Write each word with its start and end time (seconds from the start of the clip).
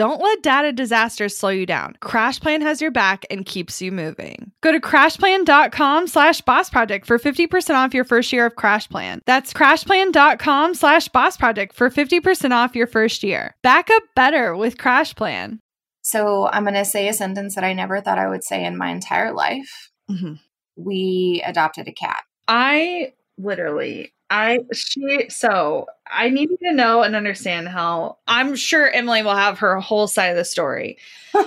Don't 0.00 0.22
let 0.22 0.42
data 0.42 0.72
disasters 0.72 1.36
slow 1.36 1.50
you 1.50 1.66
down. 1.66 1.94
CrashPlan 2.00 2.62
has 2.62 2.80
your 2.80 2.90
back 2.90 3.26
and 3.30 3.44
keeps 3.44 3.82
you 3.82 3.92
moving. 3.92 4.50
Go 4.62 4.72
to 4.72 4.80
crashplan.com 4.80 6.06
slash 6.06 6.40
boss 6.40 6.70
project 6.70 7.04
for 7.04 7.18
50% 7.18 7.74
off 7.74 7.92
your 7.92 8.04
first 8.04 8.32
year 8.32 8.46
of 8.46 8.54
CrashPlan. 8.54 9.20
That's 9.26 9.52
crashplan.com 9.52 10.74
slash 10.74 11.08
boss 11.08 11.36
project 11.36 11.74
for 11.74 11.90
50% 11.90 12.50
off 12.52 12.74
your 12.74 12.86
first 12.86 13.22
year. 13.22 13.54
Back 13.62 13.90
up 13.90 14.02
better 14.16 14.56
with 14.56 14.78
CrashPlan. 14.78 15.58
So 16.00 16.48
I'm 16.48 16.62
going 16.62 16.72
to 16.76 16.86
say 16.86 17.06
a 17.08 17.12
sentence 17.12 17.54
that 17.56 17.64
I 17.64 17.74
never 17.74 18.00
thought 18.00 18.16
I 18.16 18.30
would 18.30 18.42
say 18.42 18.64
in 18.64 18.78
my 18.78 18.88
entire 18.88 19.34
life. 19.34 19.90
Mm-hmm. 20.10 20.36
We 20.76 21.42
adopted 21.44 21.88
a 21.88 21.92
cat. 21.92 22.22
I 22.48 23.12
literally 23.36 24.14
I 24.30 24.60
she 24.72 25.28
so 25.28 25.86
I 26.06 26.28
need 26.28 26.50
you 26.50 26.58
to 26.68 26.72
know 26.72 27.02
and 27.02 27.16
understand 27.16 27.68
how 27.68 28.18
I'm 28.28 28.54
sure 28.54 28.88
Emily 28.88 29.22
will 29.22 29.34
have 29.34 29.58
her 29.58 29.78
whole 29.80 30.06
side 30.06 30.28
of 30.28 30.36
the 30.36 30.44
story. 30.44 30.98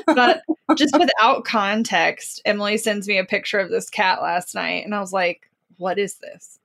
But 0.06 0.44
just 0.78 0.98
without 0.98 1.46
context, 1.46 2.42
Emily 2.46 2.78
sends 2.78 3.08
me 3.08 3.18
a 3.18 3.26
picture 3.26 3.60
of 3.60 3.70
this 3.70 3.90
cat 3.90 4.22
last 4.22 4.54
night 4.54 4.84
and 4.84 4.94
I 4.94 5.00
was 5.00 5.14
like, 5.14 5.50
"What 5.78 5.98
is 5.98 6.16
this?" 6.16 6.60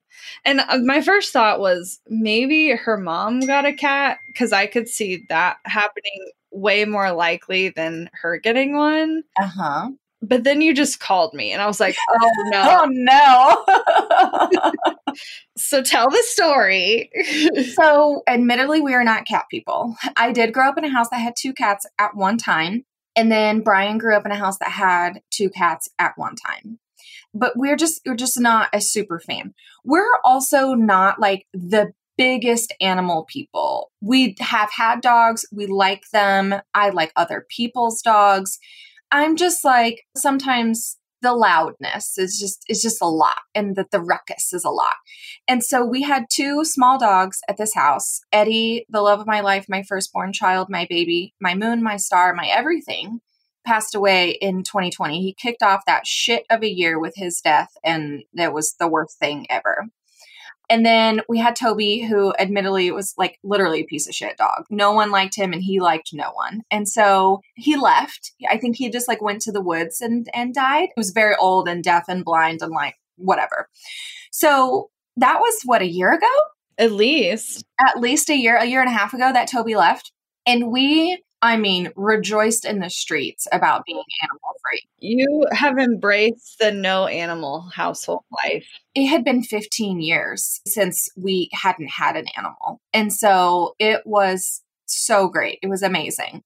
And 0.45 0.61
uh, 0.61 0.79
my 0.79 1.01
first 1.01 1.33
thought 1.33 1.61
was 1.61 2.01
maybe 2.09 2.71
her 2.71 2.97
mom 2.97 3.41
got 3.41 3.65
a 3.65 3.73
cat 3.73 4.19
cuz 4.37 4.53
I 4.53 4.67
could 4.67 4.89
see 4.89 5.25
that 5.29 5.59
happening 5.65 6.31
way 6.51 6.85
more 6.85 7.13
likely 7.13 7.69
than 7.69 8.11
her 8.13 8.39
getting 8.39 8.77
one. 8.77 9.23
Uh-huh. 9.41 9.91
But 10.21 10.45
then 10.45 10.61
you 10.61 10.75
just 10.75 10.99
called 10.99 11.33
me 11.33 11.53
and 11.53 11.63
I 11.63 11.67
was 11.67 11.81
like, 11.81 11.97
"Oh 12.11 12.31
no." 12.51 12.87
oh 12.87 13.65
no. 14.55 14.73
So 15.57 15.83
tell 15.83 16.09
the 16.09 16.23
story. 16.27 17.11
so, 17.75 18.23
admittedly, 18.29 18.81
we 18.81 18.95
are 18.95 19.05
not 19.05 19.27
cat 19.27 19.47
people. 19.51 19.97
I 20.17 20.31
did 20.33 20.53
grow 20.55 20.69
up 20.69 20.79
in 20.79 20.85
a 20.85 20.89
house 20.89 21.09
that 21.11 21.19
had 21.19 21.35
two 21.37 21.53
cats 21.53 21.85
at 21.99 22.15
one 22.15 22.39
time. 22.39 22.85
And 23.17 23.33
then 23.33 23.63
Brian 23.63 23.99
grew 23.99 24.15
up 24.15 24.25
in 24.25 24.31
a 24.31 24.37
house 24.37 24.59
that 24.59 24.71
had 24.71 25.21
two 25.31 25.51
cats 25.51 25.89
at 25.99 26.13
one 26.17 26.37
time. 26.37 26.79
But 27.35 27.57
we're 27.57 27.77
just 27.77 28.01
we're 28.07 28.15
just 28.15 28.39
not 28.39 28.69
a 28.73 28.81
super 28.81 29.19
fan. 29.19 29.55
We're 29.85 30.07
also 30.25 30.75
not 30.75 31.21
like 31.21 31.47
the 31.53 31.93
biggest 32.17 32.73
animal 32.81 33.25
people. 33.25 33.91
We 34.01 34.37
have 34.41 34.71
had 34.71 35.01
dogs, 35.01 35.45
we 35.53 35.67
like 35.67 36.05
them. 36.13 36.55
I 36.75 36.91
like 36.91 37.13
other 37.17 37.47
people's 37.49 38.01
dogs. 38.03 38.59
I'm 39.11 39.37
just 39.37 39.65
like 39.65 40.05
sometimes 40.17 40.97
the 41.21 41.35
loudness 41.35 42.17
is 42.17 42.39
just 42.39 42.65
is 42.69 42.81
just 42.81 43.03
a 43.03 43.07
lot 43.07 43.39
and 43.55 43.75
that 43.77 43.91
the 43.91 44.01
ruckus 44.01 44.53
is 44.53 44.65
a 44.65 44.71
lot. 44.71 44.95
And 45.49 45.65
so 45.65 45.85
we 45.85 46.03
had 46.03 46.27
two 46.31 46.65
small 46.65 46.99
dogs 46.99 47.41
at 47.49 47.57
this 47.57 47.75
house. 47.75 48.21
Eddie 48.33 48.87
the 48.89 49.01
love 49.01 49.21
of 49.21 49.27
my 49.27 49.41
life 49.41 49.67
my 49.69 49.83
firstborn 49.83 50.33
child 50.33 50.69
my 50.69 50.87
baby 50.89 51.35
my 51.41 51.55
moon 51.55 51.83
my 51.83 51.97
star 51.97 52.35
my 52.35 52.47
everything 52.47 53.21
passed 53.67 53.95
away 53.95 54.31
in 54.31 54.63
2020 54.63 55.21
he 55.21 55.35
kicked 55.35 55.63
off 55.63 55.83
that 55.87 56.07
shit 56.07 56.45
of 56.49 56.63
a 56.63 56.73
year 56.73 56.99
with 56.99 57.13
his 57.17 57.41
death 57.41 57.71
and 57.85 58.23
it 58.35 58.53
was 58.53 58.75
the 58.79 58.89
worst 58.89 59.19
thing 59.19 59.47
ever 59.51 59.89
and 60.71 60.85
then 60.85 61.23
we 61.29 61.39
had 61.39 61.57
Toby, 61.57 62.01
who 62.01 62.35
admittedly 62.39 62.91
was 62.91 63.15
like 63.17 63.39
literally 63.43 63.81
a 63.81 63.87
piece 63.87 64.07
of 64.07 64.15
shit 64.15 64.37
dog. 64.37 64.65
No 64.71 64.93
one 64.93 65.11
liked 65.11 65.35
him 65.35 65.53
and 65.53 65.63
he 65.63 65.81
liked 65.81 66.11
no 66.13 66.31
one. 66.33 66.63
And 66.71 66.89
so 66.89 67.41
he 67.55 67.77
left. 67.77 68.33
I 68.51 68.59
think 68.59 68.77
he 68.77 68.91
just 68.91 69.09
like 69.09 69.23
went 69.23 69.41
to 69.43 69.53
the 69.53 69.63
woods 69.63 70.01
and, 70.01 70.29
and 70.35 70.55
died. 70.55 70.91
He 70.95 71.01
was 71.01 71.11
very 71.11 71.35
old 71.37 71.69
and 71.69 71.83
deaf 71.83 72.05
and 72.09 72.25
blind 72.25 72.61
and 72.61 72.73
like 72.73 72.97
whatever. 73.17 73.69
So 74.31 74.91
that 75.17 75.41
was 75.41 75.63
what, 75.65 75.83
a 75.83 75.89
year 75.89 76.13
ago? 76.13 76.27
At 76.77 76.93
least. 76.93 77.65
At 77.81 77.99
least 77.99 78.29
a 78.29 78.37
year, 78.37 78.57
a 78.57 78.67
year 78.67 78.81
and 78.81 78.91
a 78.91 78.97
half 78.97 79.15
ago 79.15 79.33
that 79.33 79.49
Toby 79.49 79.75
left. 79.75 80.13
And 80.47 80.71
we 80.71 81.23
I 81.41 81.57
mean, 81.57 81.93
rejoiced 81.95 82.65
in 82.65 82.81
the 82.81 82.91
streets 82.91 83.47
about 83.53 83.85
being 83.87 84.03
animal 84.23 84.55
free. 84.63 84.83
You 84.99 85.47
have 85.53 85.79
embraced 85.79 86.59
the 86.59 86.73
no 86.73 87.07
animal 87.07 87.71
household 87.73 88.25
life. 88.45 88.67
It 88.95 89.07
had 89.07 89.25
been 89.25 89.43
15 89.43 90.01
years 90.01 90.61
since 90.67 91.09
we 91.17 91.49
hadn't 91.53 91.91
had 91.91 92.17
an 92.17 92.27
animal. 92.37 92.81
And 92.93 93.13
so 93.13 93.77
it 93.79 94.03
was 94.05 94.63
so 94.87 95.29
great. 95.29 95.61
It 95.63 95.69
was 95.69 95.83
amazing. 95.83 96.43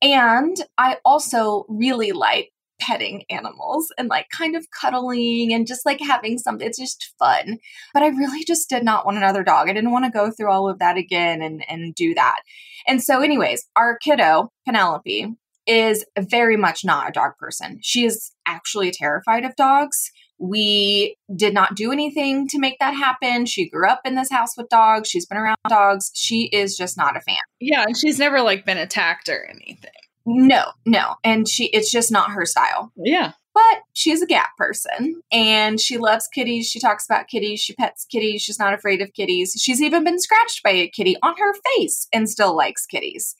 And 0.00 0.56
I 0.78 0.98
also 1.04 1.66
really 1.68 2.12
like 2.12 2.50
petting 2.80 3.24
animals 3.30 3.92
and 3.98 4.08
like 4.08 4.26
kind 4.30 4.56
of 4.56 4.66
cuddling 4.70 5.52
and 5.52 5.66
just 5.66 5.86
like 5.86 6.00
having 6.00 6.38
something. 6.38 6.66
It's 6.66 6.78
just 6.78 7.14
fun. 7.18 7.58
But 7.92 8.02
I 8.02 8.08
really 8.08 8.44
just 8.44 8.68
did 8.68 8.84
not 8.84 9.06
want 9.06 9.16
another 9.16 9.44
dog. 9.44 9.68
I 9.68 9.72
didn't 9.72 9.92
want 9.92 10.04
to 10.04 10.10
go 10.10 10.30
through 10.30 10.50
all 10.50 10.68
of 10.68 10.78
that 10.80 10.96
again 10.96 11.42
and, 11.42 11.64
and 11.68 11.94
do 11.94 12.14
that. 12.14 12.40
And 12.86 13.02
so, 13.02 13.20
anyways, 13.20 13.66
our 13.76 13.98
kiddo, 13.98 14.50
Penelope, 14.66 15.34
is 15.66 16.04
very 16.18 16.56
much 16.56 16.84
not 16.84 17.08
a 17.08 17.12
dog 17.12 17.32
person. 17.38 17.78
She 17.82 18.04
is 18.04 18.32
actually 18.46 18.90
terrified 18.90 19.44
of 19.44 19.56
dogs. 19.56 20.10
We 20.38 21.16
did 21.34 21.54
not 21.54 21.76
do 21.76 21.92
anything 21.92 22.48
to 22.48 22.58
make 22.58 22.78
that 22.80 22.94
happen. 22.94 23.46
She 23.46 23.70
grew 23.70 23.88
up 23.88 24.00
in 24.04 24.14
this 24.14 24.30
house 24.30 24.56
with 24.56 24.68
dogs. 24.68 25.08
She's 25.08 25.26
been 25.26 25.38
around 25.38 25.56
dogs. 25.68 26.10
She 26.14 26.44
is 26.46 26.76
just 26.76 26.96
not 26.96 27.16
a 27.16 27.20
fan. 27.20 27.36
Yeah, 27.60 27.84
and 27.86 27.96
she's 27.96 28.18
never 28.18 28.42
like 28.42 28.66
been 28.66 28.78
attacked 28.78 29.28
or 29.28 29.46
anything. 29.48 29.90
No, 30.26 30.64
no. 30.84 31.14
And 31.22 31.48
she 31.48 31.66
it's 31.66 31.90
just 31.90 32.10
not 32.10 32.30
her 32.30 32.46
style. 32.46 32.92
Yeah. 32.96 33.32
But 33.54 33.82
she's 33.92 34.20
a 34.20 34.26
cat 34.26 34.48
person 34.58 35.22
and 35.30 35.80
she 35.80 35.96
loves 35.96 36.26
kitties. 36.26 36.68
She 36.68 36.80
talks 36.80 37.06
about 37.06 37.28
kitties. 37.28 37.60
She 37.60 37.72
pets 37.72 38.04
kitties. 38.04 38.42
She's 38.42 38.58
not 38.58 38.74
afraid 38.74 39.00
of 39.00 39.14
kitties. 39.14 39.56
She's 39.58 39.80
even 39.80 40.02
been 40.02 40.18
scratched 40.18 40.62
by 40.64 40.70
a 40.70 40.88
kitty 40.88 41.16
on 41.22 41.36
her 41.38 41.54
face 41.54 42.08
and 42.12 42.28
still 42.28 42.56
likes 42.56 42.84
kitties. 42.84 43.36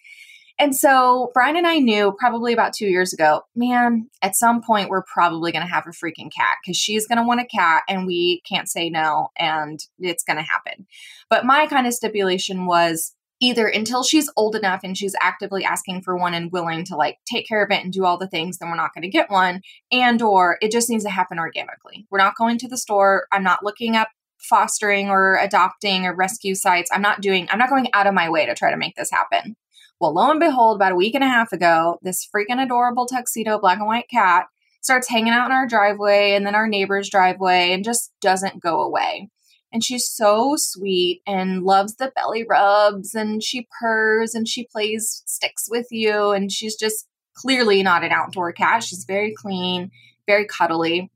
And 0.56 0.76
so 0.76 1.32
Brian 1.34 1.56
and 1.56 1.66
I 1.66 1.78
knew 1.78 2.14
probably 2.16 2.52
about 2.52 2.75
two 2.75 2.87
years 2.87 3.12
ago, 3.12 3.43
man, 3.56 4.08
at 4.22 4.37
some 4.37 4.62
point 4.62 4.88
we're 4.88 5.02
probably 5.02 5.50
going 5.50 5.66
to 5.66 5.72
have 5.72 5.87
a 5.87 5.90
freaking 5.90 6.32
cat 6.32 6.58
because 6.62 6.76
she's 6.76 7.08
going 7.08 7.19
to 7.19 7.26
want 7.26 7.40
a 7.40 7.44
cat 7.44 7.82
and 7.88 8.06
we 8.06 8.40
can't 8.49 8.69
say 8.69 8.88
no 8.88 9.31
and 9.37 9.81
it's 9.99 10.22
going 10.22 10.37
to 10.37 10.43
happen. 10.44 10.87
But 11.28 11.44
my 11.44 11.66
kind 11.66 11.88
of 11.88 11.94
stipulation 11.94 12.66
was 12.66 13.14
either 13.44 13.67
until 13.67 14.02
she's 14.02 14.31
old 14.37 14.56
enough 14.56 14.81
and 14.82 14.96
she's 14.96 15.14
actively 15.20 15.64
asking 15.64 16.02
for 16.02 16.17
one 16.17 16.35
and 16.35 16.50
willing 16.52 16.85
to 16.85 16.96
like 16.96 17.19
take 17.31 17.46
care 17.46 17.64
of 17.64 17.70
it 17.70 17.82
and 17.85 17.93
do 17.93 18.05
all 18.05 18.17
the 18.17 18.29
things 18.29 18.58
then 18.58 18.70
we're 18.70 18.76
not 18.76 18.94
going 18.94 19.02
to 19.02 19.08
get 19.08 19.31
one. 19.31 19.61
And 19.93 20.20
or 20.23 20.58
it 20.61 20.73
just 20.73 20.88
needs 20.88 21.05
to 21.05 21.11
happen 21.11 21.38
organically. 21.38 22.06
We're 22.11 22.19
not 22.19 22.37
going 22.37 22.58
to 22.58 22.69
the 22.69 22.79
store. 22.79 23.26
I'm 23.31 23.43
not 23.43 23.64
looking 23.64 23.96
up 23.96 24.08
fostering 24.38 25.08
or 25.08 25.37
adopting 25.37 26.06
or 26.06 26.14
rescue 26.14 26.55
sites. 26.55 26.91
I'm 26.93 27.02
not 27.02 27.20
doing 27.20 27.49
i'm 27.50 27.58
not 27.58 27.70
going 27.70 27.88
out 27.93 28.06
of 28.06 28.14
my 28.14 28.29
way 28.29 28.46
to 28.46 28.55
try 28.55 28.70
to 28.70 28.76
make 28.76 28.96
this 28.96 29.11
happen. 29.11 29.56
Well 30.00 30.14
lo 30.14 30.31
and 30.31 30.40
behold 30.40 30.76
about 30.76 30.93
a 30.93 30.97
week 30.97 31.14
and 31.14 31.25
a 31.25 31.29
half 31.29 31.52
ago 31.52 31.99
this 32.02 32.26
freaking 32.35 32.62
adorable 32.62 33.06
tuxedo 33.06 33.58
black 33.58 33.79
and 33.79 33.87
white 33.87 34.08
cat 34.11 34.47
starts 34.85 35.08
hanging 35.08 35.32
out 35.32 35.47
in 35.47 35.52
our 35.52 35.67
driveway 35.67 36.32
and 36.32 36.47
then 36.47 36.55
our 36.55 36.69
neighbor's 36.69 37.08
driveway 37.08 37.73
and 37.73 37.85
just 37.85 38.12
doesn't 38.20 38.61
go 38.61 38.82
away. 38.82 39.31
And 39.75 39.82
she's 39.82 40.06
so 40.09 40.55
sweet 40.56 41.21
and 41.26 41.65
loves 41.65 41.97
the 41.97 42.12
belly 42.15 42.44
rubs 42.49 43.12
and 43.12 43.43
she 43.43 43.67
purrs 43.81 44.32
and 44.32 44.47
she 44.47 44.69
plays 44.71 45.25
sticks 45.26 45.67
with 45.69 45.88
you. 45.91 46.31
And 46.31 46.50
she's 46.50 46.76
just 46.76 47.09
clearly 47.35 47.82
not 47.82 48.05
an 48.05 48.12
outdoor 48.12 48.53
cat. 48.53 48.85
She's 48.85 49.05
very 49.05 49.35
clean, 49.35 49.91
very 50.29 50.47
cuddly. 50.47 51.11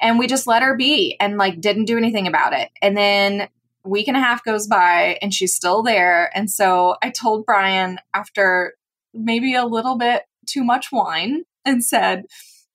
And 0.00 0.20
we 0.20 0.28
just 0.28 0.46
let 0.46 0.62
her 0.62 0.76
be 0.76 1.16
and 1.18 1.36
like 1.36 1.60
didn't 1.60 1.86
do 1.86 1.98
anything 1.98 2.28
about 2.28 2.52
it. 2.52 2.70
And 2.80 2.96
then 2.96 3.48
week 3.84 4.06
and 4.06 4.16
a 4.16 4.20
half 4.20 4.44
goes 4.44 4.68
by 4.68 5.18
and 5.20 5.34
she's 5.34 5.56
still 5.56 5.82
there. 5.82 6.30
And 6.32 6.48
so 6.48 6.94
I 7.02 7.10
told 7.10 7.44
Brian 7.44 7.98
after 8.14 8.74
maybe 9.12 9.56
a 9.56 9.66
little 9.66 9.98
bit 9.98 10.22
too 10.46 10.62
much 10.62 10.92
wine 10.92 11.42
and 11.64 11.84
said, 11.84 12.26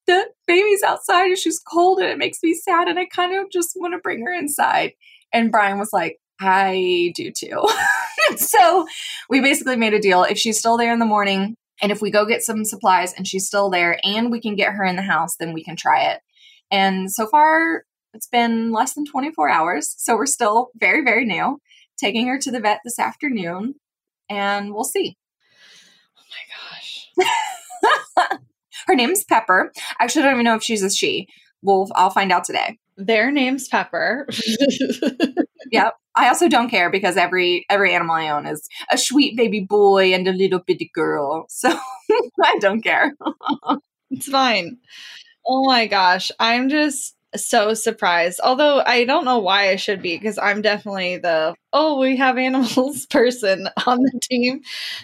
the 0.10 0.26
baby's 0.48 0.82
outside 0.82 1.28
and 1.28 1.38
she's 1.38 1.60
cold 1.60 2.00
and 2.00 2.10
it 2.10 2.18
makes 2.18 2.40
me 2.42 2.56
sad 2.56 2.88
and 2.88 2.98
I 2.98 3.06
kind 3.06 3.38
of 3.38 3.52
just 3.52 3.74
want 3.76 3.94
to 3.94 4.00
bring 4.00 4.26
her 4.26 4.34
inside. 4.34 4.94
And 5.32 5.52
Brian 5.52 5.78
was 5.78 5.94
like, 5.94 6.18
I 6.42 7.14
do 7.16 7.32
too. 7.32 7.64
so 8.38 8.88
we 9.30 9.40
basically 9.40 9.76
made 9.76 9.94
a 9.94 10.00
deal. 10.00 10.24
If 10.24 10.40
she's 10.40 10.58
still 10.58 10.78
there 10.78 10.92
in 10.92 11.00
the 11.00 11.06
morning 11.06 11.56
and 11.82 11.92
if 11.92 12.02
we 12.02 12.10
go 12.10 12.26
get 12.26 12.42
some 12.42 12.66
supplies 12.66 13.14
and 13.14 13.28
she's 13.28 13.46
still 13.46 13.70
there 13.70 14.00
and 14.04 14.32
we 14.32 14.42
can 14.42 14.56
get 14.56 14.74
her 14.74 14.84
in 14.84 14.96
the 14.96 15.04
house, 15.04 15.36
then 15.36 15.54
we 15.54 15.64
can 15.64 15.76
try 15.76 16.12
it. 16.12 16.22
And 16.72 17.12
so 17.12 17.28
far, 17.28 17.84
it's 18.16 18.28
been 18.28 18.72
less 18.72 18.96
than 18.96 19.06
24 19.06 19.50
hours. 19.50 19.94
So 19.98 20.16
we're 20.16 20.26
still 20.26 20.70
very, 20.76 21.04
very 21.04 21.26
new. 21.26 21.60
Taking 22.00 22.28
her 22.28 22.40
to 22.40 22.50
the 22.50 22.60
vet 22.60 22.80
this 22.84 22.98
afternoon 22.98 23.76
and 24.28 24.74
we'll 24.74 24.86
see. 24.86 25.18
Oh 26.18 27.26
my 27.28 27.28
gosh. 28.26 28.40
Her 28.88 28.96
name's 28.96 29.24
Pepper. 29.24 29.72
Actually, 29.76 29.84
I 30.00 30.04
actually 30.04 30.22
don't 30.24 30.34
even 30.34 30.46
know 30.46 30.56
if 30.56 30.64
she's 30.64 30.84
a 30.84 30.90
she. 30.90 31.28
We'll 31.62 31.88
I'll 31.96 32.10
find 32.10 32.32
out 32.32 32.44
today. 32.44 32.78
Their 32.98 33.32
name's 33.32 33.68
Pepper. 33.68 34.28
yep. 35.72 35.96
I 36.16 36.28
also 36.28 36.50
don't 36.50 36.70
care 36.70 36.90
because 36.90 37.16
every 37.16 37.66
every 37.70 37.94
animal 37.94 38.16
I 38.16 38.30
own 38.30 38.46
is 38.46 38.68
a 38.92 38.98
sweet 38.98 39.38
baby 39.38 39.62
boy 39.62 40.14
and 40.14 40.28
a 40.28 40.34
little 40.34 40.60
bitty 40.60 40.92
girl. 40.94 41.46
So 41.50 41.70
I 42.44 42.58
don't 42.60 42.82
care. 42.82 43.14
it's 44.12 44.28
fine. 44.28 44.78
Oh 45.48 45.66
my 45.66 45.88
gosh. 45.88 46.32
I'm 46.40 46.70
just 46.70 47.16
so 47.36 47.74
surprised. 47.74 48.40
Although 48.44 48.82
I 48.86 49.06
don't 49.06 49.26
know 49.26 49.40
why 49.40 49.70
I 49.70 49.76
should 49.76 50.02
be 50.02 50.18
because 50.18 50.38
I'm 50.38 50.62
definitely 50.62 51.18
the 51.18 51.56
oh, 51.74 52.00
we 52.00 52.18
have 52.18 52.38
animals 52.40 53.06
person 53.06 53.70
on 53.86 54.00
the 54.02 54.20
team. 54.22 54.62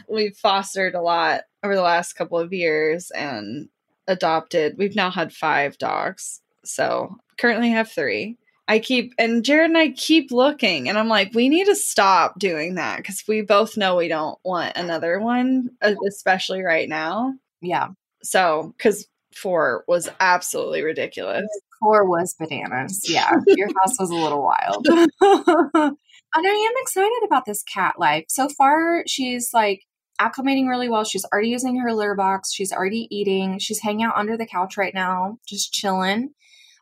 We've 0.07 0.35
fostered 0.37 0.95
a 0.95 1.01
lot 1.01 1.41
over 1.63 1.75
the 1.75 1.81
last 1.81 2.13
couple 2.13 2.39
of 2.39 2.53
years 2.53 3.11
and 3.11 3.69
adopted. 4.07 4.77
We've 4.77 4.95
now 4.95 5.11
had 5.11 5.33
five 5.33 5.77
dogs. 5.77 6.41
So 6.63 7.17
currently 7.37 7.71
have 7.71 7.91
three. 7.91 8.37
I 8.67 8.79
keep, 8.79 9.13
and 9.19 9.45
Jared 9.45 9.69
and 9.69 9.77
I 9.77 9.89
keep 9.89 10.31
looking, 10.31 10.89
and 10.89 10.97
I'm 10.97 11.07
like, 11.07 11.31
we 11.35 11.49
need 11.49 11.65
to 11.65 11.75
stop 11.75 12.39
doing 12.39 12.75
that 12.75 12.97
because 12.97 13.23
we 13.27 13.41
both 13.41 13.77
know 13.77 13.95
we 13.95 14.07
don't 14.07 14.39
want 14.43 14.75
another 14.75 15.19
one, 15.19 15.69
uh, 15.83 15.93
especially 16.07 16.63
right 16.63 16.89
now. 16.89 17.35
Yeah. 17.61 17.89
So, 18.23 18.73
because 18.75 19.07
four 19.35 19.83
was 19.87 20.09
absolutely 20.19 20.81
ridiculous. 20.81 21.45
Four 21.85 22.09
was 22.09 22.33
bananas. 22.33 23.01
Yeah. 23.07 23.29
Your 23.47 23.67
house 23.67 23.99
was 23.99 24.09
a 24.09 24.15
little 24.15 24.41
wild. 24.41 24.87
and 25.21 25.97
I 26.35 26.71
am 26.71 26.73
excited 26.81 27.21
about 27.23 27.45
this 27.45 27.61
cat 27.61 27.99
life. 27.99 28.25
So 28.27 28.49
far, 28.49 29.03
she's 29.05 29.51
like, 29.53 29.81
acclimating 30.19 30.67
really 30.67 30.89
well. 30.89 31.03
She's 31.03 31.25
already 31.25 31.49
using 31.49 31.77
her 31.77 31.93
litter 31.93 32.15
box. 32.15 32.51
She's 32.51 32.71
already 32.71 33.07
eating. 33.11 33.59
She's 33.59 33.81
hanging 33.81 34.03
out 34.03 34.15
under 34.15 34.35
the 34.35 34.47
couch 34.47 34.77
right 34.77 34.95
now, 34.95 35.37
just 35.47 35.73
chilling. 35.73 36.29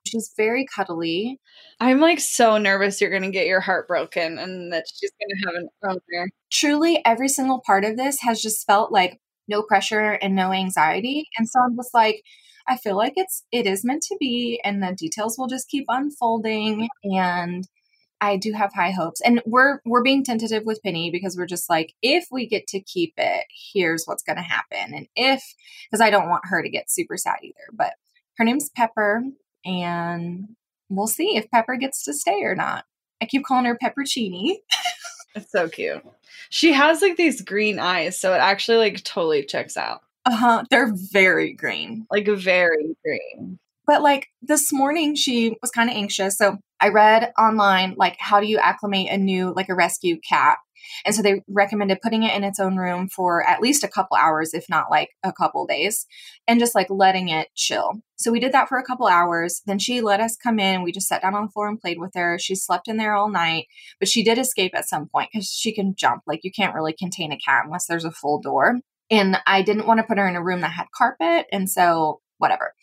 She's 0.07 0.31
very 0.37 0.65
cuddly. 0.73 1.41
I'm 1.81 1.99
like 1.99 2.21
so 2.21 2.57
nervous 2.57 3.01
you're 3.01 3.09
going 3.09 3.23
to 3.23 3.31
get 3.31 3.47
your 3.47 3.59
heart 3.59 3.89
broken 3.89 4.37
and 4.37 4.71
that 4.71 4.85
she's 4.93 5.11
going 5.19 5.29
to 5.29 5.45
have 5.45 5.55
an 5.55 5.69
owner. 6.15 6.29
Truly, 6.49 7.01
every 7.05 7.27
single 7.27 7.61
part 7.65 7.83
of 7.83 7.97
this 7.97 8.21
has 8.21 8.41
just 8.41 8.65
felt 8.65 8.93
like 8.93 9.19
no 9.49 9.63
pressure 9.63 10.11
and 10.21 10.33
no 10.33 10.53
anxiety. 10.53 11.27
And 11.37 11.49
so 11.49 11.59
I'm 11.59 11.75
just 11.75 11.93
like, 11.93 12.21
I 12.67 12.77
feel 12.77 12.95
like 12.95 13.13
it's 13.15 13.43
it 13.51 13.65
is 13.65 13.83
meant 13.83 14.03
to 14.03 14.17
be 14.19 14.59
and 14.63 14.81
the 14.81 14.93
details 14.93 15.37
will 15.37 15.47
just 15.47 15.69
keep 15.69 15.85
unfolding 15.87 16.87
and 17.03 17.67
I 18.21 18.37
do 18.37 18.53
have 18.53 18.71
high 18.73 18.91
hopes. 18.91 19.19
And 19.19 19.41
we're 19.45 19.79
we're 19.85 20.01
being 20.01 20.23
tentative 20.23 20.63
with 20.65 20.81
Penny 20.81 21.11
because 21.11 21.35
we're 21.35 21.45
just 21.45 21.69
like 21.69 21.93
if 22.01 22.27
we 22.31 22.47
get 22.47 22.67
to 22.67 22.79
keep 22.79 23.13
it, 23.17 23.45
here's 23.73 24.05
what's 24.05 24.23
going 24.23 24.37
to 24.37 24.41
happen. 24.41 24.93
And 24.93 25.07
if 25.15 25.43
because 25.91 25.99
I 25.99 26.09
don't 26.09 26.29
want 26.29 26.45
her 26.45 26.63
to 26.63 26.69
get 26.69 26.89
super 26.89 27.17
sad 27.17 27.39
either, 27.43 27.69
but 27.73 27.93
her 28.37 28.45
name's 28.45 28.69
Pepper 28.69 29.23
and 29.65 30.47
we'll 30.89 31.07
see 31.07 31.35
if 31.35 31.51
Pepper 31.51 31.75
gets 31.75 32.05
to 32.05 32.13
stay 32.13 32.43
or 32.43 32.55
not. 32.55 32.85
I 33.21 33.25
keep 33.25 33.43
calling 33.43 33.65
her 33.65 33.77
Peppercini. 33.77 34.55
it's 35.35 35.51
so 35.51 35.67
cute. 35.67 36.03
She 36.49 36.71
has 36.71 37.01
like 37.01 37.17
these 37.17 37.41
green 37.41 37.77
eyes, 37.79 38.19
so 38.19 38.33
it 38.33 38.37
actually 38.37 38.77
like 38.77 39.03
totally 39.03 39.43
checks 39.43 39.75
out. 39.75 40.01
Uh-huh. 40.25 40.63
They're 40.69 40.93
very 41.11 41.53
green. 41.53 42.05
Like 42.09 42.27
very 42.27 42.95
green. 43.03 43.59
But 43.85 44.01
like 44.01 44.27
this 44.41 44.71
morning 44.71 45.15
she 45.15 45.57
was 45.61 45.71
kind 45.71 45.89
of 45.89 45.95
anxious. 45.95 46.37
So 46.37 46.57
I 46.79 46.89
read 46.89 47.33
online 47.37 47.95
like 47.97 48.15
how 48.19 48.39
do 48.39 48.47
you 48.47 48.57
acclimate 48.57 49.09
a 49.09 49.17
new 49.17 49.53
like 49.53 49.69
a 49.69 49.75
rescue 49.75 50.19
cat. 50.27 50.57
And 51.05 51.15
so 51.15 51.21
they 51.21 51.41
recommended 51.47 52.01
putting 52.01 52.23
it 52.23 52.35
in 52.35 52.43
its 52.43 52.59
own 52.59 52.75
room 52.75 53.07
for 53.07 53.47
at 53.47 53.61
least 53.61 53.85
a 53.85 53.89
couple 53.89 54.17
hours, 54.17 54.53
if 54.53 54.65
not 54.69 54.91
like 54.91 55.09
a 55.23 55.31
couple 55.31 55.65
days, 55.65 56.05
and 56.45 56.59
just 56.59 56.75
like 56.75 56.87
letting 56.89 57.29
it 57.29 57.47
chill. 57.55 57.93
So 58.17 58.31
we 58.31 58.41
did 58.41 58.51
that 58.51 58.67
for 58.67 58.77
a 58.77 58.83
couple 58.83 59.07
hours. 59.07 59.61
Then 59.65 59.79
she 59.79 60.01
let 60.01 60.19
us 60.19 60.35
come 60.35 60.59
in. 60.59 60.83
We 60.83 60.91
just 60.91 61.07
sat 61.07 61.21
down 61.21 61.35
on 61.35 61.45
the 61.45 61.51
floor 61.51 61.69
and 61.69 61.79
played 61.79 61.99
with 61.99 62.11
her. 62.15 62.37
She 62.37 62.55
slept 62.55 62.89
in 62.89 62.97
there 62.97 63.15
all 63.15 63.29
night, 63.29 63.67
but 63.99 64.09
she 64.09 64.23
did 64.23 64.37
escape 64.37 64.73
at 64.75 64.87
some 64.87 65.07
point 65.07 65.29
because 65.31 65.47
she 65.47 65.73
can 65.73 65.95
jump. 65.95 66.23
Like 66.27 66.41
you 66.43 66.51
can't 66.51 66.75
really 66.75 66.93
contain 66.93 67.31
a 67.31 67.37
cat 67.37 67.63
unless 67.65 67.85
there's 67.85 68.05
a 68.05 68.11
full 68.11 68.41
door. 68.41 68.79
And 69.11 69.37
I 69.45 69.61
didn't 69.61 69.87
want 69.87 69.99
to 69.99 70.05
put 70.05 70.17
her 70.17 70.27
in 70.27 70.35
a 70.35 70.43
room 70.43 70.61
that 70.61 70.71
had 70.71 70.87
carpet. 70.95 71.45
And 71.51 71.69
so, 71.69 72.21
whatever. 72.37 72.73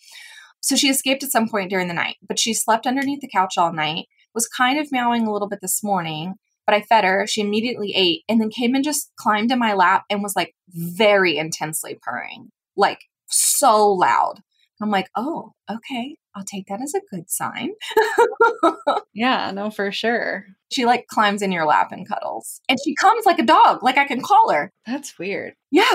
So 0.61 0.77
she 0.77 0.89
escaped 0.89 1.23
at 1.23 1.33
some 1.33 1.49
point 1.49 1.71
during 1.71 1.89
the 1.89 1.95
night, 1.95 2.17
but 2.27 2.39
she 2.39 2.55
slept 2.55 2.87
underneath 2.87 3.21
the 3.21 3.29
couch 3.29 3.57
all 3.57 3.73
night, 3.73 4.07
was 4.35 4.47
kind 4.47 4.79
of 4.79 4.93
meowing 4.93 5.27
a 5.27 5.33
little 5.33 5.49
bit 5.49 5.61
this 5.63 5.83
morning, 5.83 6.35
but 6.67 6.75
I 6.75 6.83
fed 6.83 7.05
her. 7.05 7.27
She 7.27 7.41
immediately 7.41 7.93
ate 7.97 8.23
and 8.29 8.41
then 8.41 8.51
came 8.51 8.75
and 8.75 8.85
just 8.85 9.11
climbed 9.17 9.51
in 9.51 9.59
my 9.59 9.73
lap 9.73 10.05
and 10.11 10.23
was 10.23 10.37
like 10.37 10.55
very 10.69 11.39
intensely 11.39 11.99
purring, 12.01 12.51
like 12.77 13.01
so 13.29 13.89
loud. 13.89 14.41
I'm 14.83 14.91
like, 14.91 15.11
oh, 15.15 15.53
okay. 15.71 16.17
I'll 16.35 16.45
take 16.45 16.67
that 16.69 16.81
as 16.81 16.95
a 16.95 17.01
good 17.11 17.29
sign. 17.29 17.71
yeah, 19.15 19.51
no, 19.51 19.71
for 19.71 19.91
sure. 19.91 20.47
She 20.73 20.87
like 20.87 21.07
climbs 21.09 21.43
in 21.43 21.53
your 21.53 21.67
lap 21.67 21.91
and 21.93 22.09
cuddles. 22.09 22.61
And 22.69 22.79
she 22.83 22.95
comes 22.95 23.27
like 23.27 23.39
a 23.39 23.45
dog, 23.45 23.83
like 23.83 23.99
I 23.99 24.07
can 24.07 24.23
call 24.23 24.51
her. 24.51 24.73
That's 24.87 25.19
weird. 25.19 25.55
Yeah. 25.71 25.93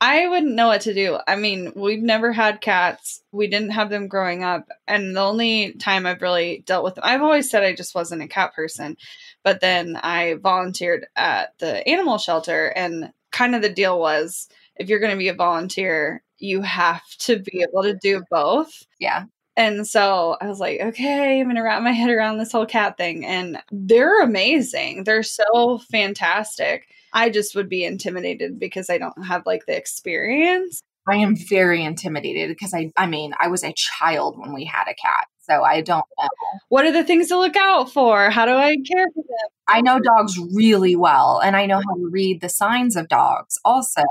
I 0.00 0.26
wouldn't 0.28 0.54
know 0.54 0.68
what 0.68 0.82
to 0.82 0.94
do. 0.94 1.18
I 1.26 1.36
mean, 1.36 1.72
we've 1.74 2.02
never 2.02 2.32
had 2.32 2.60
cats. 2.60 3.22
We 3.32 3.46
didn't 3.46 3.70
have 3.70 3.90
them 3.90 4.08
growing 4.08 4.44
up. 4.44 4.66
And 4.86 5.16
the 5.16 5.20
only 5.20 5.74
time 5.74 6.06
I've 6.06 6.22
really 6.22 6.62
dealt 6.66 6.84
with 6.84 6.96
them, 6.96 7.04
I've 7.06 7.22
always 7.22 7.50
said 7.50 7.62
I 7.62 7.74
just 7.74 7.94
wasn't 7.94 8.22
a 8.22 8.28
cat 8.28 8.54
person. 8.54 8.96
But 9.42 9.60
then 9.60 9.96
I 9.96 10.34
volunteered 10.34 11.06
at 11.16 11.58
the 11.58 11.86
animal 11.88 12.18
shelter. 12.18 12.68
And 12.68 13.12
kind 13.30 13.54
of 13.54 13.62
the 13.62 13.68
deal 13.68 13.98
was 13.98 14.48
if 14.76 14.88
you're 14.88 15.00
going 15.00 15.12
to 15.12 15.18
be 15.18 15.28
a 15.28 15.34
volunteer, 15.34 16.22
you 16.38 16.62
have 16.62 17.06
to 17.18 17.38
be 17.38 17.62
able 17.62 17.82
to 17.82 17.94
do 17.94 18.22
both. 18.30 18.82
Yeah. 18.98 19.24
And 19.56 19.86
so 19.86 20.36
I 20.40 20.46
was 20.46 20.58
like, 20.58 20.80
okay, 20.80 21.38
I'm 21.38 21.46
going 21.46 21.56
to 21.56 21.62
wrap 21.62 21.82
my 21.82 21.92
head 21.92 22.08
around 22.08 22.38
this 22.38 22.52
whole 22.52 22.66
cat 22.66 22.96
thing. 22.96 23.26
And 23.26 23.62
they're 23.70 24.22
amazing. 24.22 25.04
They're 25.04 25.22
so 25.22 25.78
fantastic. 25.90 26.86
I 27.12 27.30
just 27.30 27.54
would 27.54 27.68
be 27.68 27.84
intimidated 27.84 28.58
because 28.58 28.90
I 28.90 28.98
don't 28.98 29.24
have 29.24 29.46
like 29.46 29.66
the 29.66 29.76
experience. 29.76 30.82
I 31.08 31.16
am 31.16 31.34
very 31.36 31.82
intimidated 31.82 32.48
because 32.48 32.74
I 32.74 32.92
I 32.96 33.06
mean, 33.06 33.34
I 33.40 33.48
was 33.48 33.64
a 33.64 33.72
child 33.72 34.38
when 34.38 34.52
we 34.52 34.64
had 34.64 34.84
a 34.84 34.94
cat. 34.94 35.26
So 35.40 35.62
I 35.62 35.80
don't 35.80 36.04
know. 36.18 36.28
Oh, 36.30 36.58
what 36.68 36.84
are 36.84 36.92
the 36.92 37.04
things 37.04 37.28
to 37.28 37.38
look 37.38 37.56
out 37.56 37.90
for? 37.92 38.30
How 38.30 38.44
do 38.46 38.52
I 38.52 38.76
care 38.86 39.08
for 39.14 39.22
them? 39.22 39.48
I 39.66 39.80
know 39.80 39.98
dogs 39.98 40.38
really 40.54 40.96
well 40.96 41.40
and 41.42 41.56
I 41.56 41.66
know 41.66 41.78
how 41.78 41.94
to 41.94 42.08
read 42.10 42.40
the 42.40 42.48
signs 42.48 42.96
of 42.96 43.08
dogs 43.08 43.58
also. 43.64 44.02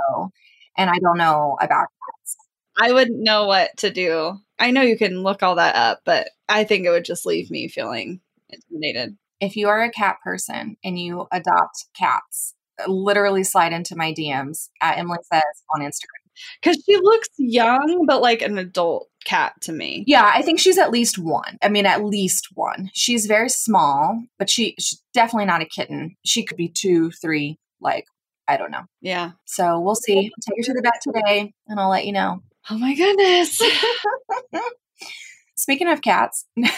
And 0.77 0.89
I 0.89 0.97
don't 0.99 1.17
know 1.17 1.57
about 1.61 1.87
cats. 1.87 2.37
I 2.79 2.93
wouldn't 2.93 3.21
know 3.21 3.45
what 3.45 3.75
to 3.77 3.91
do. 3.91 4.37
I 4.57 4.71
know 4.71 4.81
you 4.81 4.97
can 4.97 5.23
look 5.23 5.43
all 5.43 5.55
that 5.55 5.75
up, 5.75 6.01
but 6.05 6.29
I 6.47 6.63
think 6.63 6.85
it 6.85 6.89
would 6.89 7.05
just 7.05 7.25
leave 7.25 7.49
me 7.51 7.67
feeling 7.67 8.21
intimidated. 8.49 9.17
If 9.39 9.55
you 9.55 9.69
are 9.69 9.83
a 9.83 9.91
cat 9.91 10.17
person 10.23 10.77
and 10.83 10.99
you 10.99 11.27
adopt 11.31 11.85
cats, 11.93 12.55
literally 12.87 13.43
slide 13.43 13.73
into 13.73 13.95
my 13.95 14.13
DMs 14.13 14.69
at 14.81 14.97
Emily 14.97 15.19
Says 15.31 15.43
on 15.73 15.81
Instagram. 15.81 16.29
Because 16.61 16.81
she 16.85 16.95
looks 16.95 17.27
young, 17.37 18.05
but 18.07 18.21
like 18.21 18.41
an 18.41 18.57
adult 18.57 19.09
cat 19.25 19.53
to 19.61 19.73
me. 19.73 20.03
Yeah, 20.07 20.31
I 20.33 20.41
think 20.41 20.59
she's 20.59 20.77
at 20.77 20.91
least 20.91 21.17
one. 21.17 21.57
I 21.61 21.69
mean, 21.69 21.85
at 21.85 22.05
least 22.05 22.47
one. 22.53 22.89
She's 22.93 23.25
very 23.25 23.49
small, 23.49 24.23
but 24.37 24.49
she, 24.49 24.75
she's 24.79 25.01
definitely 25.13 25.45
not 25.45 25.61
a 25.61 25.65
kitten. 25.65 26.15
She 26.23 26.45
could 26.45 26.57
be 26.57 26.69
two, 26.69 27.11
three, 27.11 27.59
like, 27.81 28.05
I 28.47 28.57
don't 28.57 28.71
know. 28.71 28.85
Yeah. 29.01 29.31
So 29.45 29.79
we'll 29.79 29.95
see. 29.95 30.17
I'll 30.17 30.55
take 30.55 30.65
her 30.65 30.73
to 30.73 30.73
the 30.73 30.81
vet 30.81 31.01
today 31.01 31.53
and 31.67 31.79
I'll 31.79 31.89
let 31.89 32.05
you 32.05 32.13
know. 32.13 32.41
Oh 32.69 32.77
my 32.77 32.95
goodness. 32.95 33.61
Speaking 35.59 35.89
of 35.89 36.01
cats, 36.01 36.45
no, 36.55 36.69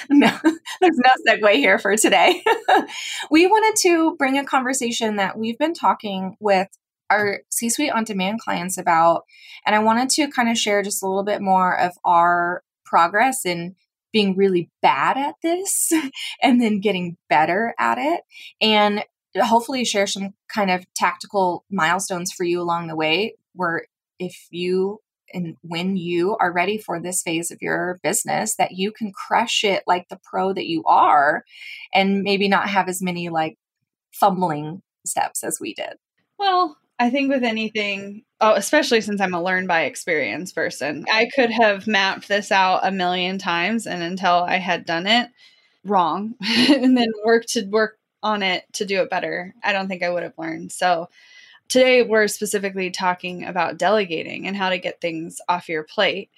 there's 0.81 0.97
no 0.97 1.11
segue 1.27 1.53
here 1.53 1.77
for 1.77 1.95
today. 1.95 2.43
we 3.31 3.45
wanted 3.45 3.79
to 3.83 4.15
bring 4.17 4.39
a 4.39 4.43
conversation 4.43 5.17
that 5.17 5.38
we've 5.38 5.57
been 5.59 5.75
talking 5.75 6.35
with 6.39 6.67
our 7.11 7.41
C 7.51 7.69
suite 7.69 7.91
on 7.91 8.05
demand 8.05 8.39
clients 8.39 8.79
about. 8.79 9.25
And 9.65 9.75
I 9.75 9.79
wanted 9.79 10.09
to 10.11 10.31
kind 10.31 10.50
of 10.50 10.57
share 10.57 10.81
just 10.81 11.03
a 11.03 11.07
little 11.07 11.23
bit 11.23 11.41
more 11.41 11.77
of 11.79 11.91
our 12.03 12.63
progress 12.83 13.45
in 13.45 13.75
being 14.11 14.35
really 14.35 14.71
bad 14.81 15.15
at 15.15 15.35
this 15.43 15.91
and 16.41 16.59
then 16.59 16.79
getting 16.79 17.17
better 17.29 17.75
at 17.77 18.00
it. 18.00 18.21
And 18.59 19.05
hopefully 19.39 19.85
share 19.85 20.07
some 20.07 20.33
kind 20.53 20.71
of 20.71 20.85
tactical 20.95 21.65
milestones 21.69 22.31
for 22.31 22.43
you 22.43 22.59
along 22.61 22.88
the 22.88 22.95
way 22.95 23.35
where 23.53 23.85
if 24.19 24.47
you 24.50 25.00
and 25.33 25.57
when 25.61 25.95
you 25.95 26.35
are 26.39 26.51
ready 26.51 26.77
for 26.77 27.00
this 27.00 27.21
phase 27.21 27.51
of 27.51 27.61
your 27.61 28.00
business 28.03 28.55
that 28.55 28.71
you 28.71 28.91
can 28.91 29.11
crush 29.11 29.63
it 29.63 29.83
like 29.88 30.07
the 30.09 30.19
pro 30.23 30.53
that 30.53 30.67
you 30.67 30.83
are 30.85 31.43
and 31.93 32.23
maybe 32.23 32.47
not 32.47 32.69
have 32.69 32.88
as 32.88 33.01
many 33.01 33.29
like 33.29 33.57
fumbling 34.11 34.81
steps 35.05 35.43
as 35.43 35.59
we 35.59 35.73
did. 35.73 35.93
Well, 36.38 36.77
I 37.00 37.09
think 37.09 37.31
with 37.31 37.43
anything, 37.43 38.23
oh, 38.39 38.53
especially 38.53 39.01
since 39.01 39.21
I'm 39.21 39.33
a 39.33 39.41
learn 39.41 39.65
by 39.65 39.85
experience 39.85 40.51
person, 40.51 41.05
I 41.11 41.29
could 41.33 41.50
have 41.50 41.88
mapped 41.88 42.27
this 42.27 42.51
out 42.51 42.81
a 42.83 42.91
million 42.91 43.38
times 43.38 43.88
and 43.88 44.03
until 44.03 44.35
I 44.35 44.57
had 44.57 44.85
done 44.85 45.07
it 45.07 45.29
wrong 45.83 46.35
and 46.41 46.95
then 46.95 47.07
worked 47.25 47.50
to 47.53 47.63
work 47.65 47.97
on 48.23 48.43
it 48.43 48.65
to 48.73 48.85
do 48.85 49.01
it 49.01 49.09
better, 49.09 49.55
I 49.63 49.73
don't 49.73 49.88
think 49.88 50.03
I 50.03 50.09
would 50.09 50.23
have 50.23 50.38
learned. 50.38 50.71
So 50.71 51.09
Today, 51.71 52.03
we're 52.03 52.27
specifically 52.27 52.91
talking 52.91 53.45
about 53.45 53.77
delegating 53.77 54.45
and 54.45 54.57
how 54.57 54.67
to 54.67 54.77
get 54.77 54.99
things 54.99 55.39
off 55.47 55.69
your 55.69 55.83
plate. 55.83 56.29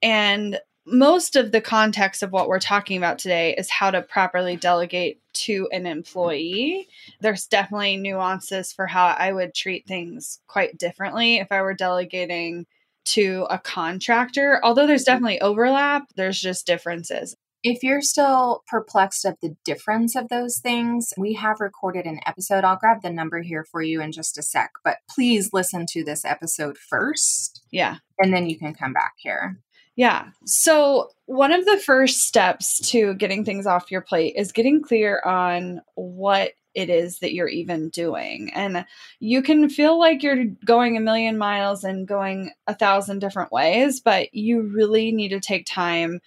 And 0.00 0.58
most 0.86 1.36
of 1.36 1.52
the 1.52 1.60
context 1.60 2.22
of 2.22 2.32
what 2.32 2.48
we're 2.48 2.58
talking 2.58 2.96
about 2.96 3.18
today 3.18 3.54
is 3.58 3.68
how 3.68 3.90
to 3.90 4.00
properly 4.00 4.56
delegate 4.56 5.20
to 5.34 5.68
an 5.72 5.84
employee. 5.84 6.88
There's 7.20 7.46
definitely 7.46 7.98
nuances 7.98 8.72
for 8.72 8.86
how 8.86 9.08
I 9.08 9.30
would 9.30 9.54
treat 9.54 9.86
things 9.86 10.40
quite 10.46 10.78
differently 10.78 11.36
if 11.36 11.52
I 11.52 11.60
were 11.60 11.74
delegating 11.74 12.64
to 13.08 13.46
a 13.50 13.58
contractor. 13.58 14.58
Although 14.64 14.86
there's 14.86 15.02
mm-hmm. 15.02 15.12
definitely 15.12 15.40
overlap, 15.42 16.08
there's 16.16 16.40
just 16.40 16.66
differences. 16.66 17.36
If 17.64 17.82
you're 17.82 18.02
still 18.02 18.62
perplexed 18.68 19.24
of 19.24 19.36
the 19.42 19.56
difference 19.64 20.14
of 20.14 20.28
those 20.28 20.58
things, 20.58 21.12
we 21.16 21.34
have 21.34 21.60
recorded 21.60 22.06
an 22.06 22.20
episode. 22.24 22.64
I'll 22.64 22.76
grab 22.76 23.02
the 23.02 23.10
number 23.10 23.42
here 23.42 23.64
for 23.64 23.82
you 23.82 24.00
in 24.00 24.12
just 24.12 24.38
a 24.38 24.42
sec, 24.42 24.70
but 24.84 24.98
please 25.10 25.50
listen 25.52 25.84
to 25.90 26.04
this 26.04 26.24
episode 26.24 26.78
first. 26.78 27.62
Yeah. 27.72 27.96
And 28.18 28.32
then 28.32 28.48
you 28.48 28.58
can 28.58 28.74
come 28.74 28.92
back 28.92 29.14
here. 29.16 29.58
Yeah. 29.96 30.28
So, 30.44 31.10
one 31.26 31.52
of 31.52 31.64
the 31.64 31.82
first 31.84 32.20
steps 32.20 32.78
to 32.90 33.14
getting 33.14 33.44
things 33.44 33.66
off 33.66 33.90
your 33.90 34.00
plate 34.00 34.34
is 34.36 34.52
getting 34.52 34.80
clear 34.80 35.20
on 35.24 35.80
what 35.96 36.52
it 36.74 36.88
is 36.88 37.18
that 37.18 37.34
you're 37.34 37.48
even 37.48 37.88
doing. 37.88 38.52
And 38.54 38.86
you 39.18 39.42
can 39.42 39.68
feel 39.68 39.98
like 39.98 40.22
you're 40.22 40.44
going 40.64 40.96
a 40.96 41.00
million 41.00 41.36
miles 41.36 41.82
and 41.82 42.06
going 42.06 42.52
a 42.68 42.74
thousand 42.76 43.18
different 43.18 43.50
ways, 43.50 43.98
but 43.98 44.32
you 44.32 44.62
really 44.62 45.10
need 45.10 45.30
to 45.30 45.40
take 45.40 45.66
time 45.66 46.20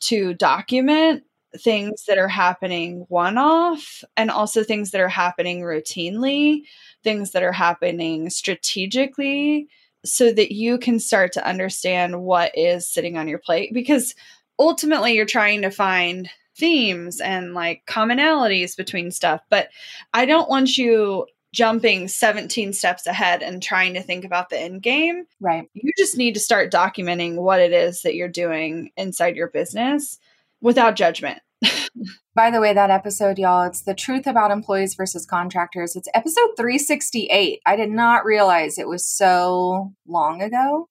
to 0.00 0.34
document 0.34 1.24
things 1.56 2.04
that 2.04 2.18
are 2.18 2.28
happening 2.28 3.06
one 3.08 3.38
off 3.38 4.04
and 4.16 4.30
also 4.30 4.62
things 4.62 4.90
that 4.90 5.00
are 5.00 5.08
happening 5.08 5.62
routinely, 5.62 6.62
things 7.02 7.32
that 7.32 7.42
are 7.42 7.52
happening 7.52 8.28
strategically, 8.30 9.68
so 10.04 10.32
that 10.32 10.54
you 10.54 10.78
can 10.78 11.00
start 11.00 11.32
to 11.32 11.46
understand 11.48 12.22
what 12.22 12.56
is 12.56 12.86
sitting 12.86 13.16
on 13.16 13.28
your 13.28 13.38
plate. 13.38 13.72
Because 13.72 14.14
ultimately, 14.58 15.14
you're 15.14 15.24
trying 15.24 15.62
to 15.62 15.70
find 15.70 16.28
themes 16.56 17.20
and 17.20 17.54
like 17.54 17.82
commonalities 17.86 18.76
between 18.76 19.10
stuff. 19.10 19.40
But 19.50 19.68
I 20.14 20.26
don't 20.26 20.48
want 20.48 20.78
you 20.78 21.26
jumping 21.56 22.06
17 22.06 22.74
steps 22.74 23.06
ahead 23.06 23.42
and 23.42 23.62
trying 23.62 23.94
to 23.94 24.02
think 24.02 24.26
about 24.26 24.50
the 24.50 24.60
end 24.60 24.82
game. 24.82 25.24
Right. 25.40 25.68
You 25.72 25.90
just 25.96 26.18
need 26.18 26.34
to 26.34 26.40
start 26.40 26.70
documenting 26.70 27.36
what 27.36 27.60
it 27.60 27.72
is 27.72 28.02
that 28.02 28.14
you're 28.14 28.28
doing 28.28 28.90
inside 28.98 29.36
your 29.36 29.48
business 29.48 30.18
without 30.60 30.96
judgment. 30.96 31.40
By 32.34 32.50
the 32.50 32.60
way, 32.60 32.74
that 32.74 32.90
episode, 32.90 33.38
y'all, 33.38 33.62
it's 33.62 33.82
the 33.82 33.94
truth 33.94 34.26
about 34.26 34.50
employees 34.50 34.94
versus 34.94 35.24
contractors. 35.24 35.96
It's 35.96 36.08
episode 36.12 36.50
368. 36.58 37.62
I 37.64 37.76
did 37.76 37.90
not 37.90 38.26
realize 38.26 38.78
it 38.78 38.86
was 38.86 39.06
so 39.06 39.94
long 40.06 40.42
ago. 40.42 40.90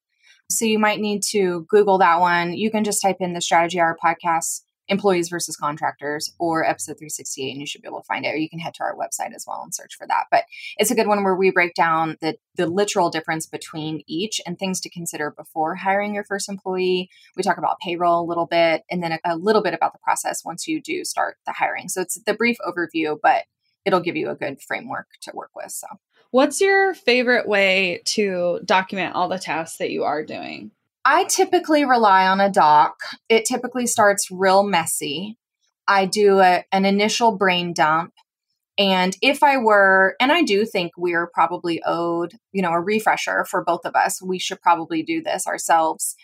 So 0.49 0.65
you 0.65 0.79
might 0.79 0.99
need 0.99 1.21
to 1.29 1.67
Google 1.69 1.99
that 1.99 2.19
one. 2.19 2.53
You 2.53 2.71
can 2.71 2.83
just 2.83 3.03
type 3.03 3.17
in 3.19 3.33
the 3.33 3.41
Strategy 3.41 3.79
Hour 3.79 3.95
podcast 4.03 4.61
employees 4.87 5.29
versus 5.29 5.55
contractors 5.55 6.33
or 6.39 6.63
episode 6.63 6.93
368 6.97 7.51
and 7.51 7.59
you 7.59 7.65
should 7.65 7.81
be 7.81 7.87
able 7.87 8.01
to 8.01 8.05
find 8.05 8.25
it 8.25 8.29
or 8.29 8.37
you 8.37 8.49
can 8.49 8.59
head 8.59 8.73
to 8.75 8.83
our 8.83 8.95
website 8.95 9.33
as 9.35 9.45
well 9.47 9.61
and 9.63 9.73
search 9.73 9.95
for 9.95 10.05
that. 10.07 10.25
But 10.31 10.43
it's 10.77 10.91
a 10.91 10.95
good 10.95 11.07
one 11.07 11.23
where 11.23 11.35
we 11.35 11.51
break 11.51 11.73
down 11.73 12.17
the 12.21 12.37
the 12.55 12.67
literal 12.67 13.09
difference 13.09 13.45
between 13.45 14.03
each 14.07 14.39
and 14.45 14.57
things 14.57 14.79
to 14.81 14.89
consider 14.89 15.31
before 15.31 15.75
hiring 15.75 16.15
your 16.15 16.23
first 16.23 16.47
employee. 16.47 17.09
We 17.35 17.43
talk 17.43 17.57
about 17.57 17.79
payroll 17.79 18.21
a 18.21 18.29
little 18.29 18.45
bit 18.45 18.83
and 18.89 19.03
then 19.03 19.13
a, 19.13 19.19
a 19.25 19.35
little 19.35 19.61
bit 19.61 19.73
about 19.73 19.93
the 19.93 19.99
process 19.99 20.45
once 20.45 20.67
you 20.67 20.81
do 20.81 21.03
start 21.03 21.37
the 21.45 21.53
hiring. 21.53 21.89
So 21.89 22.01
it's 22.01 22.19
the 22.25 22.33
brief 22.33 22.57
overview 22.65 23.17
but 23.21 23.43
it'll 23.85 23.99
give 23.99 24.15
you 24.15 24.29
a 24.29 24.35
good 24.35 24.61
framework 24.61 25.07
to 25.21 25.31
work 25.33 25.51
with 25.55 25.71
so. 25.71 25.87
What's 26.31 26.59
your 26.59 26.93
favorite 26.93 27.47
way 27.47 28.01
to 28.05 28.59
document 28.65 29.15
all 29.15 29.29
the 29.29 29.39
tasks 29.39 29.77
that 29.77 29.91
you 29.91 30.03
are 30.03 30.25
doing 30.25 30.71
I 31.07 31.25
typically 31.25 31.85
rely 31.85 32.27
on 32.27 32.41
a 32.41 32.49
doc. 32.49 32.95
It 33.29 33.45
typically 33.45 33.85
starts 33.85 34.31
real 34.31 34.63
messy. 34.63 35.37
I 35.87 36.07
do 36.07 36.39
a, 36.39 36.65
an 36.71 36.83
initial 36.83 37.37
brain 37.37 37.73
dump. 37.73 38.11
And 38.77 39.15
if 39.21 39.43
I 39.43 39.57
were, 39.57 40.15
and 40.19 40.31
I 40.31 40.41
do 40.41 40.65
think 40.65 40.93
we're 40.97 41.29
probably 41.31 41.81
owed, 41.85 42.33
you 42.51 42.63
know, 42.63 42.71
a 42.71 42.81
refresher 42.81 43.45
for 43.45 43.63
both 43.63 43.85
of 43.85 43.95
us, 43.95 44.19
we 44.21 44.39
should 44.39 44.59
probably 44.61 45.03
do 45.03 45.21
this 45.21 45.45
ourselves. 45.45 46.15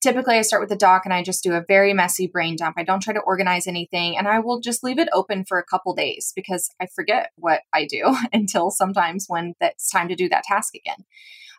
Typically, 0.00 0.36
I 0.36 0.42
start 0.42 0.62
with 0.62 0.70
the 0.70 0.76
doc 0.76 1.02
and 1.04 1.12
I 1.12 1.24
just 1.24 1.42
do 1.42 1.54
a 1.54 1.64
very 1.66 1.92
messy 1.92 2.28
brain 2.28 2.54
dump. 2.54 2.76
I 2.78 2.84
don't 2.84 3.02
try 3.02 3.12
to 3.12 3.20
organize 3.20 3.66
anything 3.66 4.16
and 4.16 4.28
I 4.28 4.38
will 4.38 4.60
just 4.60 4.84
leave 4.84 5.00
it 5.00 5.08
open 5.12 5.44
for 5.44 5.58
a 5.58 5.64
couple 5.64 5.92
days 5.94 6.32
because 6.36 6.70
I 6.80 6.86
forget 6.94 7.32
what 7.34 7.62
I 7.74 7.86
do 7.86 8.16
until 8.32 8.70
sometimes 8.70 9.24
when 9.26 9.54
it's 9.60 9.90
time 9.90 10.06
to 10.08 10.14
do 10.14 10.28
that 10.28 10.44
task 10.44 10.76
again. 10.76 11.04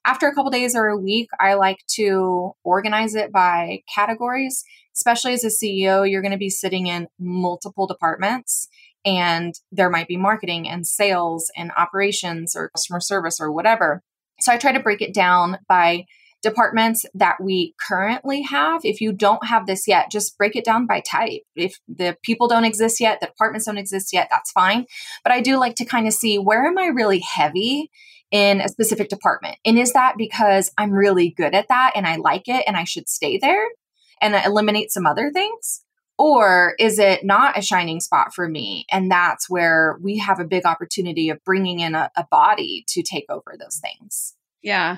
After 0.06 0.27
a 0.27 0.34
couple 0.34 0.51
days 0.51 0.75
or 0.75 0.88
a 0.88 0.98
week, 0.98 1.29
I 1.39 1.56
like 1.56 1.79
to 1.96 2.51
organize 2.63 3.15
it 3.15 3.32
by 3.32 3.84
categories. 3.94 4.63
Especially 4.96 5.34
as 5.34 5.46
a 5.46 5.48
CEO, 5.48 6.10
you're 6.10 6.22
going 6.22 6.34
to 6.34 6.38
be 6.38 6.50
sitting 6.50 6.88
in 6.88 7.08
multiple 7.18 7.88
departments 7.88 8.68
and 9.06 9.53
there 9.72 9.89
might 9.89 10.08
be 10.08 10.18
marketing 10.18 10.68
and 10.68 10.86
sales 10.86 11.50
and 11.56 11.72
operations 11.77 12.53
or 12.56 12.70
customer 12.70 13.00
service 13.00 13.39
or 13.39 13.51
whatever. 13.51 14.03
So 14.41 14.51
I 14.51 14.58
try 14.58 14.74
to 14.74 14.79
break 14.79 15.01
it 15.01 15.13
down 15.13 15.60
by 15.70 16.06
departments 16.41 17.06
that 17.13 17.36
we 17.41 17.75
currently 17.86 18.41
have. 18.44 18.82
If 18.84 19.01
you 19.01 19.12
don't 19.12 19.46
have 19.46 19.68
this 19.68 19.88
yet, 19.88 20.12
just 20.12 20.38
break 20.38 20.56
it 20.56 20.63
down 20.63 20.86
by 20.86 21.01
type. 21.01 21.41
If 21.56 21.79
the 21.88 22.18
people 22.24 22.48
don't 22.48 22.63
exist 22.63 23.00
yet, 23.00 23.20
the 23.20 23.27
departments 23.27 23.65
don't 23.65 23.77
exist 23.77 24.13
yet, 24.13 24.27
that's 24.29 24.51
fine. 24.51 24.86
But 25.24 25.34
I 25.34 25.41
do 25.41 25.58
like 25.58 25.75
to 25.75 25.86
kind 25.86 26.08
of 26.08 26.13
see 26.13 26.38
where 26.38 26.65
am 26.65 26.77
I 26.77 26.86
really 26.88 27.20
heavy 27.20 27.89
in 28.32 28.62
a 28.62 28.70
specific 28.70 29.10
department? 29.10 29.58
And 29.66 29.78
is 29.78 29.94
that 29.94 30.16
because 30.18 30.72
I'm 30.78 30.92
really 30.92 31.32
good 31.32 31.56
at 31.56 31.68
that 31.70 31.94
and 31.96 32.06
I 32.06 32.18
like 32.18 32.48
it 32.48 32.64
and 32.68 32.78
I 32.78 32.84
should 32.84 33.10
stay 33.10 33.38
there 33.38 33.66
and 34.22 34.36
eliminate 34.46 34.92
some 34.92 35.06
other 35.06 35.32
things? 35.32 35.84
Or 36.18 36.76
is 36.80 37.00
it 37.00 37.24
not 37.24 37.58
a 37.58 37.62
shining 37.62 38.02
spot 38.02 38.34
for 38.34 38.50
me? 38.50 38.86
And 38.92 39.10
that's 39.10 39.50
where 39.50 39.98
we 40.02 40.18
have 40.18 40.42
a 40.42 40.46
big 40.46 40.66
opportunity 40.66 41.30
of 41.30 41.44
bringing 41.46 41.80
in 41.80 41.96
a, 41.96 42.12
a 42.18 42.26
body 42.30 42.84
to 42.90 43.02
take 43.02 43.26
over 43.30 43.56
those 43.58 43.78
things. 43.78 44.36
Yeah. 44.62 44.98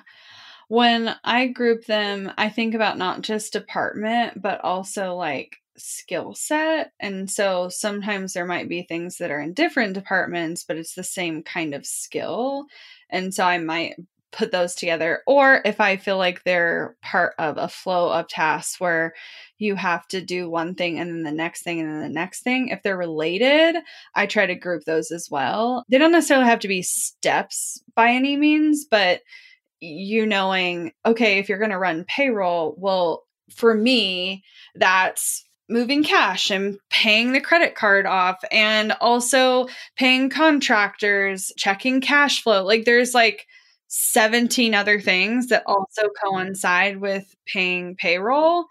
When 0.67 1.15
I 1.23 1.47
group 1.47 1.85
them, 1.85 2.31
I 2.37 2.49
think 2.49 2.73
about 2.73 2.97
not 2.97 3.21
just 3.21 3.53
department, 3.53 4.41
but 4.41 4.61
also 4.63 5.13
like 5.13 5.57
skill 5.77 6.33
set. 6.33 6.91
And 6.99 7.29
so 7.29 7.69
sometimes 7.69 8.33
there 8.33 8.45
might 8.45 8.69
be 8.69 8.81
things 8.81 9.17
that 9.17 9.31
are 9.31 9.39
in 9.39 9.53
different 9.53 9.93
departments, 9.93 10.63
but 10.63 10.77
it's 10.77 10.95
the 10.95 11.03
same 11.03 11.43
kind 11.43 11.73
of 11.73 11.85
skill. 11.85 12.65
And 13.11 13.33
so 13.33 13.43
I 13.43 13.57
might 13.57 13.95
put 14.31 14.51
those 14.51 14.75
together. 14.75 15.21
Or 15.27 15.61
if 15.65 15.79
I 15.81 15.97
feel 15.97 16.17
like 16.17 16.43
they're 16.43 16.95
part 17.01 17.33
of 17.37 17.57
a 17.57 17.67
flow 17.67 18.09
of 18.11 18.27
tasks 18.27 18.79
where 18.79 19.13
you 19.57 19.75
have 19.75 20.07
to 20.07 20.21
do 20.21 20.49
one 20.49 20.73
thing 20.75 20.99
and 20.99 21.11
then 21.11 21.23
the 21.23 21.31
next 21.31 21.63
thing 21.63 21.79
and 21.79 21.89
then 21.89 22.01
the 22.01 22.09
next 22.09 22.41
thing, 22.41 22.69
if 22.69 22.81
they're 22.81 22.97
related, 22.97 23.75
I 24.15 24.25
try 24.25 24.45
to 24.45 24.55
group 24.55 24.85
those 24.85 25.11
as 25.11 25.27
well. 25.29 25.85
They 25.89 25.97
don't 25.97 26.11
necessarily 26.11 26.47
have 26.47 26.59
to 26.61 26.67
be 26.67 26.81
steps 26.81 27.83
by 27.95 28.11
any 28.11 28.37
means, 28.37 28.85
but 28.89 29.21
you 29.81 30.25
knowing, 30.25 30.93
okay, 31.05 31.39
if 31.39 31.49
you're 31.49 31.57
going 31.57 31.71
to 31.71 31.77
run 31.77 32.05
payroll, 32.05 32.75
well, 32.77 33.23
for 33.53 33.73
me, 33.73 34.43
that's 34.75 35.43
moving 35.71 36.03
cash 36.03 36.51
and 36.51 36.77
paying 36.89 37.31
the 37.31 37.41
credit 37.41 37.75
card 37.75 38.05
off 38.05 38.43
and 38.51 38.91
also 39.01 39.67
paying 39.95 40.29
contractors, 40.29 41.51
checking 41.57 42.01
cash 42.01 42.43
flow. 42.43 42.63
Like 42.63 42.85
there's 42.85 43.13
like 43.13 43.47
17 43.87 44.75
other 44.75 44.99
things 44.99 45.47
that 45.47 45.63
also 45.65 46.03
coincide 46.23 46.97
with 46.97 47.33
paying 47.47 47.95
payroll. 47.95 48.65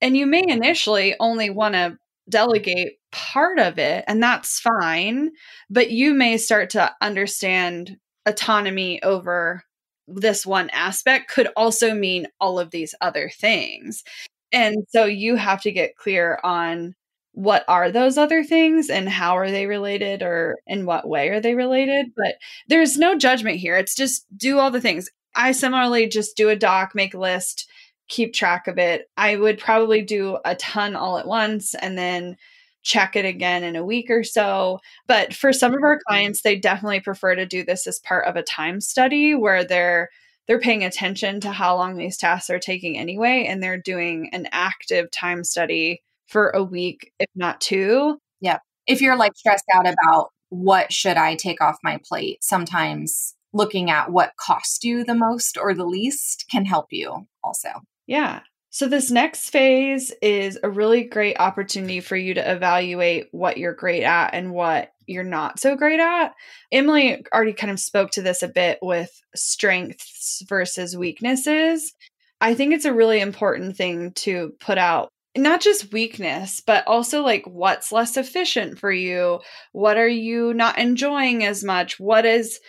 And 0.00 0.16
you 0.16 0.26
may 0.26 0.42
initially 0.46 1.14
only 1.20 1.50
want 1.50 1.74
to 1.74 1.98
delegate 2.28 2.94
part 3.10 3.58
of 3.58 3.78
it, 3.78 4.04
and 4.06 4.22
that's 4.22 4.60
fine. 4.60 5.30
But 5.70 5.90
you 5.90 6.14
may 6.14 6.36
start 6.36 6.70
to 6.70 6.92
understand 7.00 7.96
autonomy 8.26 9.02
over 9.02 9.62
this 10.06 10.46
one 10.46 10.70
aspect 10.70 11.30
could 11.30 11.48
also 11.56 11.94
mean 11.94 12.26
all 12.40 12.58
of 12.58 12.70
these 12.70 12.94
other 13.00 13.30
things. 13.30 14.04
And 14.52 14.86
so 14.88 15.04
you 15.04 15.36
have 15.36 15.62
to 15.62 15.72
get 15.72 15.96
clear 15.96 16.38
on 16.42 16.94
what 17.32 17.64
are 17.68 17.92
those 17.92 18.18
other 18.18 18.42
things 18.42 18.90
and 18.90 19.08
how 19.08 19.36
are 19.36 19.50
they 19.50 19.66
related 19.66 20.22
or 20.22 20.56
in 20.66 20.86
what 20.86 21.08
way 21.08 21.28
are 21.28 21.40
they 21.40 21.54
related. 21.54 22.06
But 22.16 22.34
there's 22.66 22.96
no 22.96 23.16
judgment 23.16 23.58
here. 23.58 23.76
It's 23.76 23.94
just 23.94 24.26
do 24.36 24.58
all 24.58 24.70
the 24.70 24.80
things. 24.80 25.08
I 25.34 25.52
similarly 25.52 26.08
just 26.08 26.36
do 26.36 26.48
a 26.48 26.56
doc, 26.56 26.94
make 26.94 27.14
a 27.14 27.18
list, 27.18 27.70
keep 28.08 28.32
track 28.32 28.66
of 28.66 28.78
it. 28.78 29.08
I 29.16 29.36
would 29.36 29.58
probably 29.58 30.02
do 30.02 30.38
a 30.44 30.56
ton 30.56 30.96
all 30.96 31.18
at 31.18 31.26
once 31.26 31.74
and 31.74 31.96
then 31.96 32.36
check 32.82 33.16
it 33.16 33.24
again 33.24 33.62
in 33.62 33.76
a 33.76 33.84
week 33.84 34.10
or 34.10 34.24
so. 34.24 34.80
But 35.06 35.34
for 35.34 35.52
some 35.52 35.74
of 35.74 35.82
our 35.82 35.96
mm-hmm. 35.96 36.08
clients, 36.12 36.42
they 36.42 36.56
definitely 36.56 37.00
prefer 37.00 37.34
to 37.34 37.46
do 37.46 37.64
this 37.64 37.86
as 37.86 38.00
part 38.00 38.26
of 38.26 38.36
a 38.36 38.42
time 38.42 38.80
study 38.80 39.34
where 39.34 39.62
they're 39.62 40.08
they're 40.48 40.58
paying 40.58 40.82
attention 40.82 41.40
to 41.40 41.52
how 41.52 41.76
long 41.76 41.96
these 41.96 42.16
tasks 42.16 42.50
are 42.50 42.58
taking 42.58 42.98
anyway 42.98 43.44
and 43.46 43.62
they're 43.62 43.80
doing 43.80 44.30
an 44.32 44.48
active 44.50 45.10
time 45.10 45.44
study 45.44 46.02
for 46.26 46.50
a 46.50 46.64
week 46.64 47.12
if 47.20 47.28
not 47.36 47.60
two. 47.60 48.18
Yeah. 48.40 48.58
If 48.86 49.00
you're 49.00 49.16
like 49.16 49.36
stressed 49.36 49.66
out 49.72 49.86
about 49.86 50.30
what 50.48 50.92
should 50.92 51.18
I 51.18 51.36
take 51.36 51.60
off 51.60 51.76
my 51.84 52.00
plate, 52.08 52.42
sometimes 52.42 53.34
looking 53.52 53.90
at 53.90 54.10
what 54.10 54.32
cost 54.38 54.84
you 54.84 55.04
the 55.04 55.14
most 55.14 55.58
or 55.58 55.74
the 55.74 55.86
least 55.86 56.46
can 56.50 56.64
help 56.64 56.86
you 56.90 57.26
also. 57.44 57.68
Yeah. 58.06 58.40
So, 58.78 58.86
this 58.86 59.10
next 59.10 59.50
phase 59.50 60.12
is 60.22 60.56
a 60.62 60.70
really 60.70 61.02
great 61.02 61.36
opportunity 61.40 61.98
for 61.98 62.16
you 62.16 62.34
to 62.34 62.52
evaluate 62.52 63.26
what 63.32 63.58
you're 63.58 63.74
great 63.74 64.04
at 64.04 64.34
and 64.34 64.52
what 64.52 64.92
you're 65.04 65.24
not 65.24 65.58
so 65.58 65.74
great 65.74 65.98
at. 65.98 66.32
Emily 66.70 67.24
already 67.34 67.54
kind 67.54 67.72
of 67.72 67.80
spoke 67.80 68.12
to 68.12 68.22
this 68.22 68.44
a 68.44 68.46
bit 68.46 68.78
with 68.80 69.20
strengths 69.34 70.44
versus 70.48 70.96
weaknesses. 70.96 71.92
I 72.40 72.54
think 72.54 72.72
it's 72.72 72.84
a 72.84 72.94
really 72.94 73.18
important 73.18 73.76
thing 73.76 74.12
to 74.18 74.52
put 74.60 74.78
out 74.78 75.08
not 75.36 75.60
just 75.60 75.92
weakness, 75.92 76.62
but 76.64 76.86
also 76.86 77.22
like 77.22 77.42
what's 77.48 77.90
less 77.90 78.16
efficient 78.16 78.78
for 78.78 78.92
you? 78.92 79.40
What 79.72 79.96
are 79.96 80.06
you 80.06 80.54
not 80.54 80.78
enjoying 80.78 81.42
as 81.42 81.64
much? 81.64 81.98
What 81.98 82.24
is 82.24 82.60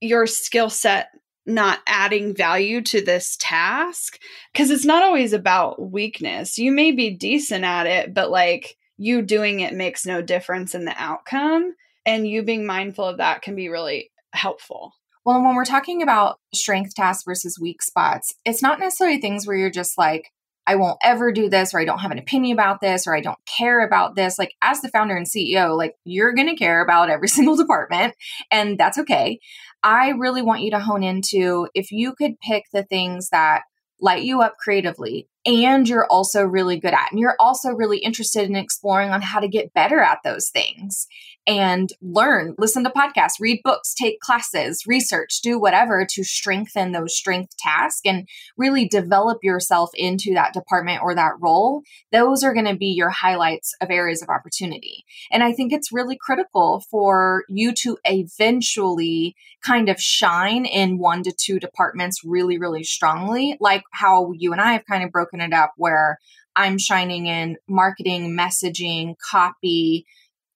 your 0.00 0.26
skill 0.26 0.70
set 0.70 1.10
not 1.46 1.80
adding 1.86 2.34
value 2.34 2.80
to 2.82 3.04
this 3.04 3.36
task 3.40 4.18
because 4.52 4.70
it's 4.70 4.84
not 4.84 5.02
always 5.02 5.32
about 5.32 5.90
weakness. 5.90 6.58
You 6.58 6.72
may 6.72 6.92
be 6.92 7.10
decent 7.10 7.64
at 7.64 7.86
it, 7.86 8.14
but 8.14 8.30
like 8.30 8.76
you 8.96 9.22
doing 9.22 9.60
it 9.60 9.74
makes 9.74 10.06
no 10.06 10.22
difference 10.22 10.74
in 10.74 10.84
the 10.84 10.94
outcome. 10.96 11.74
And 12.04 12.26
you 12.26 12.42
being 12.42 12.66
mindful 12.66 13.04
of 13.04 13.18
that 13.18 13.42
can 13.42 13.54
be 13.54 13.68
really 13.68 14.10
helpful. 14.32 14.92
Well, 15.24 15.42
when 15.42 15.54
we're 15.54 15.64
talking 15.64 16.02
about 16.02 16.40
strength 16.52 16.94
tasks 16.94 17.24
versus 17.24 17.58
weak 17.60 17.82
spots, 17.82 18.34
it's 18.44 18.62
not 18.62 18.80
necessarily 18.80 19.20
things 19.20 19.46
where 19.46 19.56
you're 19.56 19.70
just 19.70 19.96
like, 19.96 20.32
I 20.66 20.76
won't 20.76 20.98
ever 21.02 21.32
do 21.32 21.48
this, 21.48 21.74
or 21.74 21.80
I 21.80 21.84
don't 21.84 21.98
have 21.98 22.10
an 22.12 22.18
opinion 22.18 22.54
about 22.54 22.80
this, 22.80 23.06
or 23.06 23.16
I 23.16 23.20
don't 23.20 23.38
care 23.46 23.84
about 23.84 24.14
this. 24.14 24.38
Like, 24.38 24.54
as 24.62 24.80
the 24.80 24.88
founder 24.88 25.16
and 25.16 25.26
CEO, 25.26 25.76
like, 25.76 25.96
you're 26.04 26.34
going 26.34 26.48
to 26.48 26.56
care 26.56 26.82
about 26.82 27.10
every 27.10 27.28
single 27.28 27.56
department, 27.56 28.14
and 28.50 28.78
that's 28.78 28.98
okay. 28.98 29.40
I 29.82 30.10
really 30.10 30.42
want 30.42 30.62
you 30.62 30.70
to 30.72 30.78
hone 30.78 31.02
into 31.02 31.68
if 31.74 31.90
you 31.90 32.14
could 32.14 32.38
pick 32.40 32.64
the 32.72 32.84
things 32.84 33.30
that 33.30 33.62
light 34.00 34.24
you 34.24 34.42
up 34.42 34.56
creatively 34.58 35.28
and 35.46 35.88
you're 35.88 36.06
also 36.06 36.42
really 36.42 36.78
good 36.78 36.92
at 36.92 37.10
and 37.12 37.20
you're 37.20 37.36
also 37.38 37.70
really 37.70 37.98
interested 37.98 38.48
in 38.48 38.56
exploring 38.56 39.10
on 39.10 39.22
how 39.22 39.38
to 39.38 39.48
get 39.48 39.72
better 39.74 40.00
at 40.00 40.18
those 40.24 40.50
things 40.50 41.06
and 41.46 41.90
learn 42.00 42.54
listen 42.58 42.84
to 42.84 42.90
podcasts 42.90 43.40
read 43.40 43.60
books 43.64 43.94
take 43.94 44.20
classes 44.20 44.84
research 44.86 45.40
do 45.42 45.58
whatever 45.58 46.06
to 46.08 46.22
strengthen 46.22 46.92
those 46.92 47.16
strength 47.16 47.56
tasks 47.58 48.02
and 48.04 48.28
really 48.56 48.86
develop 48.86 49.38
yourself 49.42 49.90
into 49.94 50.34
that 50.34 50.52
department 50.52 51.00
or 51.02 51.14
that 51.14 51.32
role. 51.40 51.82
Those 52.12 52.44
are 52.44 52.54
going 52.54 52.66
to 52.66 52.76
be 52.76 52.86
your 52.86 53.10
highlights 53.10 53.74
of 53.80 53.90
areas 53.90 54.22
of 54.22 54.28
opportunity. 54.28 55.04
And 55.30 55.42
i 55.42 55.52
think 55.52 55.72
it's 55.72 55.92
really 55.92 56.16
critical 56.16 56.84
for 56.90 57.44
you 57.48 57.72
to 57.82 57.98
eventually 58.04 59.34
kind 59.62 59.88
of 59.88 60.00
shine 60.00 60.64
in 60.64 60.98
one 60.98 61.22
to 61.22 61.32
two 61.32 61.58
departments 61.58 62.22
really 62.24 62.58
really 62.58 62.84
strongly 62.84 63.56
like 63.60 63.82
how 63.92 64.32
you 64.32 64.52
and 64.52 64.60
i 64.60 64.72
have 64.72 64.86
kind 64.86 65.04
of 65.04 65.10
broken 65.10 65.40
it 65.40 65.52
up 65.52 65.72
where 65.76 66.18
I'm 66.54 66.78
shining 66.78 67.26
in 67.26 67.56
marketing, 67.68 68.36
messaging, 68.36 69.14
copy, 69.30 70.06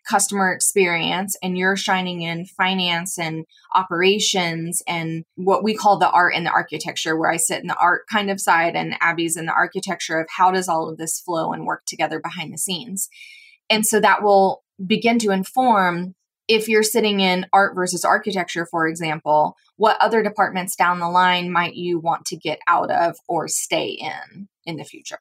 customer 0.08 0.52
experience, 0.52 1.36
and 1.42 1.58
you're 1.58 1.76
shining 1.76 2.22
in 2.22 2.46
finance 2.46 3.18
and 3.18 3.44
operations 3.74 4.82
and 4.86 5.24
what 5.34 5.64
we 5.64 5.74
call 5.74 5.98
the 5.98 6.10
art 6.10 6.34
and 6.34 6.46
the 6.46 6.50
architecture, 6.50 7.16
where 7.16 7.30
I 7.30 7.36
sit 7.36 7.60
in 7.60 7.68
the 7.68 7.76
art 7.76 8.02
kind 8.10 8.30
of 8.30 8.40
side 8.40 8.76
and 8.76 8.96
Abby's 9.00 9.36
in 9.36 9.46
the 9.46 9.52
architecture 9.52 10.18
of 10.18 10.28
how 10.30 10.50
does 10.50 10.68
all 10.68 10.88
of 10.88 10.96
this 10.96 11.20
flow 11.20 11.52
and 11.52 11.66
work 11.66 11.84
together 11.86 12.20
behind 12.20 12.52
the 12.52 12.58
scenes. 12.58 13.08
And 13.68 13.86
so 13.86 14.00
that 14.00 14.22
will 14.22 14.62
begin 14.84 15.18
to 15.20 15.30
inform 15.30 16.14
if 16.48 16.68
you're 16.68 16.82
sitting 16.82 17.20
in 17.20 17.46
art 17.52 17.74
versus 17.74 18.04
architecture, 18.04 18.66
for 18.70 18.86
example, 18.86 19.56
what 19.76 20.00
other 20.00 20.22
departments 20.22 20.76
down 20.76 21.00
the 21.00 21.08
line 21.08 21.50
might 21.50 21.74
you 21.74 21.98
want 21.98 22.24
to 22.26 22.36
get 22.36 22.60
out 22.68 22.90
of 22.90 23.16
or 23.28 23.48
stay 23.48 23.88
in 23.88 24.48
in 24.64 24.76
the 24.76 24.84
future? 24.84 25.18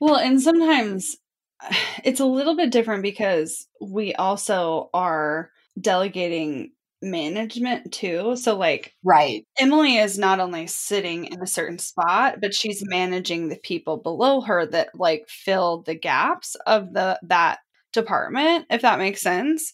Well, 0.00 0.16
and 0.16 0.40
sometimes 0.40 1.16
it's 2.04 2.20
a 2.20 2.26
little 2.26 2.56
bit 2.56 2.70
different 2.70 3.02
because 3.02 3.66
we 3.80 4.14
also 4.14 4.90
are 4.94 5.50
delegating 5.80 6.72
management 7.00 7.92
too. 7.92 8.34
So 8.36 8.56
like 8.56 8.94
right. 9.04 9.46
Emily 9.58 9.98
is 9.98 10.18
not 10.18 10.40
only 10.40 10.66
sitting 10.66 11.26
in 11.26 11.40
a 11.40 11.46
certain 11.46 11.78
spot, 11.78 12.40
but 12.40 12.54
she's 12.54 12.82
managing 12.86 13.48
the 13.48 13.56
people 13.56 13.98
below 13.98 14.40
her 14.40 14.66
that 14.66 14.88
like 14.94 15.26
fill 15.28 15.82
the 15.82 15.94
gaps 15.94 16.56
of 16.66 16.92
the 16.94 17.18
that 17.22 17.60
department, 17.92 18.66
if 18.70 18.82
that 18.82 18.98
makes 18.98 19.22
sense. 19.22 19.72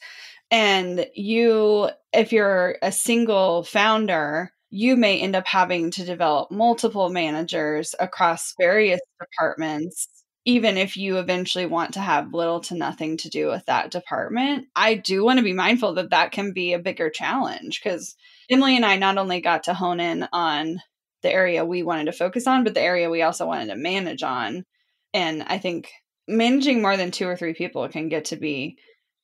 And 0.51 1.07
you, 1.15 1.91
if 2.13 2.33
you're 2.33 2.77
a 2.83 2.93
single 2.93 3.65
founder, 3.65 4.53
you 4.71 4.97
may 4.97 5.19
end 5.21 5.35
up 5.37 5.47
having 5.47 5.91
to 5.93 6.05
develop 6.05 6.51
multiple 6.51 7.09
managers 7.11 7.95
across 8.01 8.55
various 8.61 9.01
departments, 9.21 10.09
even 10.45 10.77
if 10.77 10.97
you 10.97 11.19
eventually 11.19 11.67
want 11.67 11.95
to 11.95 12.01
have 12.01 12.35
little 12.35 12.61
to 12.61 12.75
nothing 12.75 13.17
to 13.19 13.31
do 13.31 13.49
with 13.49 13.65
that 13.67 13.91
department. 13.91 14.67
I 14.77 14.95
do 14.95 15.25
want 15.25 15.39
to 15.39 15.45
be 15.45 15.55
mindful 15.55 15.95
that 15.95 16.11
that 16.11 16.33
can 16.33 16.53
be 16.53 16.75
a 16.75 16.79
bigger 16.79 17.09
challenge 17.09 17.81
because 17.83 18.15
Emily 18.51 18.77
and 18.77 18.85
I 18.85 18.97
not 18.97 19.17
only 19.17 19.41
got 19.41 19.65
to 19.65 19.75
hone 19.75 20.01
in 20.01 20.29
on 20.33 20.81
the 21.23 21.33
area 21.33 21.65
we 21.65 21.83
wanted 21.83 22.05
to 22.07 22.13
focus 22.13 22.47
on, 22.47 22.65
but 22.65 22.75
the 22.75 22.83
area 22.83 23.09
we 23.09 23.23
also 23.23 23.47
wanted 23.47 23.69
to 23.69 23.77
manage 23.77 24.23
on. 24.23 24.65
And 25.15 25.43
I 25.45 25.59
think 25.59 25.91
managing 26.29 26.83
more 26.83 26.97
than 26.97 27.11
two 27.11 27.27
or 27.27 27.37
three 27.37 27.55
people 27.55 27.89
can 27.89 28.09
get 28.09 28.27
to 28.27 28.37
be 28.37 28.77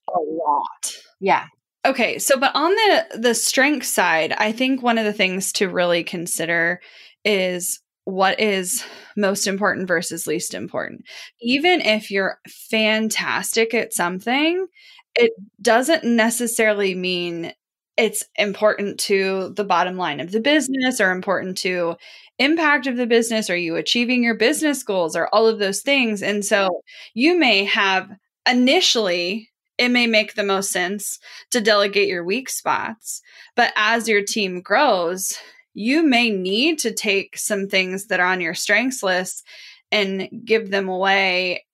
a 0.08 0.18
lot. 0.18 0.96
Yeah. 1.20 1.46
Okay, 1.86 2.18
so 2.18 2.38
but 2.38 2.54
on 2.54 2.70
the 2.70 3.18
the 3.18 3.34
strength 3.34 3.86
side, 3.86 4.32
I 4.32 4.52
think 4.52 4.82
one 4.82 4.98
of 4.98 5.04
the 5.04 5.12
things 5.14 5.52
to 5.54 5.68
really 5.68 6.04
consider 6.04 6.80
is 7.24 7.80
what 8.10 8.40
is 8.40 8.84
most 9.16 9.46
important 9.46 9.88
versus 9.88 10.26
least 10.26 10.54
important. 10.54 11.04
Even 11.40 11.80
if 11.80 12.10
you're 12.10 12.38
fantastic 12.48 13.74
at 13.74 13.92
something, 13.92 14.66
it 15.14 15.32
doesn't 15.60 16.04
necessarily 16.04 16.94
mean 16.94 17.52
it's 17.96 18.24
important 18.36 18.98
to 18.98 19.52
the 19.56 19.64
bottom 19.64 19.96
line 19.96 20.20
of 20.20 20.32
the 20.32 20.40
business 20.40 21.00
or 21.00 21.10
important 21.10 21.58
to 21.58 21.96
impact 22.38 22.86
of 22.86 22.96
the 22.96 23.06
business 23.06 23.50
or 23.50 23.56
you 23.56 23.76
achieving 23.76 24.22
your 24.22 24.36
business 24.36 24.82
goals 24.82 25.14
or 25.14 25.28
all 25.34 25.46
of 25.46 25.58
those 25.58 25.82
things 25.82 26.22
and 26.22 26.42
so 26.42 26.80
you 27.12 27.38
may 27.38 27.64
have 27.64 28.08
initially 28.48 29.50
it 29.80 29.88
may 29.88 30.06
make 30.06 30.34
the 30.34 30.42
most 30.44 30.70
sense 30.70 31.18
to 31.50 31.60
delegate 31.60 32.06
your 32.06 32.22
weak 32.22 32.50
spots. 32.50 33.22
But 33.56 33.72
as 33.76 34.06
your 34.06 34.22
team 34.22 34.60
grows, 34.60 35.38
you 35.74 36.02
may 36.02 36.30
need 36.30 36.78
to 36.80 36.92
take 36.92 37.36
some 37.36 37.68
things 37.68 38.06
that 38.06 38.20
are 38.20 38.26
on 38.26 38.40
your 38.40 38.54
strengths 38.54 39.02
list 39.02 39.46
and 39.92 40.28
give 40.44 40.70
them 40.70 40.88
away 40.88 41.64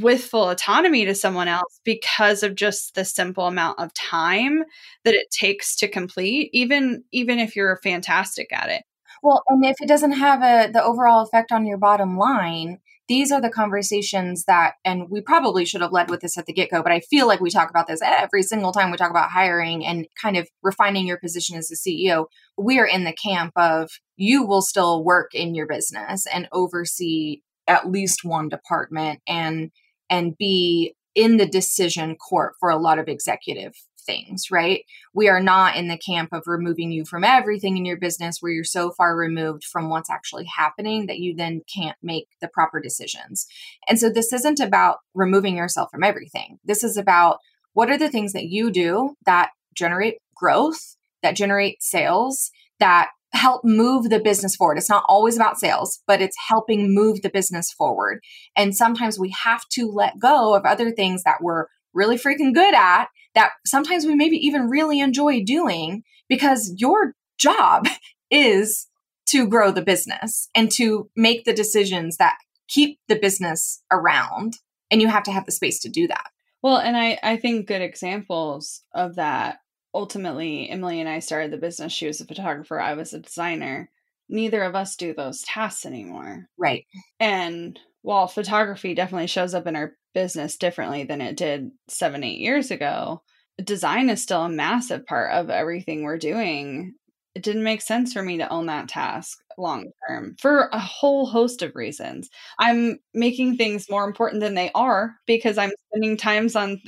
with 0.00 0.24
full 0.24 0.48
autonomy 0.48 1.04
to 1.04 1.14
someone 1.14 1.48
else 1.48 1.80
because 1.84 2.42
of 2.42 2.54
just 2.54 2.94
the 2.94 3.04
simple 3.04 3.46
amount 3.46 3.78
of 3.78 3.92
time 3.92 4.64
that 5.04 5.14
it 5.14 5.30
takes 5.30 5.76
to 5.76 5.88
complete 5.88 6.48
even 6.52 7.04
even 7.12 7.38
if 7.38 7.54
you're 7.54 7.76
fantastic 7.82 8.52
at 8.52 8.70
it. 8.70 8.84
Well 9.22 9.42
and 9.48 9.64
if 9.64 9.76
it 9.80 9.88
doesn't 9.88 10.12
have 10.12 10.42
a 10.42 10.72
the 10.72 10.82
overall 10.82 11.22
effect 11.22 11.52
on 11.52 11.66
your 11.66 11.78
bottom 11.78 12.16
line 12.16 12.78
these 13.12 13.30
are 13.30 13.42
the 13.42 13.50
conversations 13.50 14.44
that, 14.44 14.76
and 14.86 15.10
we 15.10 15.20
probably 15.20 15.66
should 15.66 15.82
have 15.82 15.92
led 15.92 16.08
with 16.08 16.20
this 16.20 16.38
at 16.38 16.46
the 16.46 16.52
get 16.54 16.70
go, 16.70 16.82
but 16.82 16.92
I 16.92 17.00
feel 17.00 17.26
like 17.26 17.40
we 17.40 17.50
talk 17.50 17.68
about 17.68 17.86
this 17.86 18.00
every 18.02 18.42
single 18.42 18.72
time 18.72 18.90
we 18.90 18.96
talk 18.96 19.10
about 19.10 19.30
hiring 19.30 19.84
and 19.84 20.06
kind 20.20 20.38
of 20.38 20.48
refining 20.62 21.06
your 21.06 21.18
position 21.18 21.58
as 21.58 21.70
a 21.70 21.74
CEO. 21.74 22.24
We 22.56 22.78
are 22.78 22.86
in 22.86 23.04
the 23.04 23.12
camp 23.12 23.52
of 23.54 23.90
you 24.16 24.46
will 24.46 24.62
still 24.62 25.04
work 25.04 25.34
in 25.34 25.54
your 25.54 25.66
business 25.66 26.24
and 26.32 26.48
oversee 26.52 27.42
at 27.68 27.90
least 27.90 28.24
one 28.24 28.48
department 28.48 29.20
and 29.28 29.72
and 30.08 30.34
be 30.38 30.94
in 31.14 31.36
the 31.36 31.46
decision 31.46 32.16
court 32.16 32.54
for 32.58 32.70
a 32.70 32.78
lot 32.78 32.98
of 32.98 33.08
executive 33.08 33.74
things, 34.02 34.50
right? 34.50 34.84
We 35.14 35.28
are 35.28 35.40
not 35.40 35.76
in 35.76 35.88
the 35.88 35.98
camp 35.98 36.32
of 36.32 36.42
removing 36.46 36.92
you 36.92 37.04
from 37.04 37.24
everything 37.24 37.76
in 37.76 37.84
your 37.84 37.98
business 37.98 38.38
where 38.40 38.52
you're 38.52 38.64
so 38.64 38.90
far 38.90 39.16
removed 39.16 39.64
from 39.64 39.88
what's 39.88 40.10
actually 40.10 40.46
happening 40.46 41.06
that 41.06 41.18
you 41.18 41.34
then 41.34 41.62
can't 41.72 41.96
make 42.02 42.28
the 42.40 42.48
proper 42.48 42.80
decisions. 42.80 43.46
And 43.88 43.98
so 43.98 44.10
this 44.10 44.32
isn't 44.32 44.60
about 44.60 44.98
removing 45.14 45.56
yourself 45.56 45.90
from 45.90 46.04
everything. 46.04 46.58
This 46.64 46.84
is 46.84 46.96
about 46.96 47.38
what 47.72 47.90
are 47.90 47.98
the 47.98 48.10
things 48.10 48.32
that 48.32 48.46
you 48.46 48.70
do 48.70 49.14
that 49.24 49.50
generate 49.74 50.18
growth, 50.34 50.96
that 51.22 51.36
generate 51.36 51.82
sales, 51.82 52.50
that 52.80 53.10
help 53.32 53.64
move 53.64 54.10
the 54.10 54.20
business 54.20 54.54
forward. 54.54 54.76
It's 54.76 54.90
not 54.90 55.04
always 55.08 55.36
about 55.36 55.58
sales, 55.58 56.02
but 56.06 56.20
it's 56.20 56.36
helping 56.48 56.94
move 56.94 57.22
the 57.22 57.30
business 57.30 57.72
forward. 57.72 58.20
And 58.56 58.76
sometimes 58.76 59.18
we 59.18 59.34
have 59.42 59.62
to 59.72 59.86
let 59.86 60.18
go 60.18 60.54
of 60.54 60.64
other 60.64 60.90
things 60.90 61.22
that 61.22 61.38
we're 61.40 61.66
really 61.94 62.16
freaking 62.16 62.54
good 62.54 62.74
at 62.74 63.06
that 63.34 63.52
sometimes 63.66 64.06
we 64.06 64.14
maybe 64.14 64.36
even 64.36 64.68
really 64.68 65.00
enjoy 65.00 65.42
doing 65.42 66.02
because 66.28 66.74
your 66.76 67.14
job 67.38 67.86
is 68.30 68.88
to 69.26 69.46
grow 69.46 69.70
the 69.70 69.82
business 69.82 70.48
and 70.54 70.70
to 70.72 71.08
make 71.16 71.44
the 71.44 71.54
decisions 71.54 72.16
that 72.18 72.36
keep 72.68 72.98
the 73.08 73.18
business 73.18 73.82
around. 73.90 74.58
And 74.90 75.00
you 75.00 75.08
have 75.08 75.22
to 75.24 75.32
have 75.32 75.46
the 75.46 75.52
space 75.52 75.80
to 75.80 75.88
do 75.88 76.06
that. 76.08 76.30
Well, 76.62 76.76
and 76.76 76.96
I, 76.96 77.18
I 77.22 77.36
think 77.36 77.66
good 77.66 77.82
examples 77.82 78.82
of 78.94 79.16
that 79.16 79.58
ultimately, 79.94 80.68
Emily 80.68 81.00
and 81.00 81.08
I 81.08 81.18
started 81.18 81.50
the 81.50 81.58
business. 81.58 81.92
She 81.92 82.06
was 82.06 82.20
a 82.20 82.26
photographer, 82.26 82.80
I 82.80 82.94
was 82.94 83.12
a 83.12 83.20
designer. 83.20 83.90
Neither 84.28 84.62
of 84.62 84.74
us 84.74 84.96
do 84.96 85.12
those 85.12 85.42
tasks 85.42 85.84
anymore. 85.84 86.48
Right. 86.56 86.86
And 87.20 87.78
while 88.02 88.28
photography 88.28 88.94
definitely 88.94 89.26
shows 89.26 89.54
up 89.54 89.66
in 89.66 89.76
our 89.76 89.94
business 90.14 90.56
differently 90.56 91.04
than 91.04 91.20
it 91.20 91.36
did 91.36 91.70
seven, 91.88 92.24
eight 92.24 92.38
years 92.38 92.70
ago, 92.70 93.22
design 93.62 94.10
is 94.10 94.22
still 94.22 94.42
a 94.42 94.48
massive 94.48 95.06
part 95.06 95.32
of 95.32 95.50
everything 95.50 96.02
we're 96.02 96.18
doing. 96.18 96.94
It 97.34 97.42
didn't 97.42 97.62
make 97.62 97.80
sense 97.80 98.12
for 98.12 98.22
me 98.22 98.38
to 98.38 98.48
own 98.48 98.66
that 98.66 98.88
task 98.88 99.38
long 99.58 99.90
term 100.08 100.36
for 100.40 100.68
a 100.72 100.78
whole 100.78 101.26
host 101.26 101.62
of 101.62 101.74
reasons. 101.74 102.30
I'm 102.58 102.98
making 103.14 103.56
things 103.56 103.90
more 103.90 104.04
important 104.04 104.40
than 104.40 104.54
they 104.54 104.70
are 104.74 105.16
because 105.26 105.58
I'm 105.58 105.72
spending 105.88 106.16
times 106.16 106.56
on 106.56 106.80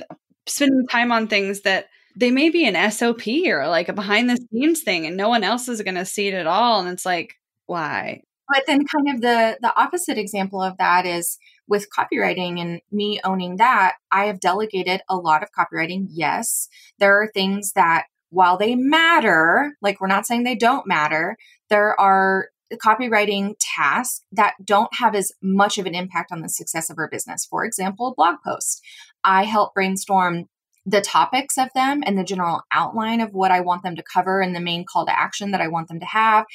spending 0.47 0.87
time 0.87 1.11
on 1.11 1.27
things 1.27 1.61
that 1.61 1.87
they 2.15 2.31
may 2.31 2.49
be 2.49 2.65
an 2.65 2.91
SOP 2.91 3.27
or 3.47 3.67
like 3.67 3.89
a 3.89 3.93
behind 3.93 4.29
the 4.29 4.37
scenes 4.51 4.81
thing 4.81 5.05
and 5.05 5.17
no 5.17 5.29
one 5.29 5.43
else 5.43 5.67
is 5.67 5.81
going 5.81 5.95
to 5.95 6.05
see 6.05 6.27
it 6.27 6.33
at 6.33 6.47
all 6.47 6.79
and 6.79 6.89
it's 6.89 7.05
like 7.05 7.35
why? 7.65 8.21
But 8.47 8.63
then 8.67 8.85
kind 8.85 9.15
of 9.15 9.21
the 9.21 9.57
the 9.61 9.75
opposite 9.79 10.17
example 10.17 10.61
of 10.61 10.77
that 10.77 11.05
is 11.05 11.37
with 11.67 11.87
copywriting 11.89 12.59
and 12.59 12.81
me 12.91 13.19
owning 13.23 13.57
that, 13.57 13.95
I 14.11 14.25
have 14.25 14.39
delegated 14.39 15.01
a 15.09 15.15
lot 15.15 15.43
of 15.43 15.49
copywriting. 15.51 16.07
Yes, 16.09 16.67
there 16.99 17.21
are 17.21 17.29
things 17.33 17.73
that 17.73 18.05
while 18.29 18.57
they 18.57 18.75
matter, 18.75 19.77
like 19.81 20.01
we're 20.01 20.07
not 20.07 20.25
saying 20.25 20.43
they 20.43 20.55
don't 20.55 20.87
matter, 20.87 21.37
there 21.69 21.99
are 21.99 22.49
copywriting 22.73 23.53
tasks 23.59 24.21
that 24.31 24.55
don't 24.63 24.93
have 24.95 25.15
as 25.15 25.31
much 25.41 25.77
of 25.77 25.85
an 25.85 25.95
impact 25.95 26.31
on 26.31 26.41
the 26.41 26.49
success 26.49 26.89
of 26.89 26.97
our 26.97 27.07
business. 27.07 27.45
For 27.45 27.63
example, 27.63 28.07
a 28.07 28.15
blog 28.15 28.37
posts. 28.43 28.81
I 29.23 29.43
help 29.43 29.73
brainstorm 29.73 30.45
the 30.85 31.01
topics 31.01 31.57
of 31.57 31.69
them 31.73 32.03
and 32.05 32.17
the 32.17 32.23
general 32.23 32.61
outline 32.71 33.21
of 33.21 33.33
what 33.33 33.51
I 33.51 33.61
want 33.61 33.83
them 33.83 33.95
to 33.95 34.03
cover 34.03 34.39
and 34.39 34.55
the 34.55 34.59
main 34.59 34.85
call 34.85 35.05
to 35.05 35.19
action 35.19 35.51
that 35.51 35.61
I 35.61 35.67
want 35.67 35.87
them 35.87 35.99
to 35.99 36.05
have. 36.05 36.45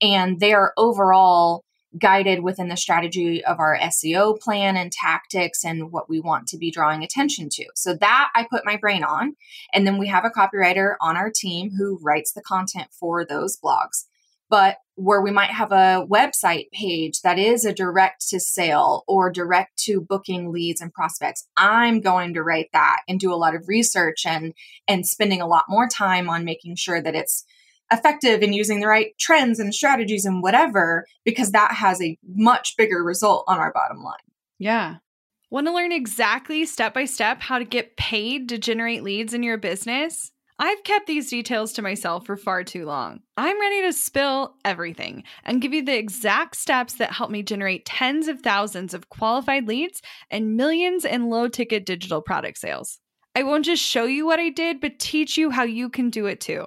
And 0.00 0.38
they 0.38 0.52
are 0.52 0.72
overall 0.76 1.64
guided 1.98 2.42
within 2.42 2.68
the 2.68 2.76
strategy 2.76 3.44
of 3.44 3.58
our 3.58 3.76
SEO 3.78 4.38
plan 4.38 4.76
and 4.76 4.92
tactics 4.92 5.64
and 5.64 5.90
what 5.90 6.08
we 6.08 6.20
want 6.20 6.46
to 6.48 6.58
be 6.58 6.70
drawing 6.70 7.02
attention 7.02 7.48
to. 7.50 7.64
So 7.74 7.94
that 7.94 8.30
I 8.34 8.46
put 8.48 8.64
my 8.64 8.76
brain 8.76 9.02
on. 9.02 9.36
And 9.72 9.86
then 9.86 9.98
we 9.98 10.08
have 10.08 10.24
a 10.24 10.30
copywriter 10.30 10.94
on 11.00 11.16
our 11.16 11.30
team 11.34 11.72
who 11.76 11.98
writes 12.00 12.32
the 12.32 12.42
content 12.42 12.88
for 12.92 13.24
those 13.24 13.58
blogs 13.58 14.04
but 14.50 14.78
where 14.96 15.22
we 15.22 15.30
might 15.30 15.50
have 15.50 15.72
a 15.72 16.06
website 16.06 16.70
page 16.72 17.22
that 17.22 17.38
is 17.38 17.64
a 17.64 17.72
direct 17.72 18.28
to 18.28 18.38
sale 18.38 19.04
or 19.08 19.30
direct 19.30 19.78
to 19.78 20.00
booking 20.00 20.52
leads 20.52 20.82
and 20.82 20.92
prospects 20.92 21.48
i'm 21.56 22.00
going 22.00 22.34
to 22.34 22.42
write 22.42 22.68
that 22.72 23.00
and 23.08 23.18
do 23.18 23.32
a 23.32 23.36
lot 23.36 23.54
of 23.54 23.68
research 23.68 24.26
and 24.26 24.52
and 24.86 25.06
spending 25.06 25.40
a 25.40 25.46
lot 25.46 25.64
more 25.68 25.88
time 25.88 26.28
on 26.28 26.44
making 26.44 26.76
sure 26.76 27.00
that 27.00 27.14
it's 27.14 27.44
effective 27.92 28.42
in 28.42 28.52
using 28.52 28.80
the 28.80 28.86
right 28.86 29.16
trends 29.18 29.58
and 29.58 29.74
strategies 29.74 30.24
and 30.24 30.42
whatever 30.42 31.06
because 31.24 31.52
that 31.52 31.72
has 31.72 32.00
a 32.00 32.18
much 32.34 32.76
bigger 32.76 33.02
result 33.02 33.44
on 33.48 33.58
our 33.58 33.72
bottom 33.72 34.02
line 34.02 34.16
yeah 34.58 34.96
want 35.50 35.66
to 35.66 35.72
learn 35.72 35.92
exactly 35.92 36.64
step 36.64 36.94
by 36.94 37.04
step 37.04 37.40
how 37.40 37.58
to 37.58 37.64
get 37.64 37.96
paid 37.96 38.48
to 38.48 38.58
generate 38.58 39.02
leads 39.02 39.34
in 39.34 39.42
your 39.42 39.58
business 39.58 40.32
I've 40.62 40.84
kept 40.84 41.06
these 41.06 41.30
details 41.30 41.72
to 41.72 41.82
myself 41.82 42.26
for 42.26 42.36
far 42.36 42.64
too 42.64 42.84
long. 42.84 43.20
I'm 43.38 43.58
ready 43.58 43.80
to 43.80 43.94
spill 43.94 44.56
everything 44.62 45.24
and 45.42 45.62
give 45.62 45.72
you 45.72 45.82
the 45.82 45.96
exact 45.96 46.54
steps 46.54 46.96
that 46.96 47.14
help 47.14 47.30
me 47.30 47.42
generate 47.42 47.86
tens 47.86 48.28
of 48.28 48.42
thousands 48.42 48.92
of 48.92 49.08
qualified 49.08 49.66
leads 49.66 50.02
and 50.30 50.58
millions 50.58 51.06
in 51.06 51.30
low 51.30 51.48
ticket 51.48 51.86
digital 51.86 52.20
product 52.20 52.58
sales. 52.58 53.00
I 53.34 53.42
won't 53.42 53.64
just 53.64 53.82
show 53.82 54.04
you 54.04 54.26
what 54.26 54.38
I 54.38 54.50
did, 54.50 54.82
but 54.82 54.98
teach 54.98 55.38
you 55.38 55.48
how 55.48 55.62
you 55.62 55.88
can 55.88 56.10
do 56.10 56.26
it 56.26 56.42
too. 56.42 56.66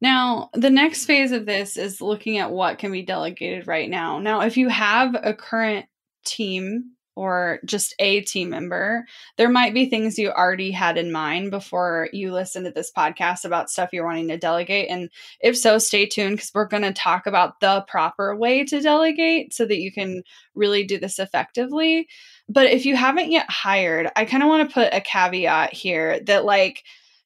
Now, 0.00 0.50
the 0.52 0.70
next 0.70 1.06
phase 1.06 1.32
of 1.32 1.46
this 1.46 1.76
is 1.76 2.00
looking 2.00 2.38
at 2.38 2.50
what 2.50 2.78
can 2.78 2.92
be 2.92 3.02
delegated 3.02 3.66
right 3.66 3.88
now. 3.88 4.18
Now, 4.18 4.42
if 4.42 4.56
you 4.56 4.68
have 4.68 5.14
a 5.14 5.32
current 5.32 5.86
team 6.24 6.92
or 7.14 7.60
just 7.64 7.94
a 7.98 8.20
team 8.20 8.50
member, 8.50 9.06
there 9.38 9.48
might 9.48 9.72
be 9.72 9.88
things 9.88 10.18
you 10.18 10.30
already 10.30 10.70
had 10.70 10.98
in 10.98 11.10
mind 11.10 11.50
before 11.50 12.10
you 12.12 12.30
listen 12.30 12.64
to 12.64 12.70
this 12.70 12.92
podcast 12.94 13.46
about 13.46 13.70
stuff 13.70 13.88
you're 13.90 14.04
wanting 14.04 14.28
to 14.28 14.36
delegate. 14.36 14.90
And 14.90 15.08
if 15.40 15.56
so, 15.56 15.78
stay 15.78 16.04
tuned 16.04 16.36
because 16.36 16.50
we're 16.54 16.68
going 16.68 16.82
to 16.82 16.92
talk 16.92 17.26
about 17.26 17.58
the 17.60 17.86
proper 17.88 18.36
way 18.36 18.64
to 18.66 18.82
delegate 18.82 19.54
so 19.54 19.64
that 19.64 19.78
you 19.78 19.90
can 19.90 20.24
really 20.54 20.84
do 20.84 20.98
this 20.98 21.18
effectively. 21.18 22.06
But 22.50 22.66
if 22.66 22.84
you 22.84 22.96
haven't 22.96 23.30
yet 23.30 23.50
hired, 23.50 24.10
I 24.14 24.26
kind 24.26 24.42
of 24.42 24.50
want 24.50 24.68
to 24.68 24.74
put 24.74 24.92
a 24.92 25.00
caveat 25.00 25.72
here 25.72 26.20
that, 26.26 26.44
like, 26.44 26.82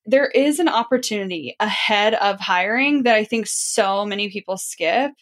there 0.06 0.26
is 0.26 0.58
an 0.58 0.68
opportunity 0.68 1.56
ahead 1.60 2.14
of 2.14 2.40
hiring 2.40 3.04
that 3.04 3.16
I 3.16 3.24
think 3.24 3.46
so 3.46 4.04
many 4.04 4.30
people 4.30 4.56
skip. 4.56 5.12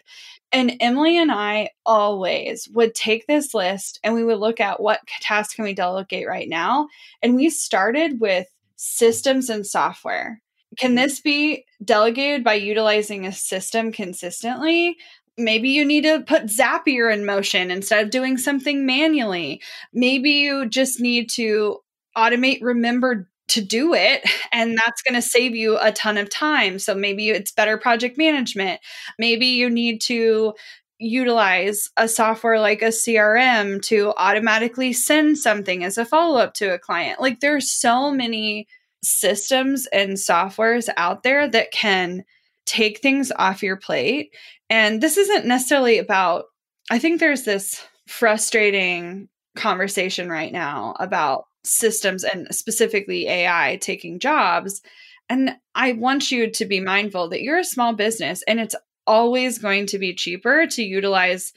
And 0.50 0.76
Emily 0.80 1.18
and 1.18 1.30
I 1.30 1.70
always 1.84 2.68
would 2.72 2.94
take 2.94 3.26
this 3.26 3.52
list 3.52 4.00
and 4.02 4.14
we 4.14 4.24
would 4.24 4.38
look 4.38 4.60
at 4.60 4.80
what 4.80 5.00
tasks 5.20 5.54
can 5.54 5.64
we 5.64 5.74
delegate 5.74 6.26
right 6.26 6.48
now. 6.48 6.88
And 7.22 7.34
we 7.34 7.50
started 7.50 8.20
with 8.20 8.46
systems 8.76 9.50
and 9.50 9.66
software. 9.66 10.40
Can 10.78 10.94
this 10.94 11.20
be 11.20 11.64
delegated 11.84 12.44
by 12.44 12.54
utilizing 12.54 13.26
a 13.26 13.32
system 13.32 13.92
consistently? 13.92 14.96
Maybe 15.36 15.70
you 15.70 15.84
need 15.84 16.02
to 16.02 16.22
put 16.26 16.46
Zapier 16.46 17.12
in 17.12 17.26
motion 17.26 17.70
instead 17.70 18.04
of 18.04 18.10
doing 18.10 18.38
something 18.38 18.86
manually. 18.86 19.60
Maybe 19.92 20.30
you 20.30 20.68
just 20.68 21.00
need 21.00 21.30
to 21.30 21.78
automate 22.16 22.62
remembered 22.62 23.26
to 23.48 23.60
do 23.60 23.94
it 23.94 24.22
and 24.52 24.76
that's 24.76 25.02
going 25.02 25.14
to 25.14 25.22
save 25.22 25.54
you 25.54 25.78
a 25.80 25.92
ton 25.92 26.18
of 26.18 26.30
time. 26.30 26.78
So 26.78 26.94
maybe 26.94 27.30
it's 27.30 27.52
better 27.52 27.76
project 27.78 28.18
management. 28.18 28.80
Maybe 29.18 29.46
you 29.46 29.70
need 29.70 30.00
to 30.02 30.54
utilize 30.98 31.88
a 31.96 32.08
software 32.08 32.58
like 32.58 32.82
a 32.82 32.86
CRM 32.86 33.80
to 33.82 34.12
automatically 34.16 34.92
send 34.92 35.38
something 35.38 35.84
as 35.84 35.96
a 35.96 36.04
follow 36.04 36.40
up 36.40 36.54
to 36.54 36.74
a 36.74 36.78
client. 36.78 37.20
Like 37.20 37.40
there's 37.40 37.70
so 37.70 38.10
many 38.10 38.66
systems 39.02 39.86
and 39.86 40.12
softwares 40.12 40.88
out 40.96 41.22
there 41.22 41.48
that 41.48 41.70
can 41.70 42.24
take 42.66 42.98
things 43.00 43.30
off 43.36 43.62
your 43.62 43.76
plate. 43.76 44.34
And 44.68 45.00
this 45.00 45.16
isn't 45.16 45.46
necessarily 45.46 45.98
about 45.98 46.46
i 46.90 46.98
think 46.98 47.20
there's 47.20 47.44
this 47.44 47.84
frustrating 48.06 49.28
conversation 49.56 50.28
right 50.28 50.52
now 50.52 50.94
about 50.98 51.44
systems 51.68 52.24
and 52.24 52.48
specifically 52.54 53.28
AI 53.28 53.78
taking 53.80 54.18
jobs. 54.18 54.80
And 55.28 55.56
I 55.74 55.92
want 55.92 56.30
you 56.30 56.50
to 56.50 56.64
be 56.64 56.80
mindful 56.80 57.28
that 57.28 57.42
you're 57.42 57.58
a 57.58 57.64
small 57.64 57.92
business 57.92 58.42
and 58.48 58.58
it's 58.60 58.74
always 59.06 59.58
going 59.58 59.86
to 59.86 59.98
be 59.98 60.14
cheaper 60.14 60.66
to 60.66 60.82
utilize 60.82 61.52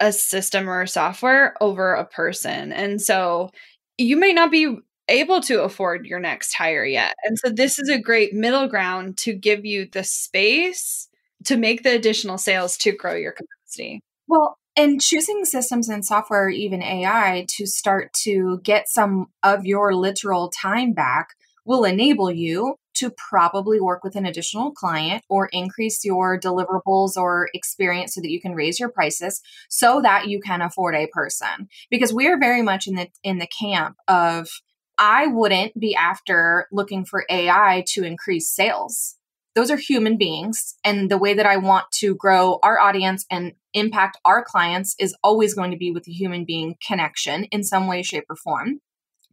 a 0.00 0.12
system 0.12 0.68
or 0.68 0.82
a 0.82 0.88
software 0.88 1.54
over 1.60 1.94
a 1.94 2.04
person. 2.04 2.72
And 2.72 3.00
so 3.00 3.50
you 3.98 4.16
may 4.16 4.32
not 4.32 4.50
be 4.50 4.76
able 5.08 5.40
to 5.42 5.62
afford 5.62 6.06
your 6.06 6.18
next 6.20 6.54
hire 6.54 6.84
yet. 6.84 7.14
And 7.24 7.38
so 7.38 7.50
this 7.50 7.78
is 7.78 7.88
a 7.88 7.98
great 7.98 8.32
middle 8.32 8.66
ground 8.68 9.18
to 9.18 9.32
give 9.32 9.64
you 9.64 9.86
the 9.90 10.04
space 10.04 11.08
to 11.44 11.56
make 11.56 11.82
the 11.82 11.94
additional 11.94 12.38
sales 12.38 12.76
to 12.78 12.92
grow 12.92 13.14
your 13.14 13.32
capacity. 13.32 14.00
Well, 14.26 14.58
and 14.76 15.00
choosing 15.00 15.44
systems 15.44 15.88
and 15.88 16.04
software, 16.04 16.48
even 16.48 16.82
AI, 16.82 17.46
to 17.56 17.66
start 17.66 18.12
to 18.24 18.60
get 18.62 18.88
some 18.88 19.26
of 19.42 19.64
your 19.64 19.94
literal 19.94 20.50
time 20.50 20.92
back 20.92 21.28
will 21.64 21.84
enable 21.84 22.30
you 22.30 22.76
to 22.94 23.10
probably 23.10 23.80
work 23.80 24.04
with 24.04 24.14
an 24.14 24.26
additional 24.26 24.70
client 24.72 25.24
or 25.28 25.48
increase 25.52 26.04
your 26.04 26.38
deliverables 26.38 27.16
or 27.16 27.48
experience 27.54 28.14
so 28.14 28.20
that 28.20 28.30
you 28.30 28.40
can 28.40 28.54
raise 28.54 28.78
your 28.78 28.88
prices 28.88 29.40
so 29.68 30.00
that 30.00 30.28
you 30.28 30.40
can 30.40 30.62
afford 30.62 30.94
a 30.94 31.08
person. 31.08 31.68
Because 31.90 32.12
we're 32.12 32.38
very 32.38 32.62
much 32.62 32.86
in 32.86 32.94
the 32.94 33.08
in 33.22 33.38
the 33.38 33.48
camp 33.48 33.96
of 34.08 34.48
I 34.96 35.26
wouldn't 35.26 35.78
be 35.78 35.94
after 35.94 36.68
looking 36.70 37.04
for 37.04 37.24
AI 37.28 37.84
to 37.94 38.04
increase 38.04 38.54
sales 38.54 39.16
those 39.54 39.70
are 39.70 39.76
human 39.76 40.18
beings. 40.18 40.74
And 40.84 41.10
the 41.10 41.18
way 41.18 41.34
that 41.34 41.46
I 41.46 41.56
want 41.56 41.90
to 41.92 42.14
grow 42.14 42.58
our 42.62 42.78
audience 42.78 43.24
and 43.30 43.52
impact 43.72 44.18
our 44.24 44.44
clients 44.44 44.94
is 44.98 45.16
always 45.22 45.54
going 45.54 45.70
to 45.70 45.76
be 45.76 45.90
with 45.90 46.04
the 46.04 46.12
human 46.12 46.44
being 46.44 46.76
connection 46.86 47.44
in 47.44 47.62
some 47.62 47.86
way, 47.86 48.02
shape, 48.02 48.24
or 48.28 48.36
form. 48.36 48.80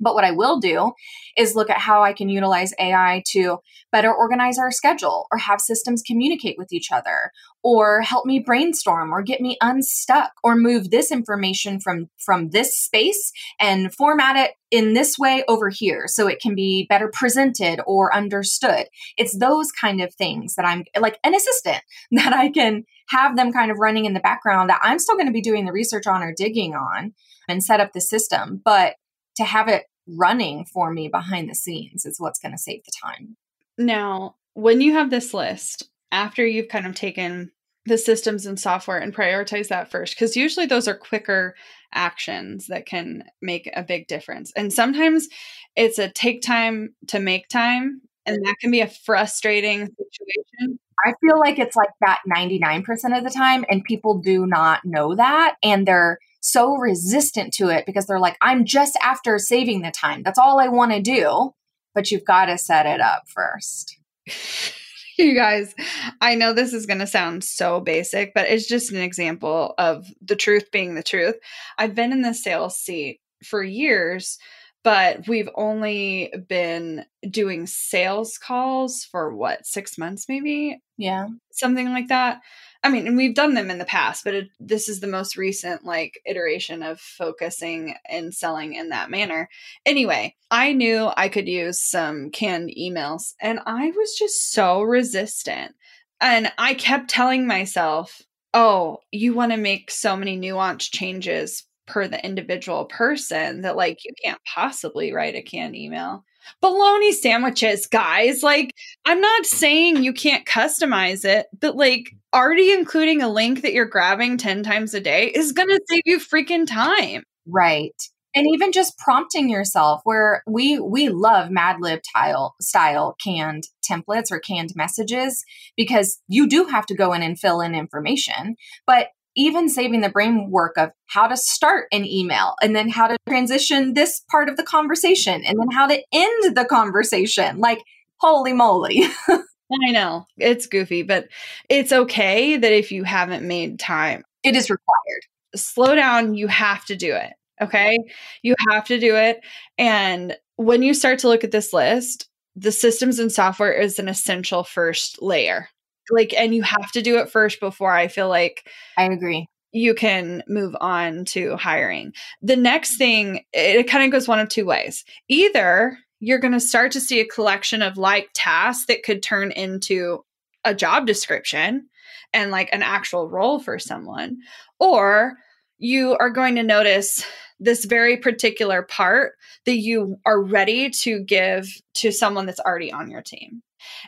But 0.02 0.16
what 0.16 0.24
I 0.24 0.32
will 0.32 0.60
do 0.60 0.92
is 1.38 1.56
look 1.56 1.70
at 1.70 1.78
how 1.78 2.04
I 2.04 2.14
can 2.14 2.28
utilize 2.28 2.74
AI 2.80 3.24
to 3.30 3.60
better 3.92 4.14
organize 4.14 4.58
our 4.58 4.72
schedule 4.72 5.28
or 5.32 5.38
have 5.38 5.62
systems 5.62 6.02
communicate 6.06 6.58
with 6.58 6.74
each 6.74 6.92
other 6.92 7.32
or 7.64 8.02
help 8.02 8.26
me 8.26 8.40
brainstorm 8.40 9.14
or 9.14 9.22
get 9.22 9.42
me 9.42 9.58
unstuck 9.62 10.32
or 10.44 10.56
move 10.56 10.90
this 10.90 11.12
information 11.12 11.80
from 11.80 12.10
from 12.18 12.50
this 12.50 12.78
space 12.78 13.32
and 13.60 13.94
format 13.94 14.36
it 14.36 14.52
in 14.72 14.94
this 14.94 15.18
way 15.20 15.44
over 15.48 15.70
here 15.70 16.06
so 16.08 16.28
it 16.28 16.42
can 16.42 16.56
be 16.56 16.86
better 16.90 17.10
presented 17.14 17.82
or 17.86 18.16
understood. 18.16 18.88
It's 19.18 19.38
those 19.38 19.72
kind 19.72 20.02
of 20.02 20.14
things 20.16 20.56
that 20.56 20.66
I'm 20.66 20.86
like 21.00 21.20
an 21.24 21.36
assistant 21.36 21.82
that 22.12 22.34
I 22.34 22.50
can 22.50 22.84
have 23.10 23.36
them 23.36 23.52
kind 23.52 23.72
of 23.72 23.78
running 23.78 24.06
in 24.06 24.14
the 24.14 24.20
background 24.20 24.70
that 24.70 24.80
I'm 24.82 25.00
still 25.00 25.16
going 25.16 25.28
to 25.28 25.34
be 25.34 25.42
doing 25.42 25.66
the 25.66 25.74
research 25.74 26.08
on 26.08 26.24
or 26.24 26.34
digging 26.34 26.74
on 26.74 27.14
and 27.48 27.64
set 27.64 27.82
up 27.82 27.92
the 27.94 28.02
system, 28.02 28.62
but 28.64 28.96
to 29.36 29.44
have 29.44 29.68
it 29.68 29.84
running 30.18 30.66
for 30.66 30.92
me 30.92 31.08
behind 31.08 31.50
the 31.50 31.56
scenes 31.56 32.06
is 32.06 32.20
what's 32.20 32.40
going 32.40 32.52
to 32.52 32.58
save 32.58 32.84
the 32.84 32.92
time. 33.04 33.36
Now, 33.78 34.36
when 34.54 34.82
you 34.82 34.94
have 34.94 35.10
this 35.10 35.34
list, 35.34 35.90
after 36.12 36.46
you've 36.46 36.68
kind 36.68 36.86
of 36.86 36.96
taken 36.96 37.52
the 37.86 37.98
systems 37.98 38.46
and 38.46 38.60
software 38.60 39.00
and 39.00 39.16
prioritize 39.16 39.70
that 39.70 39.90
first, 39.90 40.16
because 40.16 40.36
usually 40.36 40.66
those 40.66 40.88
are 40.88 40.96
quicker 40.96 41.56
actions 41.94 42.68
that 42.68 42.86
can 42.86 43.24
make 43.42 43.70
a 43.74 43.84
big 43.84 44.08
difference. 44.08 44.52
And 44.56 44.72
sometimes 44.72 45.28
it's 45.76 46.00
a 46.00 46.10
take 46.10 46.42
time 46.42 46.94
to 47.08 47.20
make 47.20 47.48
time, 47.48 48.02
and 48.26 48.38
that 48.46 48.56
can 48.62 48.72
be 48.72 48.82
a 48.82 48.88
frustrating 48.88 49.88
situation. 49.88 50.80
I 51.04 51.14
feel 51.22 51.40
like 51.40 51.58
it's 51.58 51.76
like 51.76 51.90
that 52.02 52.22
99% 52.32 53.18
of 53.18 53.24
the 53.24 53.32
time, 53.32 53.66
and 53.70 53.84
people 53.84 54.20
do 54.20 54.46
not 54.46 54.86
know 54.86 55.16
that. 55.16 55.56
And 55.64 55.88
they're 55.88 56.20
so 56.42 56.76
resistant 56.76 57.54
to 57.54 57.70
it 57.70 57.86
because 57.86 58.08
they're 58.08 58.20
like, 58.20 58.38
I'm 58.42 58.66
just 58.66 58.98
after 59.02 59.40
saving 59.40 59.82
the 59.82 59.92
time. 59.92 60.24
That's 60.24 60.40
all 60.40 60.60
I 60.60 60.68
want 60.68 60.92
to 60.92 61.02
do. 61.02 61.54
But 61.94 62.12
you've 62.12 62.26
got 62.26 62.46
to 62.46 62.58
set 62.58 62.86
it 62.86 63.02
up 63.02 63.24
first. 63.28 63.98
you 65.18 65.36
guys, 65.36 65.76
I 66.20 66.36
know 66.36 66.54
this 66.54 66.74
is 66.74 66.86
going 66.86 67.00
to 67.00 67.08
sound 67.08 67.44
so 67.44 67.80
basic, 67.80 68.34
but 68.34 68.48
it's 68.48 68.68
just 68.68 68.92
an 68.92 69.02
example 69.02 69.74
of 69.78 70.08
the 70.22 70.36
truth 70.36 70.72
being 70.72 70.96
the 70.96 71.04
truth. 71.04 71.36
I've 71.78 71.96
been 71.96 72.12
in 72.12 72.22
the 72.22 72.34
sales 72.34 72.78
seat 72.78 73.20
for 73.44 73.64
years, 73.64 74.38
but 74.84 75.28
we've 75.28 75.50
only 75.56 76.34
been 76.48 77.06
doing 77.30 77.68
sales 77.68 78.38
calls 78.38 79.04
for 79.04 79.36
what, 79.36 79.66
six 79.66 79.98
months 79.98 80.26
maybe? 80.28 80.80
Yeah. 80.98 81.28
Something 81.52 81.90
like 81.90 82.08
that. 82.08 82.42
I 82.84 82.90
mean, 82.90 83.06
and 83.06 83.16
we've 83.16 83.36
done 83.36 83.54
them 83.54 83.70
in 83.70 83.78
the 83.78 83.86
past, 83.86 84.24
but 84.24 84.34
it, 84.34 84.50
this 84.60 84.90
is 84.90 85.00
the 85.00 85.08
most 85.08 85.38
recent 85.38 85.86
like 85.86 86.20
iteration 86.26 86.82
of 86.82 87.00
focusing 87.00 87.96
and 88.10 88.34
selling 88.34 88.74
in 88.74 88.90
that 88.90 89.12
manner. 89.12 89.50
Anyway, 89.86 90.36
I 90.50 90.74
knew 90.74 91.12
I 91.16 91.30
could 91.30 91.48
use 91.48 91.80
some 91.80 92.32
canned 92.32 92.74
emails 92.78 93.34
and 93.40 93.60
I 93.68 93.92
was 93.92 94.16
just 94.18 94.52
so 94.52 94.82
resistant. 94.82 95.76
And 96.20 96.52
I 96.58 96.74
kept 96.74 97.10
telling 97.10 97.46
myself, 97.46 98.22
oh, 98.54 98.98
you 99.12 99.34
want 99.34 99.52
to 99.52 99.58
make 99.58 99.92
so 99.92 100.16
many 100.16 100.38
nuanced 100.40 100.92
changes 100.92 101.64
per 101.86 102.08
the 102.08 102.24
individual 102.26 102.86
person 102.86 103.62
that 103.62 103.76
like 103.76 104.04
you 104.06 104.14
can't 104.24 104.42
possibly 104.52 105.14
write 105.14 105.36
a 105.36 105.42
canned 105.42 105.76
email 105.76 106.24
bologna 106.62 107.12
sandwiches, 107.12 107.88
guys. 107.88 108.44
Like, 108.44 108.74
I'm 109.06 109.22
not 109.22 109.46
saying 109.46 110.04
you 110.04 110.14
can't 110.14 110.46
customize 110.46 111.26
it, 111.26 111.48
but 111.60 111.76
like 111.76 112.12
already 112.34 112.72
including 112.72 113.22
a 113.22 113.30
link 113.30 113.62
that 113.62 113.74
you're 113.74 113.86
grabbing 113.86 114.38
10 114.38 114.64
times 114.64 114.94
a 114.94 115.00
day 115.00 115.28
is 115.28 115.52
going 115.52 115.68
to 115.68 115.82
save 115.90 116.02
you 116.06 116.20
freaking 116.20 116.66
time. 116.66 117.24
Right. 117.48 117.96
And 118.34 118.48
even 118.54 118.72
just 118.72 118.98
prompting 118.98 119.50
yourself 119.50 120.02
where 120.06 120.42
we 120.48 120.80
we 120.80 121.10
love 121.10 121.50
Madlib 121.50 122.00
tile 122.16 122.56
style 122.62 123.16
canned 123.22 123.66
templates 123.90 124.32
or 124.32 124.40
canned 124.40 124.72
messages 124.74 125.44
because 125.76 126.22
you 126.30 126.48
do 126.48 126.66
have 126.66 126.86
to 126.86 126.96
go 126.96 127.12
in 127.12 127.24
and 127.24 127.38
fill 127.38 127.60
in 127.60 127.76
information. 127.76 128.56
But 128.88 129.10
even 129.36 129.70
saving 129.70 130.02
the 130.02 130.10
brain 130.10 130.50
work 130.50 130.78
of 130.78 130.92
how 131.08 131.28
to 131.28 131.38
start 131.38 131.88
an 131.92 132.06
email 132.06 132.56
and 132.62 132.76
then 132.76 132.90
how 132.90 133.08
to 133.08 133.18
transition 133.28 133.94
this 133.94 134.24
part 134.30 134.50
of 134.50 134.58
the 134.58 134.64
conversation 134.64 135.44
and 135.46 135.60
then 135.60 135.72
how 135.72 135.88
to 135.88 136.02
end 136.12 136.56
the 136.56 136.66
conversation. 136.66 137.60
Like, 137.60 137.84
holy 138.18 138.54
moly. 138.54 139.04
I 139.30 139.92
know 139.92 140.26
it's 140.38 140.68
goofy, 140.68 141.04
but 141.04 141.30
it's 141.70 141.94
okay 141.94 142.58
that 142.58 142.74
if 142.74 142.92
you 142.92 143.04
haven't 143.04 143.48
made 143.48 143.80
time, 143.80 144.24
it 144.44 144.56
is 144.56 144.70
required. 144.70 145.22
Slow 145.56 145.96
down. 145.96 146.36
You 146.36 146.48
have 146.48 146.86
to 146.86 146.96
do 146.96 147.16
it. 147.16 147.34
Okay. 147.62 147.98
You 148.42 148.56
have 148.70 148.86
to 148.86 149.00
do 149.00 149.16
it. 149.16 149.42
And 149.78 150.36
when 150.56 150.82
you 150.82 150.94
start 150.94 151.20
to 151.20 151.28
look 151.28 151.44
at 151.44 151.52
this 151.52 151.74
list, 151.74 152.28
the 152.56 152.72
systems 152.72 153.20
and 153.20 153.32
software 153.32 153.72
is 153.72 153.98
an 154.00 154.10
essential 154.10 154.64
first 154.64 155.22
layer 155.22 155.70
like 156.10 156.34
and 156.34 156.54
you 156.54 156.64
have 156.64 156.92
to 156.92 157.02
do 157.02 157.20
it 157.20 157.30
first 157.30 157.60
before 157.60 157.92
I 157.92 158.08
feel 158.08 158.30
like 158.30 158.68
I 158.98 159.06
agree. 159.06 159.48
You 159.72 159.94
can 159.94 160.44
move 160.48 160.76
on 160.82 161.26
to 161.26 161.56
hiring. 161.56 162.14
The 162.42 162.58
next 162.58 162.98
thing, 162.98 163.46
it 163.54 163.88
kind 163.88 164.04
of 164.04 164.12
goes 164.12 164.28
one 164.28 164.40
of 164.40 164.50
two 164.50 164.66
ways. 164.66 165.06
Either 165.30 165.98
you're 166.20 166.40
going 166.40 166.54
to 166.54 166.60
start 166.60 166.92
to 166.92 167.02
see 167.02 167.20
a 167.20 167.26
collection 167.26 167.82
of 167.82 167.98
like 167.98 168.30
tasks 168.34 168.86
that 168.88 169.04
could 169.04 169.24
turn 169.24 169.52
into 169.52 170.24
a 170.66 170.76
job 170.76 171.08
description 171.08 171.88
and 172.34 172.52
like 172.52 172.70
an 172.72 172.84
actual 172.84 173.30
role 173.30 173.60
for 173.60 173.80
someone, 173.80 174.38
or 174.80 175.34
you 175.78 176.16
are 176.20 176.30
going 176.30 176.56
to 176.56 176.64
notice 176.64 177.26
this 177.60 177.86
very 177.86 178.18
particular 178.18 178.82
part 178.82 179.34
that 179.66 179.78
you 179.78 180.18
are 180.26 180.42
ready 180.42 180.90
to 180.90 181.20
give 181.20 181.68
to 181.94 182.12
someone 182.12 182.46
that's 182.46 182.60
already 182.60 182.92
on 182.92 183.10
your 183.10 183.22
team. 183.22 183.62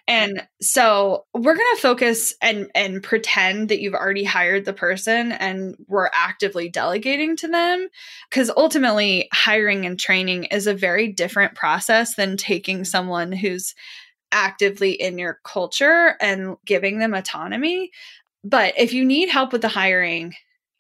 And 0.08 0.48
so 0.62 1.26
we're 1.34 1.56
going 1.56 1.76
to 1.76 1.82
focus 1.82 2.34
and 2.42 2.70
and 2.76 3.02
pretend 3.02 3.70
that 3.70 3.80
you've 3.80 3.94
already 3.94 4.24
hired 4.24 4.66
the 4.66 4.74
person 4.74 5.32
and 5.32 5.76
we're 5.88 6.10
actively 6.14 6.70
delegating 6.70 7.36
to 7.38 7.48
them 7.48 7.88
cuz 8.32 8.52
ultimately 8.56 9.30
hiring 9.34 9.86
and 9.86 10.00
training 10.00 10.46
is 10.46 10.68
a 10.68 10.74
very 10.74 11.08
different 11.08 11.56
process 11.56 12.16
than 12.16 12.38
taking 12.38 12.84
someone 12.84 13.32
who's 13.32 13.76
actively 14.32 14.92
in 14.92 15.18
your 15.18 15.40
culture 15.44 16.16
and 16.20 16.58
giving 16.66 17.00
them 17.00 17.14
autonomy. 17.14 17.92
But 18.44 18.74
if 18.78 18.94
you 18.94 19.06
need 19.06 19.30
help 19.30 19.54
with 19.54 19.62
the 19.62 19.70
hiring, 19.70 20.34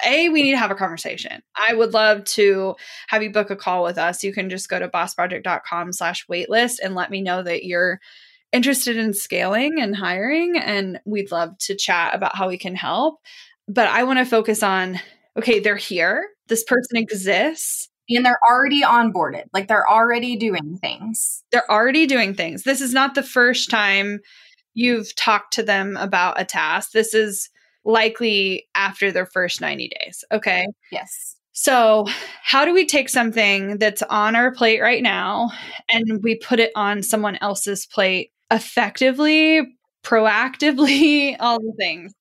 a 0.04 0.30
we 0.30 0.44
need 0.44 0.52
to 0.52 0.58
have 0.58 0.72
a 0.72 0.76
conversation 0.76 1.42
i 1.56 1.74
would 1.74 1.94
love 1.94 2.24
to 2.24 2.76
have 3.08 3.24
you 3.24 3.32
book 3.32 3.50
a 3.50 3.56
call 3.56 3.84
with 3.84 3.98
us 3.98 4.24
you 4.24 4.34
can 4.34 4.50
just 4.50 4.70
go 4.70 4.80
to 4.80 4.90
bossproject.com 4.90 5.94
slash 5.94 6.26
waitlist 6.28 6.76
and 6.84 6.96
let 6.96 7.12
me 7.12 7.22
know 7.22 7.44
that 7.44 7.64
you're 7.64 8.00
interested 8.54 8.96
in 8.96 9.14
scaling 9.14 9.82
and 9.82 9.96
hiring, 9.96 10.58
and 10.58 11.02
we'd 11.06 11.32
love 11.32 11.58
to 11.60 11.76
chat 11.76 12.16
about 12.16 12.36
how 12.36 12.48
we 12.48 12.58
can 12.58 12.76
help. 12.76 13.20
But 13.68 13.88
I 13.88 14.04
want 14.04 14.20
to 14.20 14.26
focus 14.26 14.64
on 14.64 15.00
okay, 15.38 15.60
they're 15.60 15.76
here, 15.76 16.28
this 16.48 16.64
person 16.64 16.98
exists. 16.98 17.90
And 18.10 18.26
they're 18.26 18.40
already 18.48 18.84
onboarded, 18.84 19.46
like 19.54 19.68
they're 19.68 19.90
already 19.90 20.36
doing 20.36 20.78
things. 20.80 21.44
They're 21.52 21.70
already 21.72 22.06
doing 22.06 22.36
things. 22.36 22.64
This 22.64 22.82
is 22.82 22.94
not 22.94 23.16
the 23.16 23.24
first 23.24 23.72
time 23.72 24.20
you've 24.74 25.16
talked 25.16 25.54
to 25.54 25.64
them 25.64 25.96
about 25.98 26.40
a 26.40 26.46
task. 26.46 26.92
This 26.92 27.14
is 27.14 27.50
likely 27.86 28.68
after 28.76 29.12
their 29.12 29.26
first 29.26 29.62
90 29.62 29.90
days. 30.00 30.24
Okay. 30.32 30.68
Yes. 30.92 31.38
So, 31.54 32.08
how 32.44 32.66
do 32.66 32.74
we 32.74 32.86
take 32.86 33.10
something 33.10 33.78
that's 33.78 34.02
on 34.04 34.36
our 34.36 34.52
plate 34.52 34.82
right 34.82 35.02
now 35.02 35.52
and 35.90 36.22
we 36.24 36.36
put 36.36 36.60
it 36.60 36.72
on 36.76 37.04
someone 37.04 37.38
else's 37.42 37.86
plate 37.86 38.32
effectively, 38.52 39.78
proactively, 40.04 41.36
all 41.40 41.60
the 41.60 41.74
things. 41.78 42.14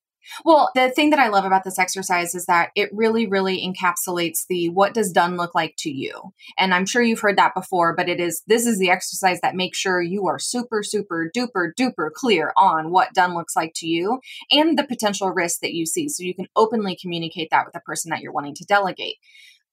Well, 0.45 0.71
the 0.75 0.91
thing 0.91 1.11
that 1.11 1.19
I 1.19 1.29
love 1.29 1.45
about 1.45 1.65
this 1.65 1.79
exercise 1.79 2.35
is 2.35 2.47
that 2.47 2.71
it 2.77 2.91
really, 2.93 3.27
really 3.27 3.61
encapsulates 3.61 4.47
the 4.49 4.69
what 4.69 4.95
does 4.95 5.13
done 5.13 5.37
look 5.37 5.55
like 5.55 5.75
to 5.79 5.91
you. 5.91 6.33
And 6.59 6.73
I'm 6.73 6.87
sure 6.87 7.03
you've 7.03 7.21
heard 7.21 7.37
that 7.39 7.55
before, 7.55 7.95
but 7.95 8.09
it 8.09 8.21
is 8.21 8.43
this 8.47 8.67
is 8.67 8.79
the 8.79 8.91
exercise 8.91 9.41
that 9.43 9.57
makes 9.57 9.79
sure 9.79 10.01
you 10.01 10.27
are 10.27 10.39
super, 10.39 10.83
super, 10.83 11.31
duper, 11.37 11.73
duper 11.79 12.11
clear 12.13 12.53
on 12.57 12.91
what 12.91 13.15
done 13.15 13.35
looks 13.35 13.57
like 13.57 13.73
to 13.77 13.87
you 13.87 14.21
and 14.51 14.79
the 14.79 14.87
potential 14.87 15.31
risks 15.31 15.59
that 15.61 15.75
you 15.75 15.87
see. 15.87 16.09
So 16.09 16.23
you 16.23 16.35
can 16.35 16.47
openly 16.57 16.97
communicate 17.01 17.49
that 17.51 17.67
with 17.67 17.75
the 17.75 17.81
person 17.81 18.11
that 18.11 18.21
you're 18.21 18.33
wanting 18.33 18.55
to 18.55 18.65
delegate. 18.65 19.17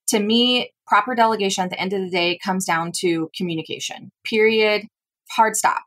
To 0.08 0.20
me, 0.20 0.74
proper 0.88 1.14
delegation 1.14 1.64
at 1.64 1.70
the 1.70 1.80
end 1.80 1.94
of 1.94 2.02
the 2.02 2.10
day 2.10 2.40
comes 2.44 2.66
down 2.66 2.92
to 3.02 3.30
communication, 3.36 4.12
period, 4.26 4.88
hard 5.30 5.56
stop 5.56 5.84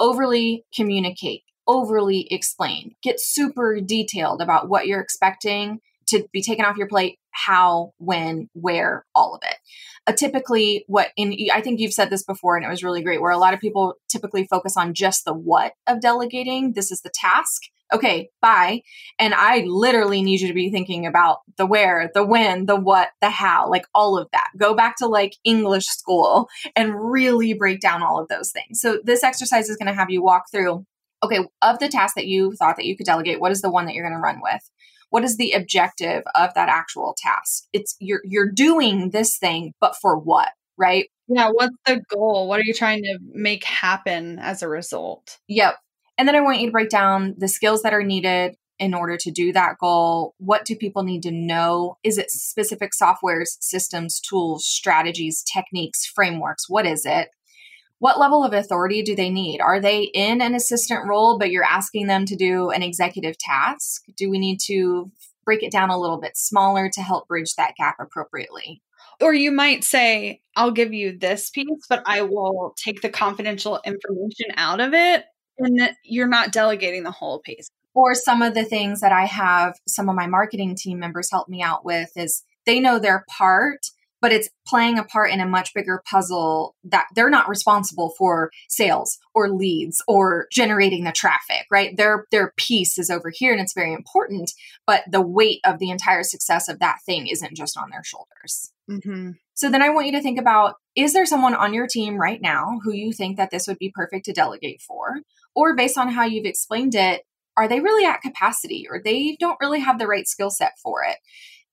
overly 0.00 0.64
communicate, 0.74 1.42
overly 1.68 2.26
explain, 2.32 2.96
get 3.02 3.20
super 3.20 3.80
detailed 3.80 4.42
about 4.42 4.68
what 4.68 4.86
you're 4.86 5.00
expecting 5.00 5.80
to 6.08 6.26
be 6.32 6.42
taken 6.42 6.64
off 6.64 6.76
your 6.76 6.88
plate, 6.88 7.18
how, 7.30 7.92
when, 7.98 8.48
where, 8.52 9.04
all 9.14 9.34
of 9.34 9.42
it. 9.44 9.56
Uh, 10.08 10.12
typically, 10.12 10.84
what 10.88 11.10
in 11.16 11.36
I 11.54 11.60
think 11.60 11.78
you've 11.78 11.92
said 11.92 12.10
this 12.10 12.24
before, 12.24 12.56
and 12.56 12.64
it 12.64 12.68
was 12.68 12.82
really 12.82 13.02
great, 13.02 13.20
where 13.20 13.30
a 13.30 13.38
lot 13.38 13.54
of 13.54 13.60
people 13.60 13.94
typically 14.08 14.44
focus 14.44 14.76
on 14.76 14.94
just 14.94 15.24
the 15.24 15.34
what 15.34 15.74
of 15.86 16.00
delegating. 16.00 16.72
This 16.72 16.90
is 16.90 17.02
the 17.02 17.12
task 17.14 17.62
okay, 17.92 18.30
bye. 18.40 18.82
And 19.18 19.34
I 19.34 19.64
literally 19.66 20.22
need 20.22 20.40
you 20.40 20.48
to 20.48 20.54
be 20.54 20.70
thinking 20.70 21.06
about 21.06 21.38
the 21.56 21.66
where, 21.66 22.10
the 22.14 22.24
when, 22.24 22.66
the 22.66 22.76
what, 22.76 23.10
the 23.20 23.30
how, 23.30 23.68
like 23.68 23.86
all 23.94 24.18
of 24.18 24.28
that. 24.32 24.48
Go 24.56 24.74
back 24.74 24.96
to 24.98 25.06
like 25.06 25.36
English 25.44 25.86
school 25.86 26.48
and 26.76 26.94
really 26.94 27.54
break 27.54 27.80
down 27.80 28.02
all 28.02 28.20
of 28.20 28.28
those 28.28 28.52
things. 28.52 28.80
So 28.80 29.00
this 29.04 29.24
exercise 29.24 29.68
is 29.68 29.76
going 29.76 29.88
to 29.88 29.98
have 29.98 30.10
you 30.10 30.22
walk 30.22 30.44
through 30.52 30.84
okay, 31.22 31.40
of 31.62 31.78
the 31.78 31.88
task 31.88 32.14
that 32.14 32.26
you 32.26 32.52
thought 32.52 32.76
that 32.76 32.86
you 32.86 32.96
could 32.96 33.06
delegate, 33.06 33.40
what 33.40 33.52
is 33.52 33.60
the 33.60 33.70
one 33.70 33.86
that 33.86 33.94
you're 33.94 34.08
going 34.08 34.16
to 34.16 34.22
run 34.22 34.40
with? 34.42 34.70
What 35.10 35.24
is 35.24 35.36
the 35.36 35.52
objective 35.52 36.22
of 36.34 36.54
that 36.54 36.68
actual 36.68 37.16
task? 37.18 37.64
It's 37.72 37.96
you're 37.98 38.20
you're 38.24 38.50
doing 38.50 39.10
this 39.10 39.38
thing, 39.38 39.72
but 39.80 39.96
for 40.00 40.16
what, 40.16 40.50
right? 40.78 41.08
Yeah, 41.26 41.50
what's 41.50 41.74
the 41.84 42.00
goal? 42.08 42.48
What 42.48 42.60
are 42.60 42.64
you 42.64 42.74
trying 42.74 43.02
to 43.02 43.18
make 43.32 43.64
happen 43.64 44.38
as 44.38 44.62
a 44.62 44.68
result? 44.68 45.38
Yep. 45.48 45.74
And 46.20 46.28
then 46.28 46.36
I 46.36 46.42
want 46.42 46.60
you 46.60 46.66
to 46.66 46.72
break 46.72 46.90
down 46.90 47.34
the 47.38 47.48
skills 47.48 47.80
that 47.80 47.94
are 47.94 48.02
needed 48.02 48.54
in 48.78 48.92
order 48.92 49.16
to 49.16 49.30
do 49.30 49.54
that 49.54 49.78
goal. 49.78 50.34
What 50.36 50.66
do 50.66 50.76
people 50.76 51.02
need 51.02 51.22
to 51.22 51.30
know? 51.30 51.96
Is 52.04 52.18
it 52.18 52.30
specific 52.30 52.90
softwares, 52.92 53.56
systems, 53.60 54.20
tools, 54.20 54.66
strategies, 54.66 55.42
techniques, 55.42 56.04
frameworks? 56.04 56.68
What 56.68 56.84
is 56.84 57.06
it? 57.06 57.30
What 58.00 58.18
level 58.18 58.44
of 58.44 58.52
authority 58.52 59.02
do 59.02 59.16
they 59.16 59.30
need? 59.30 59.62
Are 59.62 59.80
they 59.80 60.02
in 60.12 60.42
an 60.42 60.54
assistant 60.54 61.08
role, 61.08 61.38
but 61.38 61.50
you're 61.50 61.64
asking 61.64 62.06
them 62.06 62.26
to 62.26 62.36
do 62.36 62.68
an 62.68 62.82
executive 62.82 63.38
task? 63.38 64.04
Do 64.14 64.28
we 64.28 64.38
need 64.38 64.60
to 64.66 65.10
break 65.46 65.62
it 65.62 65.72
down 65.72 65.88
a 65.88 65.98
little 65.98 66.20
bit 66.20 66.36
smaller 66.36 66.90
to 66.90 67.00
help 67.00 67.28
bridge 67.28 67.54
that 67.54 67.76
gap 67.78 67.96
appropriately? 67.98 68.82
Or 69.22 69.32
you 69.32 69.52
might 69.52 69.84
say, 69.84 70.42
I'll 70.54 70.70
give 70.70 70.92
you 70.92 71.18
this 71.18 71.48
piece, 71.48 71.86
but 71.88 72.02
I 72.04 72.20
will 72.20 72.74
take 72.76 73.00
the 73.00 73.08
confidential 73.08 73.80
information 73.86 74.48
out 74.58 74.80
of 74.80 74.92
it 74.92 75.24
and 75.60 75.94
you're 76.04 76.28
not 76.28 76.52
delegating 76.52 77.02
the 77.02 77.10
whole 77.10 77.40
piece. 77.40 77.70
Or 77.94 78.14
some 78.14 78.42
of 78.42 78.54
the 78.54 78.64
things 78.64 79.00
that 79.00 79.12
I 79.12 79.24
have 79.26 79.74
some 79.86 80.08
of 80.08 80.14
my 80.14 80.26
marketing 80.26 80.76
team 80.76 80.98
members 80.98 81.30
help 81.30 81.48
me 81.48 81.62
out 81.62 81.84
with 81.84 82.10
is 82.16 82.44
they 82.64 82.78
know 82.78 82.98
their 82.98 83.24
part, 83.28 83.80
but 84.20 84.32
it's 84.32 84.48
playing 84.66 84.98
a 84.98 85.04
part 85.04 85.30
in 85.30 85.40
a 85.40 85.46
much 85.46 85.74
bigger 85.74 86.02
puzzle 86.08 86.76
that 86.84 87.06
they're 87.14 87.30
not 87.30 87.48
responsible 87.48 88.14
for 88.16 88.50
sales 88.68 89.18
or 89.34 89.50
leads 89.50 90.02
or 90.06 90.46
generating 90.52 91.04
the 91.04 91.12
traffic, 91.12 91.66
right? 91.70 91.96
Their 91.96 92.26
their 92.30 92.52
piece 92.56 92.98
is 92.98 93.10
over 93.10 93.32
here 93.34 93.52
and 93.52 93.60
it's 93.60 93.74
very 93.74 93.92
important, 93.92 94.52
but 94.86 95.04
the 95.10 95.22
weight 95.22 95.60
of 95.64 95.78
the 95.78 95.90
entire 95.90 96.22
success 96.22 96.68
of 96.68 96.78
that 96.78 96.98
thing 97.04 97.26
isn't 97.26 97.56
just 97.56 97.76
on 97.76 97.90
their 97.90 98.04
shoulders. 98.04 98.72
Mm-hmm. 98.88 99.32
So 99.54 99.70
then 99.70 99.82
I 99.82 99.90
want 99.90 100.06
you 100.06 100.12
to 100.12 100.22
think 100.22 100.38
about 100.38 100.76
is 100.96 101.12
there 101.12 101.26
someone 101.26 101.54
on 101.54 101.74
your 101.74 101.86
team 101.86 102.16
right 102.16 102.40
now 102.40 102.80
who 102.82 102.92
you 102.92 103.12
think 103.12 103.36
that 103.36 103.50
this 103.50 103.66
would 103.68 103.78
be 103.78 103.92
perfect 103.94 104.24
to 104.26 104.32
delegate 104.32 104.80
for? 104.80 105.20
Or 105.54 105.74
based 105.74 105.98
on 105.98 106.08
how 106.08 106.24
you've 106.24 106.46
explained 106.46 106.94
it, 106.94 107.22
are 107.56 107.68
they 107.68 107.80
really 107.80 108.06
at 108.06 108.22
capacity 108.22 108.86
or 108.88 109.00
they 109.02 109.36
don't 109.38 109.58
really 109.60 109.80
have 109.80 109.98
the 109.98 110.06
right 110.06 110.26
skill 110.26 110.50
set 110.50 110.72
for 110.82 111.02
it? 111.04 111.18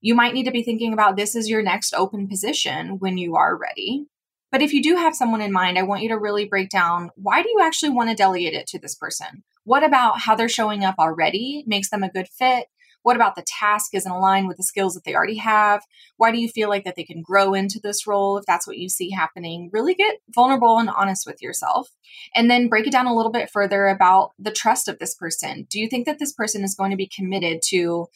You 0.02 0.16
might 0.16 0.34
need 0.34 0.46
to 0.46 0.52
be 0.52 0.64
thinking 0.64 0.94
about 0.94 1.16
this 1.16 1.36
as 1.36 1.50
your 1.50 1.64
next 1.64 1.94
open 1.94 2.28
position 2.28 3.00
when 3.00 3.18
you 3.18 3.36
are 3.36 3.58
ready. 3.58 4.06
But 4.52 4.62
if 4.62 4.74
you 4.74 4.82
do 4.82 4.96
have 4.96 5.16
someone 5.16 5.42
in 5.42 5.52
mind, 5.52 5.78
I 5.78 5.84
want 5.84 6.04
you 6.04 6.10
to 6.10 6.18
really 6.18 6.46
break 6.46 6.70
down 6.70 7.10
why 7.16 7.42
do 7.44 7.50
you 7.50 7.60
actually 7.62 7.90
want 7.90 8.10
to 8.10 8.16
delegate 8.16 8.54
it 8.54 8.68
to 8.68 8.80
this 8.80 8.96
person? 8.96 9.44
What 9.64 9.84
about 9.84 10.22
how 10.22 10.36
they're 10.36 10.48
showing 10.48 10.86
up 10.86 10.96
already 11.00 11.64
makes 11.68 11.90
them 11.90 12.04
a 12.04 12.12
good 12.12 12.28
fit? 12.30 12.68
What 13.08 13.16
about 13.16 13.38
the 13.38 13.46
task 13.48 13.96
isn't 13.96 14.12
aligned 14.12 14.50
with 14.50 14.58
the 14.58 14.64
skills 14.64 14.94
that 14.96 15.06
they 15.06 15.16
already 15.16 15.38
have? 15.38 15.82
Why 16.18 16.30
do 16.30 16.42
you 16.42 16.50
feel 16.50 16.68
like 16.68 16.84
that 16.84 16.98
they 16.98 17.06
can 17.06 17.22
grow 17.22 17.54
into 17.54 17.80
this 17.82 18.06
role 18.06 18.38
if 18.38 18.44
that's 18.46 18.68
what 18.68 18.78
you 18.78 18.90
see 18.90 19.12
happening? 19.12 19.70
Really 19.72 19.94
get 19.94 20.18
vulnerable 20.36 20.78
and 20.78 20.90
honest 20.90 21.26
with 21.26 21.42
yourself. 21.42 21.88
And 22.36 22.52
then 22.52 22.68
break 22.68 22.86
it 22.86 22.92
down 22.92 23.06
a 23.06 23.16
little 23.16 23.32
bit 23.32 23.50
further 23.50 23.88
about 23.88 24.34
the 24.38 24.52
trust 24.52 24.90
of 24.90 25.00
this 25.00 25.16
person. 25.16 25.68
Do 25.70 25.80
you 25.80 25.88
think 25.88 26.06
that 26.06 26.20
this 26.20 26.34
person 26.34 26.66
is 26.66 26.76
going 26.76 26.92
to 26.92 26.98
be 26.98 27.08
committed 27.08 27.62
to 27.68 28.08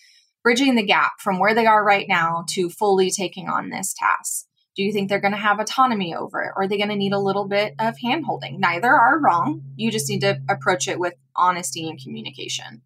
bridging 0.44 0.76
the 0.76 0.84
gap 0.84 1.22
from 1.22 1.40
where 1.40 1.56
they 1.56 1.68
are 1.68 1.86
right 1.86 2.10
now 2.10 2.44
to 2.50 2.70
fully 2.70 3.12
taking 3.12 3.48
on 3.48 3.70
this 3.70 3.96
task? 3.98 4.46
Do 4.76 4.84
you 4.84 4.92
think 4.92 5.08
they're 5.08 5.22
going 5.22 5.32
to 5.32 5.38
have 5.38 5.62
autonomy 5.62 6.14
over 6.14 6.42
it? 6.42 6.52
Or 6.58 6.64
are 6.64 6.68
they 6.68 6.76
going 6.76 6.90
to 6.90 6.98
need 6.98 7.14
a 7.14 7.18
little 7.18 7.48
bit 7.48 7.76
of 7.80 7.96
handholding? 8.04 8.60
Neither 8.60 8.92
are 8.92 9.22
wrong. 9.22 9.62
You 9.78 9.90
just 9.90 10.10
need 10.10 10.20
to 10.20 10.42
approach 10.50 10.90
it 10.90 11.00
with 11.00 11.14
honesty 11.34 11.88
and 11.88 11.98
communication. 11.98 12.82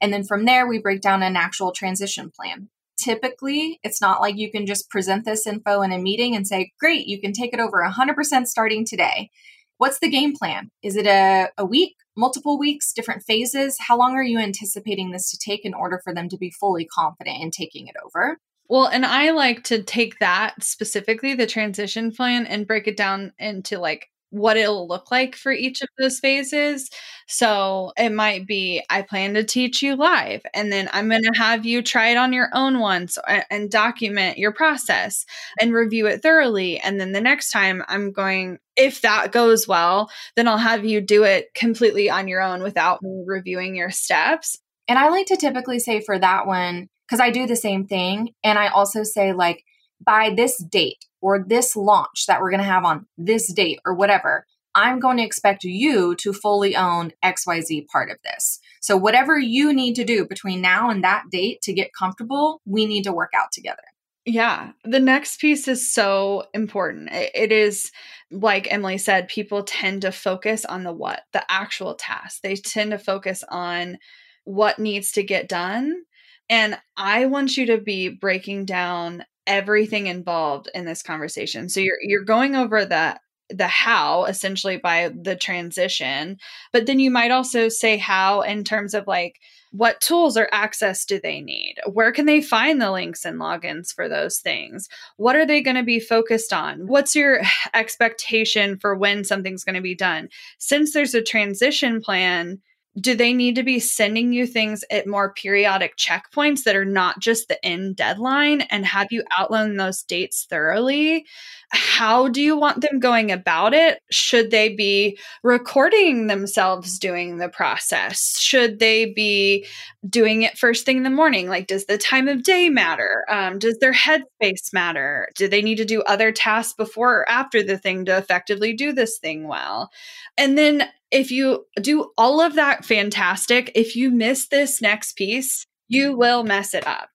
And 0.00 0.12
then 0.12 0.24
from 0.24 0.44
there, 0.44 0.66
we 0.66 0.78
break 0.78 1.00
down 1.00 1.22
an 1.22 1.36
actual 1.36 1.72
transition 1.72 2.30
plan. 2.34 2.68
Typically, 2.96 3.80
it's 3.82 4.00
not 4.00 4.20
like 4.20 4.36
you 4.36 4.50
can 4.50 4.66
just 4.66 4.90
present 4.90 5.24
this 5.24 5.46
info 5.46 5.82
in 5.82 5.92
a 5.92 5.98
meeting 5.98 6.36
and 6.36 6.46
say, 6.46 6.72
great, 6.78 7.06
you 7.06 7.20
can 7.20 7.32
take 7.32 7.52
it 7.52 7.60
over 7.60 7.84
100% 7.84 8.46
starting 8.46 8.84
today. 8.84 9.30
What's 9.78 9.98
the 9.98 10.10
game 10.10 10.34
plan? 10.34 10.70
Is 10.82 10.96
it 10.96 11.06
a, 11.06 11.50
a 11.58 11.64
week, 11.64 11.96
multiple 12.16 12.58
weeks, 12.58 12.92
different 12.92 13.24
phases? 13.24 13.76
How 13.80 13.98
long 13.98 14.14
are 14.14 14.22
you 14.22 14.38
anticipating 14.38 15.10
this 15.10 15.30
to 15.30 15.38
take 15.38 15.64
in 15.64 15.74
order 15.74 16.00
for 16.04 16.14
them 16.14 16.28
to 16.28 16.38
be 16.38 16.50
fully 16.50 16.84
confident 16.84 17.42
in 17.42 17.50
taking 17.50 17.88
it 17.88 17.96
over? 18.04 18.38
Well, 18.68 18.86
and 18.86 19.04
I 19.04 19.30
like 19.30 19.64
to 19.64 19.82
take 19.82 20.20
that 20.20 20.62
specifically, 20.62 21.34
the 21.34 21.46
transition 21.46 22.12
plan, 22.12 22.46
and 22.46 22.66
break 22.66 22.86
it 22.86 22.96
down 22.96 23.32
into 23.38 23.78
like 23.78 24.08
what 24.34 24.56
it'll 24.56 24.88
look 24.88 25.10
like 25.10 25.36
for 25.36 25.52
each 25.52 25.80
of 25.80 25.88
those 25.98 26.18
phases. 26.18 26.90
So 27.26 27.92
it 27.96 28.10
might 28.10 28.46
be 28.46 28.82
I 28.90 29.02
plan 29.02 29.34
to 29.34 29.44
teach 29.44 29.80
you 29.82 29.96
live, 29.96 30.42
and 30.52 30.72
then 30.72 30.90
I'm 30.92 31.08
going 31.08 31.22
to 31.22 31.38
have 31.38 31.64
you 31.64 31.82
try 31.82 32.08
it 32.08 32.16
on 32.16 32.32
your 32.32 32.50
own 32.52 32.80
once 32.80 33.16
and 33.50 33.70
document 33.70 34.36
your 34.38 34.52
process 34.52 35.24
and 35.60 35.72
review 35.72 36.06
it 36.06 36.20
thoroughly. 36.20 36.78
And 36.78 37.00
then 37.00 37.12
the 37.12 37.20
next 37.20 37.50
time 37.50 37.82
I'm 37.88 38.12
going, 38.12 38.58
if 38.76 39.00
that 39.02 39.32
goes 39.32 39.68
well, 39.68 40.10
then 40.36 40.48
I'll 40.48 40.58
have 40.58 40.84
you 40.84 41.00
do 41.00 41.22
it 41.22 41.54
completely 41.54 42.10
on 42.10 42.28
your 42.28 42.42
own 42.42 42.62
without 42.62 43.02
me 43.02 43.22
reviewing 43.26 43.76
your 43.76 43.90
steps. 43.90 44.58
And 44.88 44.98
I 44.98 45.08
like 45.08 45.26
to 45.26 45.36
typically 45.36 45.78
say 45.78 46.00
for 46.00 46.18
that 46.18 46.46
one, 46.46 46.88
because 47.06 47.20
I 47.20 47.30
do 47.30 47.46
the 47.46 47.56
same 47.56 47.86
thing. 47.86 48.34
And 48.42 48.58
I 48.58 48.66
also 48.68 49.02
say, 49.02 49.32
like, 49.32 49.64
by 50.04 50.34
this 50.36 50.58
date 50.58 51.06
or 51.24 51.42
this 51.42 51.74
launch 51.74 52.26
that 52.26 52.42
we're 52.42 52.50
going 52.50 52.60
to 52.60 52.66
have 52.66 52.84
on 52.84 53.06
this 53.16 53.50
date 53.50 53.80
or 53.86 53.94
whatever, 53.94 54.44
I'm 54.74 55.00
going 55.00 55.16
to 55.16 55.22
expect 55.22 55.64
you 55.64 56.14
to 56.16 56.34
fully 56.34 56.76
own 56.76 57.12
XYZ 57.24 57.86
part 57.86 58.10
of 58.10 58.18
this. 58.24 58.60
So, 58.82 58.98
whatever 58.98 59.38
you 59.38 59.72
need 59.72 59.94
to 59.94 60.04
do 60.04 60.26
between 60.26 60.60
now 60.60 60.90
and 60.90 61.02
that 61.02 61.24
date 61.30 61.62
to 61.62 61.72
get 61.72 61.94
comfortable, 61.98 62.60
we 62.66 62.84
need 62.84 63.04
to 63.04 63.12
work 63.12 63.30
out 63.34 63.52
together. 63.52 63.82
Yeah, 64.26 64.72
the 64.84 65.00
next 65.00 65.40
piece 65.40 65.66
is 65.66 65.90
so 65.90 66.44
important. 66.52 67.08
It 67.12 67.52
is, 67.52 67.90
like 68.30 68.66
Emylee 68.66 69.00
said, 69.00 69.28
people 69.28 69.62
tend 69.62 70.02
to 70.02 70.12
focus 70.12 70.66
on 70.66 70.82
the 70.82 70.92
what, 70.92 71.22
the 71.32 71.42
actual 71.50 71.94
task. 71.94 72.42
They 72.42 72.56
tend 72.56 72.90
to 72.90 72.98
focus 72.98 73.42
on 73.48 73.96
what 74.44 74.78
needs 74.78 75.12
to 75.12 75.22
get 75.22 75.48
done. 75.48 76.02
And 76.50 76.78
I 76.98 77.26
want 77.26 77.56
you 77.56 77.64
to 77.66 77.78
be 77.78 78.10
breaking 78.10 78.66
down 78.66 79.24
everything 79.46 80.06
involved 80.06 80.68
in 80.74 80.84
this 80.84 81.02
conversation. 81.02 81.68
So 81.68 81.80
you're 81.80 81.98
you're 82.02 82.24
going 82.24 82.56
over 82.56 82.84
the 82.84 83.18
the 83.50 83.68
how 83.68 84.24
essentially 84.24 84.78
by 84.78 85.10
the 85.14 85.36
transition, 85.36 86.38
but 86.72 86.86
then 86.86 86.98
you 86.98 87.10
might 87.10 87.30
also 87.30 87.68
say 87.68 87.98
how 87.98 88.40
in 88.40 88.64
terms 88.64 88.94
of 88.94 89.06
like 89.06 89.38
what 89.74 90.00
tools 90.00 90.36
or 90.36 90.48
access 90.52 91.04
do 91.04 91.18
they 91.20 91.40
need? 91.40 91.74
Where 91.92 92.12
can 92.12 92.26
they 92.26 92.40
find 92.40 92.80
the 92.80 92.92
links 92.92 93.24
and 93.24 93.40
logins 93.40 93.92
for 93.92 94.08
those 94.08 94.38
things? 94.38 94.88
What 95.16 95.34
are 95.34 95.44
they 95.44 95.62
going 95.62 95.76
to 95.76 95.82
be 95.82 95.98
focused 95.98 96.52
on? 96.52 96.86
What's 96.86 97.16
your 97.16 97.40
expectation 97.74 98.78
for 98.78 98.94
when 98.94 99.24
something's 99.24 99.64
going 99.64 99.74
to 99.74 99.80
be 99.80 99.96
done? 99.96 100.28
Since 100.58 100.92
there's 100.92 101.14
a 101.14 101.22
transition 101.22 102.00
plan, 102.00 102.60
do 102.98 103.16
they 103.16 103.32
need 103.32 103.56
to 103.56 103.62
be 103.62 103.80
sending 103.80 104.32
you 104.32 104.46
things 104.46 104.84
at 104.90 105.06
more 105.06 105.32
periodic 105.32 105.96
checkpoints 105.96 106.62
that 106.62 106.76
are 106.76 106.84
not 106.84 107.18
just 107.18 107.48
the 107.48 107.64
end 107.64 107.96
deadline? 107.96 108.62
And 108.62 108.86
have 108.86 109.08
you 109.10 109.24
outlined 109.36 109.80
those 109.80 110.02
dates 110.02 110.46
thoroughly 110.48 111.26
how 111.74 112.28
do 112.28 112.40
you 112.40 112.56
want 112.56 112.80
them 112.80 113.00
going 113.00 113.32
about 113.32 113.74
it? 113.74 114.00
Should 114.10 114.50
they 114.50 114.68
be 114.68 115.18
recording 115.42 116.28
themselves 116.28 116.98
doing 116.98 117.38
the 117.38 117.48
process? 117.48 118.38
Should 118.40 118.78
they 118.78 119.06
be 119.06 119.66
doing 120.08 120.42
it 120.42 120.56
first 120.56 120.86
thing 120.86 120.98
in 120.98 121.02
the 121.02 121.10
morning? 121.10 121.48
Like 121.48 121.66
does 121.66 121.86
the 121.86 121.98
time 121.98 122.28
of 122.28 122.44
day 122.44 122.68
matter? 122.68 123.24
Um, 123.28 123.58
does 123.58 123.78
their 123.78 123.92
headspace 123.92 124.72
matter? 124.72 125.28
Do 125.34 125.48
they 125.48 125.62
need 125.62 125.76
to 125.76 125.84
do 125.84 126.02
other 126.02 126.30
tasks 126.30 126.74
before 126.74 127.20
or 127.20 127.28
after 127.28 127.62
the 127.62 127.76
thing 127.76 128.04
to 128.04 128.16
effectively 128.16 128.72
do 128.72 128.92
this 128.92 129.18
thing 129.18 129.48
well? 129.48 129.90
And 130.38 130.56
then 130.56 130.88
if 131.10 131.30
you 131.30 131.66
do 131.80 132.10
all 132.16 132.40
of 132.40 132.54
that, 132.54 132.84
fantastic. 132.84 133.70
If 133.74 133.96
you 133.96 134.10
miss 134.10 134.48
this 134.48 134.80
next 134.80 135.16
piece, 135.16 135.66
you 135.88 136.16
will 136.16 136.44
mess 136.44 136.74
it 136.74 136.86
up. 136.86 137.08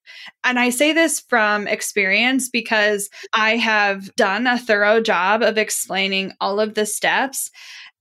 And 0.43 0.59
I 0.59 0.69
say 0.69 0.93
this 0.93 1.19
from 1.19 1.67
experience 1.67 2.49
because 2.49 3.09
I 3.33 3.57
have 3.57 4.15
done 4.15 4.47
a 4.47 4.59
thorough 4.59 5.01
job 5.01 5.41
of 5.41 5.57
explaining 5.57 6.33
all 6.39 6.59
of 6.59 6.75
the 6.75 6.85
steps. 6.85 7.49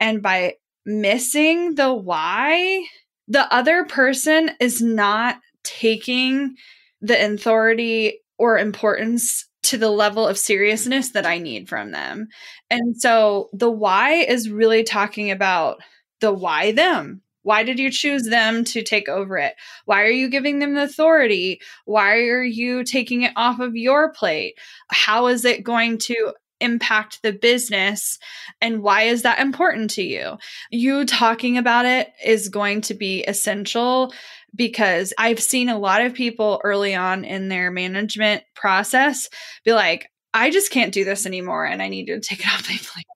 And 0.01 0.23
by 0.23 0.55
missing 0.85 1.75
the 1.75 1.93
why, 1.93 2.85
the 3.27 3.53
other 3.53 3.85
person 3.85 4.51
is 4.61 4.81
not 4.81 5.39
taking 5.64 6.57
the 7.01 7.33
authority 7.33 8.21
or 8.39 8.59
importance 8.59 9.47
to 9.64 9.77
the 9.77 9.91
level 9.91 10.27
of 10.27 10.39
seriousness 10.39 11.11
that 11.11 11.27
I 11.27 11.39
need 11.39 11.69
from 11.69 11.91
them. 11.91 12.29
And 12.71 12.99
so 12.99 13.51
the 13.53 13.71
why 13.71 14.12
is 14.12 14.49
really 14.49 14.83
talking 14.83 15.31
about 15.31 15.79
the 16.21 16.33
why 16.33 16.73
them. 16.73 17.23
Why 17.49 17.62
did 17.62 17.78
you 17.78 17.90
choose 17.90 18.24
them 18.24 18.62
to 18.64 18.82
take 18.82 19.09
over 19.09 19.38
it? 19.38 19.55
Why 19.86 20.03
are 20.03 20.11
you 20.11 20.28
giving 20.28 20.59
them 20.59 20.74
the 20.74 20.82
authority? 20.82 21.62
Why 21.86 22.16
are 22.24 22.44
you 22.44 22.84
taking 22.84 23.22
it 23.22 23.32
off 23.36 23.59
of 23.59 23.74
your 23.74 24.12
plate? 24.12 24.59
How 24.90 25.28
is 25.28 25.46
it 25.46 25.64
going 25.64 25.96
to 26.01 26.34
impact 26.61 27.22
the 27.22 27.32
business 27.32 28.18
and 28.61 28.82
why 28.82 29.05
is 29.05 29.22
that 29.22 29.38
important 29.38 29.92
to 29.92 30.03
you? 30.03 30.36
You 30.70 31.07
talking 31.07 31.57
about 31.57 31.86
it 31.86 32.12
is 32.22 32.51
going 32.51 32.82
to 32.82 32.92
be 32.92 33.24
essential 33.26 34.12
because 34.55 35.14
I've 35.16 35.40
seen 35.40 35.70
a 35.70 35.78
lot 35.78 36.03
of 36.03 36.12
people 36.12 36.61
early 36.62 36.94
on 36.94 37.24
in 37.24 37.49
their 37.49 37.70
management 37.70 38.42
process 38.57 39.30
be 39.64 39.72
like, 39.72 40.11
I 40.34 40.51
just 40.51 40.70
can't 40.70 40.92
do 40.92 41.03
this 41.03 41.24
anymore 41.24 41.64
and 41.64 41.80
I 41.80 41.88
need 41.88 42.09
to 42.09 42.20
take 42.20 42.40
it 42.40 42.46
off 42.46 42.68
my 42.68 42.76
plate. 42.82 43.07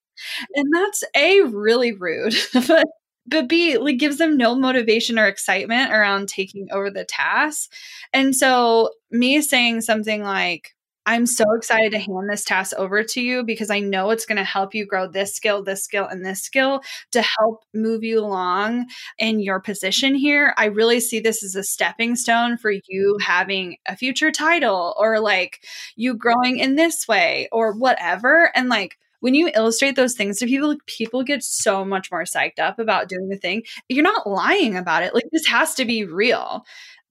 And 0.54 0.72
that's 0.72 1.04
A, 1.14 1.42
really 1.42 1.92
rude, 1.92 2.34
but 2.66 2.86
but 3.26 3.48
B, 3.48 3.78
like 3.78 3.98
gives 3.98 4.18
them 4.18 4.36
no 4.36 4.54
motivation 4.54 5.18
or 5.18 5.26
excitement 5.26 5.92
around 5.92 6.28
taking 6.28 6.68
over 6.72 6.90
the 6.90 7.04
task. 7.04 7.70
And 8.12 8.34
so 8.34 8.90
me 9.10 9.40
saying 9.42 9.82
something 9.82 10.22
like, 10.22 10.74
I'm 11.04 11.26
so 11.26 11.44
excited 11.56 11.90
to 11.92 11.98
hand 11.98 12.30
this 12.30 12.44
task 12.44 12.74
over 12.78 13.02
to 13.02 13.20
you 13.20 13.42
because 13.42 13.70
I 13.70 13.80
know 13.80 14.10
it's 14.10 14.24
going 14.24 14.36
to 14.36 14.44
help 14.44 14.72
you 14.72 14.86
grow 14.86 15.08
this 15.08 15.34
skill, 15.34 15.62
this 15.64 15.82
skill, 15.82 16.06
and 16.06 16.24
this 16.24 16.42
skill 16.42 16.80
to 17.10 17.22
help 17.22 17.64
move 17.74 18.04
you 18.04 18.20
along 18.20 18.86
in 19.18 19.40
your 19.40 19.58
position 19.58 20.14
here. 20.14 20.54
I 20.56 20.66
really 20.66 21.00
see 21.00 21.18
this 21.18 21.42
as 21.42 21.56
a 21.56 21.64
stepping 21.64 22.14
stone 22.14 22.56
for 22.56 22.70
you 22.70 23.18
having 23.20 23.78
a 23.86 23.96
future 23.96 24.30
title 24.30 24.94
or 24.96 25.18
like 25.18 25.64
you 25.96 26.14
growing 26.14 26.58
in 26.58 26.76
this 26.76 27.08
way 27.08 27.48
or 27.50 27.72
whatever. 27.72 28.52
And 28.54 28.68
like, 28.68 28.96
when 29.22 29.34
you 29.34 29.50
illustrate 29.54 29.94
those 29.94 30.14
things 30.14 30.38
to 30.38 30.46
people, 30.46 30.74
people 30.86 31.22
get 31.22 31.44
so 31.44 31.84
much 31.84 32.10
more 32.10 32.24
psyched 32.24 32.58
up 32.58 32.80
about 32.80 33.08
doing 33.08 33.28
the 33.28 33.36
thing. 33.36 33.62
You're 33.88 34.02
not 34.02 34.26
lying 34.26 34.76
about 34.76 35.04
it. 35.04 35.14
Like 35.14 35.26
this 35.30 35.46
has 35.46 35.74
to 35.76 35.84
be 35.84 36.04
real, 36.04 36.64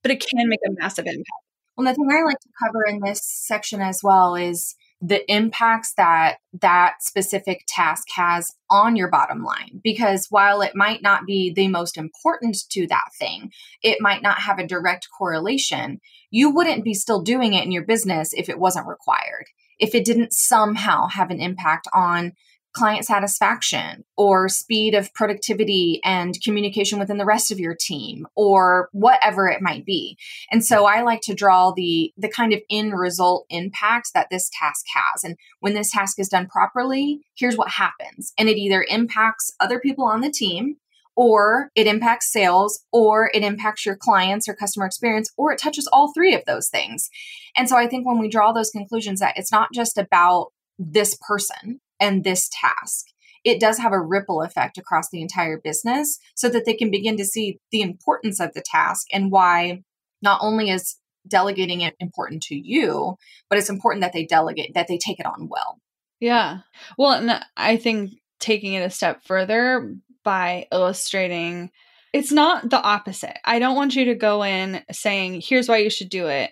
but 0.03 0.11
it 0.11 0.19
can 0.19 0.49
make 0.49 0.59
a 0.67 0.73
massive 0.77 1.05
impact. 1.05 1.29
Well, 1.77 1.87
the 1.87 1.93
thing 1.93 2.09
I 2.11 2.25
like 2.25 2.37
to 2.39 2.49
cover 2.61 2.85
in 2.85 2.99
this 2.99 3.21
section 3.23 3.79
as 3.79 4.01
well 4.03 4.35
is 4.35 4.75
the 4.99 5.23
impacts 5.31 5.93
that 5.93 6.39
that 6.59 6.95
specific 6.99 7.63
task 7.69 8.07
has 8.13 8.51
on 8.69 8.97
your 8.97 9.09
bottom 9.09 9.41
line. 9.41 9.79
Because 9.81 10.27
while 10.29 10.61
it 10.61 10.75
might 10.75 11.01
not 11.01 11.25
be 11.25 11.53
the 11.53 11.69
most 11.69 11.97
important 11.97 12.57
to 12.71 12.87
that 12.87 13.07
thing, 13.17 13.53
it 13.81 14.01
might 14.01 14.21
not 14.21 14.39
have 14.39 14.59
a 14.59 14.67
direct 14.67 15.07
correlation. 15.17 16.01
You 16.29 16.53
wouldn't 16.53 16.83
be 16.83 16.93
still 16.93 17.21
doing 17.21 17.53
it 17.53 17.63
in 17.63 17.71
your 17.71 17.85
business 17.85 18.33
if 18.33 18.49
it 18.49 18.59
wasn't 18.59 18.87
required, 18.87 19.45
if 19.81 19.93
it 19.93 20.05
didn't 20.05 20.31
somehow 20.31 21.07
have 21.07 21.31
an 21.31 21.41
impact 21.41 21.87
on 21.93 22.33
client 22.73 23.05
satisfaction 23.05 24.03
or 24.15 24.47
speed 24.47 24.95
of 24.95 25.13
productivity 25.13 25.99
and 26.03 26.41
communication 26.41 26.99
within 26.99 27.17
the 27.17 27.25
rest 27.25 27.51
of 27.51 27.59
your 27.59 27.75
team 27.77 28.25
or 28.35 28.87
whatever 28.93 29.47
it 29.47 29.61
might 29.61 29.85
be. 29.85 30.17
And 30.51 30.63
so 30.63 30.85
I 30.85 31.01
like 31.01 31.21
to 31.23 31.33
draw 31.33 31.71
the 31.71 32.13
the 32.17 32.29
kind 32.29 32.53
of 32.53 32.61
end 32.69 32.97
result 32.97 33.45
impact 33.49 34.11
that 34.13 34.27
this 34.31 34.49
task 34.57 34.85
has. 34.93 35.23
And 35.23 35.35
when 35.59 35.73
this 35.73 35.91
task 35.91 36.19
is 36.19 36.29
done 36.29 36.47
properly, 36.47 37.21
here's 37.35 37.57
what 37.57 37.71
happens. 37.71 38.31
And 38.37 38.47
it 38.47 38.57
either 38.57 38.85
impacts 38.87 39.51
other 39.59 39.79
people 39.79 40.05
on 40.05 40.21
the 40.21 40.31
team 40.31 40.77
or 41.15 41.69
it 41.75 41.87
impacts 41.87 42.31
sales 42.31 42.83
or 42.91 43.29
it 43.33 43.43
impacts 43.43 43.85
your 43.85 43.95
clients 43.95 44.47
or 44.47 44.55
customer 44.55 44.85
experience 44.85 45.31
or 45.37 45.51
it 45.51 45.59
touches 45.59 45.87
all 45.91 46.13
three 46.13 46.33
of 46.33 46.43
those 46.45 46.69
things. 46.69 47.09
And 47.55 47.67
so 47.67 47.77
I 47.77 47.87
think 47.87 48.07
when 48.07 48.19
we 48.19 48.29
draw 48.29 48.51
those 48.51 48.71
conclusions 48.71 49.19
that 49.19 49.37
it's 49.37 49.51
not 49.51 49.69
just 49.73 49.97
about 49.97 50.47
this 50.79 51.17
person 51.27 51.79
and 51.99 52.23
this 52.23 52.49
task. 52.59 53.05
It 53.43 53.59
does 53.59 53.79
have 53.79 53.91
a 53.91 53.99
ripple 53.99 54.41
effect 54.41 54.77
across 54.77 55.09
the 55.09 55.21
entire 55.21 55.59
business 55.59 56.19
so 56.35 56.49
that 56.49 56.65
they 56.65 56.73
can 56.73 56.91
begin 56.91 57.17
to 57.17 57.25
see 57.25 57.59
the 57.71 57.81
importance 57.81 58.39
of 58.39 58.53
the 58.53 58.63
task 58.63 59.07
and 59.11 59.31
why 59.31 59.83
not 60.21 60.39
only 60.43 60.69
is 60.69 60.97
delegating 61.27 61.81
it 61.81 61.95
important 61.99 62.43
to 62.43 62.55
you, 62.55 63.15
but 63.49 63.57
it's 63.57 63.69
important 63.69 64.01
that 64.01 64.13
they 64.13 64.25
delegate, 64.25 64.73
that 64.73 64.87
they 64.87 64.97
take 64.97 65.19
it 65.19 65.25
on 65.25 65.47
well. 65.49 65.79
Yeah. 66.19 66.59
Well, 66.97 67.13
and 67.13 67.43
I 67.57 67.77
think 67.77 68.11
taking 68.39 68.73
it 68.73 68.85
a 68.85 68.89
step 68.89 69.23
further 69.23 69.95
by 70.23 70.67
illustrating 70.71 71.71
it's 72.13 72.31
not 72.31 72.69
the 72.69 72.81
opposite. 72.81 73.37
I 73.45 73.59
don't 73.59 73.75
want 73.75 73.95
you 73.95 74.05
to 74.05 74.15
go 74.15 74.43
in 74.43 74.83
saying, 74.91 75.41
here's 75.45 75.69
why 75.69 75.77
you 75.77 75.89
should 75.89 76.09
do 76.09 76.27
it. 76.27 76.51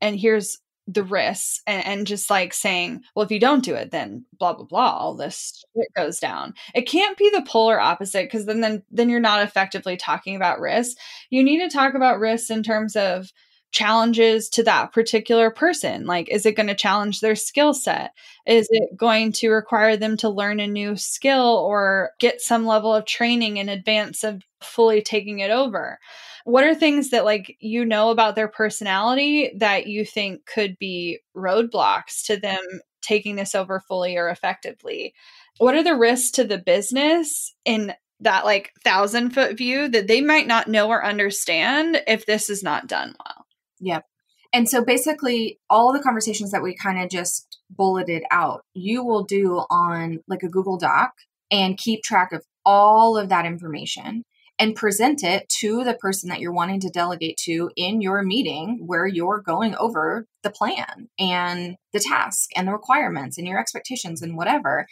And 0.00 0.18
here's 0.18 0.58
the 0.86 1.02
risks 1.02 1.60
and, 1.66 1.84
and, 1.86 2.06
just 2.06 2.30
like 2.30 2.52
saying, 2.52 3.02
well, 3.14 3.24
if 3.24 3.30
you 3.30 3.38
don't 3.38 3.64
do 3.64 3.74
it, 3.74 3.90
then 3.90 4.24
blah 4.38 4.54
blah 4.54 4.64
blah, 4.64 4.90
all 4.90 5.14
this 5.14 5.62
shit 5.76 5.88
goes 5.96 6.18
down. 6.18 6.54
It 6.74 6.82
can't 6.82 7.16
be 7.16 7.30
the 7.30 7.42
polar 7.46 7.78
opposite 7.78 8.24
because 8.24 8.46
then 8.46 8.60
then 8.60 8.82
then 8.90 9.08
you're 9.08 9.20
not 9.20 9.42
effectively 9.42 9.96
talking 9.96 10.34
about 10.34 10.58
risks. 10.58 11.00
You 11.28 11.44
need 11.44 11.58
to 11.58 11.68
talk 11.68 11.94
about 11.94 12.18
risks 12.18 12.50
in 12.50 12.62
terms 12.62 12.96
of 12.96 13.30
challenges 13.72 14.48
to 14.50 14.62
that 14.64 14.92
particular 14.92 15.50
person. 15.50 16.06
Like, 16.06 16.28
is 16.28 16.44
it 16.46 16.56
going 16.56 16.66
to 16.66 16.74
challenge 16.74 17.20
their 17.20 17.36
skill 17.36 17.72
set? 17.72 18.12
Is 18.46 18.68
it 18.70 18.96
going 18.96 19.32
to 19.32 19.50
require 19.50 19.96
them 19.96 20.16
to 20.18 20.28
learn 20.28 20.60
a 20.60 20.66
new 20.66 20.96
skill 20.96 21.56
or 21.56 22.10
get 22.18 22.40
some 22.40 22.66
level 22.66 22.94
of 22.94 23.06
training 23.06 23.58
in 23.58 23.68
advance 23.68 24.24
of 24.24 24.42
fully 24.60 25.02
taking 25.02 25.38
it 25.38 25.50
over? 25.50 25.98
what 26.44 26.64
are 26.64 26.74
things 26.74 27.10
that 27.10 27.24
like 27.24 27.56
you 27.60 27.84
know 27.84 28.10
about 28.10 28.34
their 28.34 28.48
personality 28.48 29.52
that 29.56 29.86
you 29.86 30.04
think 30.04 30.46
could 30.46 30.78
be 30.78 31.20
roadblocks 31.36 32.24
to 32.24 32.36
them 32.36 32.60
taking 33.02 33.36
this 33.36 33.54
over 33.54 33.80
fully 33.80 34.16
or 34.16 34.28
effectively 34.28 35.14
what 35.58 35.74
are 35.74 35.82
the 35.82 35.96
risks 35.96 36.32
to 36.32 36.44
the 36.44 36.58
business 36.58 37.54
in 37.64 37.92
that 38.20 38.44
like 38.44 38.72
thousand 38.84 39.30
foot 39.30 39.56
view 39.56 39.88
that 39.88 40.06
they 40.06 40.20
might 40.20 40.46
not 40.46 40.68
know 40.68 40.88
or 40.88 41.04
understand 41.04 42.02
if 42.06 42.26
this 42.26 42.50
is 42.50 42.62
not 42.62 42.86
done 42.86 43.14
well 43.24 43.46
yep 43.80 44.04
and 44.52 44.68
so 44.68 44.84
basically 44.84 45.58
all 45.68 45.92
the 45.92 46.02
conversations 46.02 46.50
that 46.50 46.62
we 46.62 46.74
kind 46.74 47.02
of 47.02 47.08
just 47.08 47.58
bulleted 47.70 48.22
out 48.30 48.64
you 48.74 49.04
will 49.04 49.24
do 49.24 49.64
on 49.70 50.20
like 50.28 50.42
a 50.42 50.48
google 50.48 50.78
doc 50.78 51.12
and 51.50 51.78
keep 51.78 52.02
track 52.02 52.32
of 52.32 52.44
all 52.64 53.16
of 53.16 53.28
that 53.28 53.46
information 53.46 54.24
and 54.60 54.76
present 54.76 55.24
it 55.24 55.48
to 55.48 55.82
the 55.84 55.94
person 55.94 56.28
that 56.28 56.38
you're 56.38 56.52
wanting 56.52 56.80
to 56.80 56.90
delegate 56.90 57.38
to 57.38 57.70
in 57.76 58.02
your 58.02 58.22
meeting 58.22 58.82
where 58.86 59.06
you're 59.06 59.40
going 59.40 59.74
over 59.76 60.26
the 60.42 60.50
plan 60.50 61.08
and 61.18 61.76
the 61.94 61.98
task 61.98 62.50
and 62.54 62.68
the 62.68 62.72
requirements 62.72 63.38
and 63.38 63.48
your 63.48 63.58
expectations 63.58 64.20
and 64.20 64.36
whatever. 64.36 64.86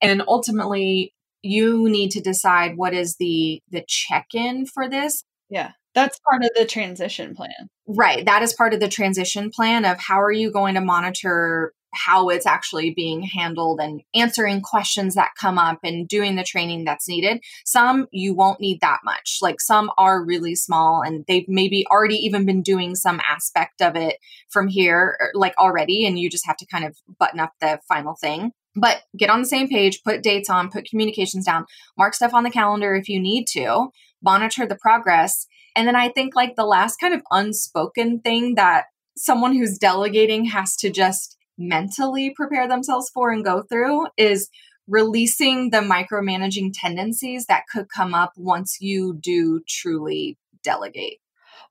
And 0.00 0.22
ultimately, 0.28 1.12
you 1.42 1.88
need 1.88 2.12
to 2.12 2.20
decide 2.20 2.76
what 2.76 2.94
is 2.94 3.16
the 3.16 3.60
the 3.70 3.84
check-in 3.88 4.66
for 4.66 4.88
this. 4.88 5.24
Yeah. 5.50 5.72
That's 5.98 6.20
part 6.20 6.44
of 6.44 6.50
the 6.54 6.64
transition 6.64 7.34
plan. 7.34 7.68
Right. 7.88 8.24
That 8.24 8.42
is 8.42 8.52
part 8.52 8.72
of 8.72 8.80
the 8.80 8.88
transition 8.88 9.50
plan 9.50 9.84
of 9.84 9.98
how 9.98 10.22
are 10.22 10.32
you 10.32 10.52
going 10.52 10.74
to 10.74 10.80
monitor 10.80 11.72
how 11.94 12.28
it's 12.28 12.46
actually 12.46 12.90
being 12.90 13.22
handled 13.22 13.80
and 13.80 14.02
answering 14.14 14.60
questions 14.60 15.14
that 15.14 15.30
come 15.40 15.58
up 15.58 15.78
and 15.82 16.06
doing 16.06 16.36
the 16.36 16.44
training 16.44 16.84
that's 16.84 17.08
needed. 17.08 17.42
Some 17.64 18.06
you 18.12 18.34
won't 18.34 18.60
need 18.60 18.80
that 18.80 19.00
much. 19.04 19.38
Like 19.40 19.60
some 19.60 19.90
are 19.98 20.24
really 20.24 20.54
small 20.54 21.02
and 21.02 21.24
they've 21.26 21.48
maybe 21.48 21.86
already 21.90 22.16
even 22.16 22.44
been 22.44 22.62
doing 22.62 22.94
some 22.94 23.20
aspect 23.28 23.82
of 23.82 23.96
it 23.96 24.18
from 24.50 24.68
here, 24.68 25.16
er, 25.20 25.30
like 25.34 25.54
already, 25.58 26.06
and 26.06 26.18
you 26.18 26.30
just 26.30 26.46
have 26.46 26.58
to 26.58 26.66
kind 26.66 26.84
of 26.84 26.96
button 27.18 27.40
up 27.40 27.52
the 27.60 27.80
final 27.88 28.14
thing. 28.14 28.52
But 28.76 29.02
get 29.16 29.30
on 29.30 29.40
the 29.40 29.48
same 29.48 29.68
page, 29.68 30.02
put 30.04 30.22
dates 30.22 30.48
on, 30.48 30.70
put 30.70 30.88
communications 30.88 31.46
down, 31.46 31.66
mark 31.96 32.14
stuff 32.14 32.34
on 32.34 32.44
the 32.44 32.50
calendar 32.50 32.94
if 32.94 33.08
you 33.08 33.20
need 33.20 33.46
to, 33.52 33.88
monitor 34.22 34.66
the 34.66 34.76
progress. 34.76 35.46
And 35.78 35.86
then 35.86 35.94
I 35.94 36.08
think 36.08 36.34
like 36.34 36.56
the 36.56 36.66
last 36.66 36.96
kind 36.96 37.14
of 37.14 37.22
unspoken 37.30 38.18
thing 38.18 38.56
that 38.56 38.86
someone 39.16 39.54
who's 39.54 39.78
delegating 39.78 40.46
has 40.46 40.74
to 40.78 40.90
just 40.90 41.36
mentally 41.56 42.34
prepare 42.34 42.66
themselves 42.66 43.08
for 43.14 43.30
and 43.30 43.44
go 43.44 43.62
through 43.62 44.08
is 44.16 44.48
releasing 44.88 45.70
the 45.70 45.78
micromanaging 45.78 46.72
tendencies 46.74 47.46
that 47.46 47.62
could 47.72 47.86
come 47.94 48.12
up 48.12 48.32
once 48.36 48.78
you 48.80 49.20
do 49.20 49.60
truly 49.68 50.36
delegate. 50.64 51.18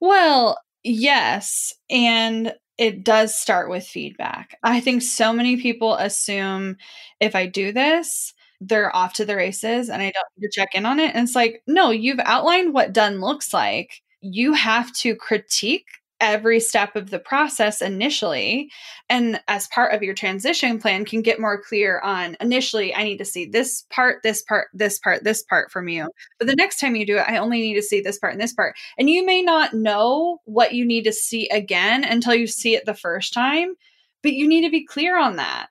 Well, 0.00 0.56
yes. 0.82 1.74
And 1.90 2.54
it 2.78 3.04
does 3.04 3.34
start 3.34 3.68
with 3.68 3.86
feedback. 3.86 4.56
I 4.62 4.80
think 4.80 5.02
so 5.02 5.34
many 5.34 5.60
people 5.60 5.96
assume 5.96 6.78
if 7.20 7.34
I 7.34 7.44
do 7.44 7.72
this, 7.72 8.32
they're 8.60 8.94
off 8.94 9.14
to 9.14 9.24
the 9.24 9.36
races 9.36 9.88
and 9.88 10.02
I 10.02 10.06
don't 10.06 10.26
need 10.36 10.48
to 10.48 10.60
check 10.60 10.74
in 10.74 10.86
on 10.86 10.98
it. 10.98 11.14
And 11.14 11.24
it's 11.24 11.36
like, 11.36 11.62
no, 11.66 11.90
you've 11.90 12.20
outlined 12.20 12.74
what 12.74 12.92
done 12.92 13.20
looks 13.20 13.52
like. 13.54 14.02
You 14.20 14.52
have 14.52 14.92
to 14.94 15.14
critique 15.14 15.86
every 16.20 16.58
step 16.58 16.96
of 16.96 17.10
the 17.10 17.18
process 17.18 17.80
initially 17.80 18.70
and 19.08 19.40
as 19.46 19.68
part 19.68 19.94
of 19.94 20.02
your 20.02 20.14
transition 20.14 20.78
plan 20.78 21.04
can 21.04 21.22
get 21.22 21.40
more 21.40 21.60
clear 21.62 22.00
on 22.00 22.36
initially 22.40 22.92
i 22.94 23.04
need 23.04 23.18
to 23.18 23.24
see 23.24 23.46
this 23.46 23.84
part 23.90 24.20
this 24.24 24.42
part 24.42 24.66
this 24.74 24.98
part 24.98 25.22
this 25.22 25.42
part 25.44 25.70
from 25.70 25.88
you 25.88 26.08
but 26.38 26.48
the 26.48 26.56
next 26.56 26.80
time 26.80 26.96
you 26.96 27.06
do 27.06 27.18
it 27.18 27.24
i 27.28 27.36
only 27.36 27.60
need 27.60 27.74
to 27.74 27.82
see 27.82 28.00
this 28.00 28.18
part 28.18 28.32
and 28.32 28.42
this 28.42 28.52
part 28.52 28.74
and 28.98 29.08
you 29.08 29.24
may 29.24 29.42
not 29.42 29.74
know 29.74 30.40
what 30.44 30.74
you 30.74 30.84
need 30.84 31.04
to 31.04 31.12
see 31.12 31.48
again 31.50 32.02
until 32.02 32.34
you 32.34 32.46
see 32.46 32.74
it 32.74 32.84
the 32.84 32.94
first 32.94 33.32
time 33.32 33.74
but 34.22 34.32
you 34.32 34.48
need 34.48 34.62
to 34.62 34.70
be 34.70 34.84
clear 34.84 35.16
on 35.16 35.36
that 35.36 35.68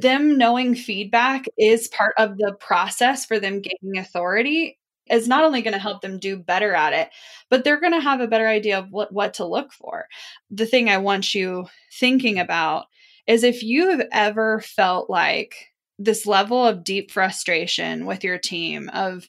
them 0.00 0.38
knowing 0.38 0.74
feedback 0.74 1.44
is 1.58 1.88
part 1.88 2.14
of 2.18 2.36
the 2.38 2.54
process 2.58 3.24
for 3.24 3.38
them 3.38 3.60
gaining 3.60 3.98
authority 3.98 4.78
is 5.10 5.28
not 5.28 5.44
only 5.44 5.62
going 5.62 5.74
to 5.74 5.80
help 5.80 6.00
them 6.00 6.18
do 6.18 6.36
better 6.36 6.74
at 6.74 6.92
it, 6.92 7.10
but 7.50 7.64
they're 7.64 7.80
going 7.80 7.92
to 7.92 8.00
have 8.00 8.20
a 8.20 8.28
better 8.28 8.48
idea 8.48 8.78
of 8.78 8.90
what, 8.90 9.12
what 9.12 9.34
to 9.34 9.44
look 9.44 9.72
for. 9.72 10.06
The 10.50 10.66
thing 10.66 10.88
I 10.88 10.98
want 10.98 11.34
you 11.34 11.66
thinking 11.92 12.38
about 12.38 12.86
is 13.26 13.42
if 13.42 13.62
you 13.62 13.90
have 13.90 14.06
ever 14.12 14.60
felt 14.60 15.10
like 15.10 15.54
this 15.98 16.26
level 16.26 16.64
of 16.66 16.84
deep 16.84 17.10
frustration 17.10 18.06
with 18.06 18.24
your 18.24 18.38
team 18.38 18.88
of, 18.92 19.28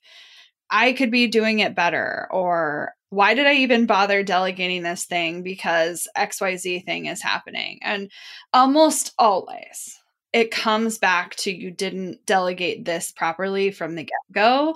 I 0.70 0.94
could 0.94 1.12
be 1.12 1.28
doing 1.28 1.60
it 1.60 1.76
better, 1.76 2.28
or 2.32 2.94
why 3.10 3.36
did 3.36 3.46
I 3.46 3.56
even 3.56 3.86
bother 3.86 4.24
delegating 4.24 4.82
this 4.82 5.06
thing 5.06 5.44
because 5.44 6.08
XYZ 6.18 6.84
thing 6.84 7.06
is 7.06 7.22
happening? 7.22 7.80
And 7.84 8.10
almost 8.54 9.14
always, 9.20 10.00
it 10.34 10.50
comes 10.50 10.98
back 10.98 11.36
to 11.36 11.52
you 11.52 11.72
didn't 11.72 12.26
delegate 12.26 12.84
this 12.84 13.12
properly 13.12 13.72
from 13.72 13.96
the 13.96 14.04
get 14.04 14.14
go 14.32 14.76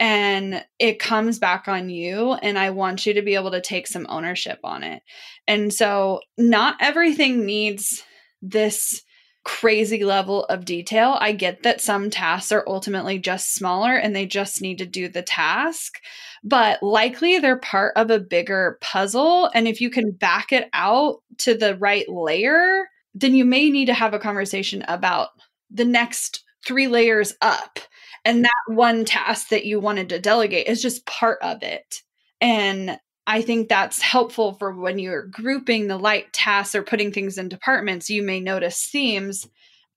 and 0.00 0.64
it 0.78 0.98
comes 0.98 1.38
back 1.38 1.68
on 1.68 1.88
you 1.88 2.32
and 2.32 2.58
i 2.58 2.70
want 2.70 3.06
you 3.06 3.14
to 3.14 3.22
be 3.22 3.34
able 3.34 3.50
to 3.50 3.60
take 3.60 3.86
some 3.86 4.06
ownership 4.08 4.58
on 4.64 4.82
it. 4.82 5.02
And 5.46 5.72
so 5.72 6.20
not 6.36 6.76
everything 6.80 7.44
needs 7.44 8.02
this 8.42 9.02
crazy 9.44 10.04
level 10.04 10.46
of 10.46 10.64
detail. 10.64 11.18
I 11.20 11.32
get 11.32 11.64
that 11.64 11.82
some 11.82 12.08
tasks 12.08 12.50
are 12.50 12.64
ultimately 12.66 13.18
just 13.18 13.54
smaller 13.54 13.94
and 13.94 14.16
they 14.16 14.24
just 14.24 14.62
need 14.62 14.78
to 14.78 14.86
do 14.86 15.08
the 15.08 15.22
task 15.22 16.00
but 16.44 16.82
likely 16.82 17.38
they're 17.38 17.58
part 17.58 17.94
of 17.96 18.10
a 18.10 18.20
bigger 18.20 18.78
puzzle 18.82 19.50
and 19.54 19.66
if 19.66 19.80
you 19.80 19.90
can 19.90 20.10
back 20.12 20.52
it 20.52 20.68
out 20.74 21.22
to 21.38 21.56
the 21.56 21.74
right 21.76 22.08
layer 22.08 22.86
then 23.14 23.34
you 23.34 23.44
may 23.44 23.70
need 23.70 23.86
to 23.86 23.94
have 23.94 24.14
a 24.14 24.18
conversation 24.18 24.84
about 24.88 25.30
the 25.70 25.84
next 25.84 26.44
three 26.66 26.88
layers 26.88 27.34
up 27.40 27.78
and 28.24 28.44
that 28.44 28.50
one 28.66 29.04
task 29.04 29.48
that 29.48 29.66
you 29.66 29.80
wanted 29.80 30.08
to 30.08 30.18
delegate 30.18 30.66
is 30.66 30.80
just 30.82 31.06
part 31.06 31.38
of 31.42 31.62
it. 31.62 32.02
And 32.40 32.98
I 33.26 33.42
think 33.42 33.68
that's 33.68 34.02
helpful 34.02 34.54
for 34.54 34.72
when 34.72 34.98
you're 34.98 35.26
grouping 35.26 35.86
the 35.86 35.98
light 35.98 36.32
tasks 36.32 36.74
or 36.74 36.82
putting 36.82 37.12
things 37.12 37.38
in 37.38 37.48
departments. 37.48 38.10
You 38.10 38.22
may 38.22 38.40
notice 38.40 38.88
themes. 38.90 39.48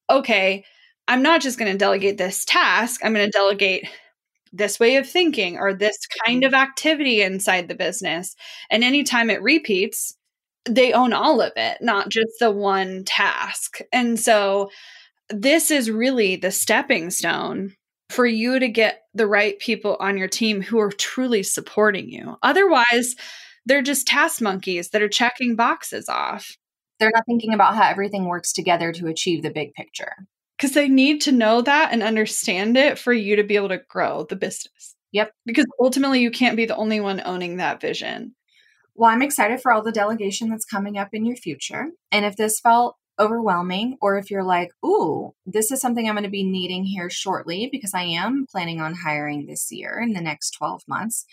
okay, 0.10 0.64
I'm 1.10 1.22
not 1.22 1.42
just 1.42 1.58
going 1.58 1.72
to 1.72 1.78
delegate 1.78 2.18
this 2.18 2.46
task, 2.46 3.02
I'm 3.04 3.14
going 3.14 3.26
to 3.26 3.32
delegate 3.32 3.88
this 4.54 4.80
way 4.80 4.96
of 4.96 5.08
thinking 5.08 5.58
or 5.58 5.74
this 5.74 5.98
kind 6.26 6.44
mm-hmm. 6.44 6.48
of 6.48 6.54
activity 6.54 7.22
inside 7.22 7.68
the 7.68 7.76
business. 7.76 8.36
And 8.70 8.84
anytime 8.84 9.30
it 9.30 9.42
repeats, 9.42 10.17
they 10.70 10.94
own 10.94 11.14
all 11.14 11.42
of 11.42 11.54
it, 11.56 11.78
not 11.82 12.10
just 12.10 12.32
the 12.40 12.52
one 12.52 13.04
task. 13.06 13.80
And 13.92 14.20
so 14.20 14.70
this 15.30 15.72
is 15.72 15.92
really 15.92 16.36
the 16.36 16.52
stepping 16.52 17.10
stone 17.10 17.74
for 18.10 18.26
you 18.26 18.60
to 18.60 18.68
get 18.68 19.02
the 19.14 19.28
right 19.28 19.60
people 19.60 19.98
on 20.00 20.18
your 20.18 20.28
team 20.28 20.62
who 20.62 20.80
are 20.80 20.92
truly 20.92 21.44
supporting 21.44 22.10
you. 22.10 22.38
Otherwise, 22.42 23.16
they're 23.66 23.82
just 23.82 24.08
task 24.08 24.42
monkeys 24.42 24.90
that 24.90 25.02
are 25.02 25.10
checking 25.10 25.56
boxes 25.56 26.08
off. 26.08 26.56
They're 27.00 27.12
not 27.14 27.26
thinking 27.28 27.54
about 27.54 27.76
how 27.76 27.90
everything 27.90 28.26
works 28.26 28.54
together 28.54 28.92
to 28.94 29.08
achieve 29.08 29.44
the 29.44 29.52
big 29.52 29.74
picture. 29.74 30.14
Because 30.58 30.72
they 30.72 30.88
need 30.88 31.22
to 31.22 31.32
know 31.32 31.62
that 31.62 31.92
and 31.92 32.02
understand 32.02 32.78
it 32.78 32.98
for 32.98 33.14
you 33.14 33.36
to 33.36 33.44
be 33.44 33.56
able 33.56 33.70
to 33.70 33.82
grow 33.90 34.26
the 34.28 34.36
business. 34.36 34.96
Yep. 35.12 35.32
Because 35.46 35.66
ultimately, 35.80 36.22
you 36.22 36.32
can't 36.32 36.58
be 36.58 36.66
the 36.66 36.76
only 36.76 37.00
one 37.00 37.22
owning 37.24 37.58
that 37.58 37.82
vision. 37.82 38.34
Well, 38.98 39.12
I'm 39.12 39.22
excited 39.22 39.62
for 39.62 39.72
all 39.72 39.84
the 39.84 39.92
delegation 39.92 40.50
that's 40.50 40.66
coming 40.66 40.98
up 40.98 41.10
in 41.14 41.24
your 41.24 41.36
future. 41.36 41.92
And 42.12 42.26
if 42.26 42.36
this 42.36 42.60
felt 42.60 42.96
overwhelming, 43.20 43.96
or 44.02 44.18
if 44.18 44.32
you're 44.32 44.44
like, 44.44 44.72
ooh, 44.84 45.36
this 45.46 45.72
is 45.72 45.80
something 45.80 46.10
I'm 46.10 46.16
going 46.16 46.24
to 46.24 46.32
be 46.32 46.44
needing 46.44 46.84
here 46.84 47.08
shortly 47.08 47.70
because 47.72 47.94
I 47.94 48.02
am 48.02 48.48
planning 48.50 48.82
on 48.82 48.96
hiring 48.96 49.46
this 49.46 49.68
year 49.72 50.00
in 50.02 50.14
the 50.14 50.22
next 50.22 50.50
12 50.58 50.82
months, 50.88 51.26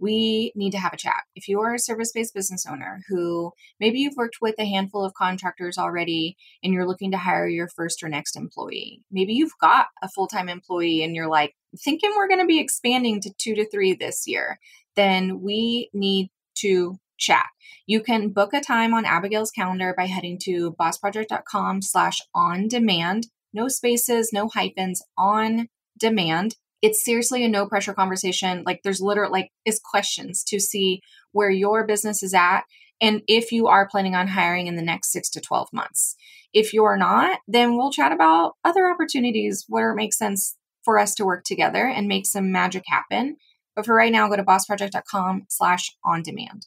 we 0.00 0.52
need 0.56 0.72
to 0.72 0.80
have 0.80 0.92
a 0.92 0.96
chat. 0.96 1.22
If 1.36 1.46
you 1.46 1.60
are 1.60 1.74
a 1.74 1.78
service 1.78 2.10
based 2.12 2.34
business 2.34 2.66
owner 2.68 3.02
who 3.08 3.52
maybe 3.78 4.00
you've 4.00 4.16
worked 4.16 4.38
with 4.40 4.56
a 4.58 4.64
handful 4.64 5.04
of 5.04 5.14
contractors 5.14 5.78
already 5.78 6.36
and 6.64 6.74
you're 6.74 6.88
looking 6.88 7.12
to 7.12 7.18
hire 7.18 7.46
your 7.46 7.68
first 7.68 8.02
or 8.02 8.08
next 8.08 8.34
employee, 8.34 9.00
maybe 9.12 9.32
you've 9.32 9.56
got 9.60 9.86
a 10.02 10.08
full 10.08 10.26
time 10.26 10.48
employee 10.48 11.04
and 11.04 11.14
you're 11.14 11.30
like, 11.30 11.54
thinking 11.84 12.12
we're 12.16 12.28
going 12.28 12.40
to 12.40 12.46
be 12.46 12.58
expanding 12.58 13.20
to 13.20 13.30
two 13.38 13.54
to 13.54 13.68
three 13.70 13.94
this 13.94 14.24
year, 14.26 14.58
then 14.96 15.40
we 15.40 15.88
need 15.94 16.28
to 16.56 16.98
chat. 17.22 17.46
You 17.86 18.02
can 18.02 18.30
book 18.30 18.52
a 18.52 18.60
time 18.60 18.94
on 18.94 19.04
Abagail's 19.04 19.50
calendar 19.50 19.94
by 19.96 20.06
heading 20.06 20.38
to 20.44 20.74
bossproject.com 20.80 21.82
slash 21.82 22.20
on 22.34 22.68
demand. 22.68 23.28
No 23.52 23.68
spaces, 23.68 24.30
no 24.32 24.48
hyphens, 24.48 25.02
on 25.16 25.68
demand. 25.98 26.56
It's 26.80 27.04
seriously 27.04 27.44
a 27.44 27.48
no 27.48 27.66
pressure 27.66 27.94
conversation. 27.94 28.64
Like 28.66 28.80
there's 28.82 29.00
literally 29.00 29.40
like 29.40 29.50
is 29.64 29.80
questions 29.82 30.42
to 30.48 30.58
see 30.58 31.00
where 31.32 31.50
your 31.50 31.86
business 31.86 32.22
is 32.22 32.34
at 32.34 32.62
and 33.00 33.22
if 33.26 33.50
you 33.50 33.66
are 33.66 33.88
planning 33.88 34.14
on 34.14 34.28
hiring 34.28 34.68
in 34.68 34.76
the 34.76 34.82
next 34.82 35.10
six 35.10 35.28
to 35.30 35.40
12 35.40 35.68
months. 35.72 36.14
If 36.52 36.72
you're 36.72 36.96
not, 36.96 37.40
then 37.48 37.76
we'll 37.76 37.90
chat 37.90 38.12
about 38.12 38.52
other 38.64 38.88
opportunities 38.88 39.64
where 39.68 39.90
it 39.90 39.96
makes 39.96 40.18
sense 40.18 40.56
for 40.84 40.98
us 40.98 41.14
to 41.16 41.24
work 41.24 41.44
together 41.44 41.86
and 41.86 42.06
make 42.06 42.26
some 42.26 42.52
magic 42.52 42.84
happen. 42.86 43.36
But 43.74 43.86
for 43.86 43.94
right 43.94 44.12
now, 44.12 44.28
go 44.28 44.36
to 44.36 44.44
bossproject.com 44.44 45.46
slash 45.48 45.96
on 46.04 46.22
demand. 46.22 46.66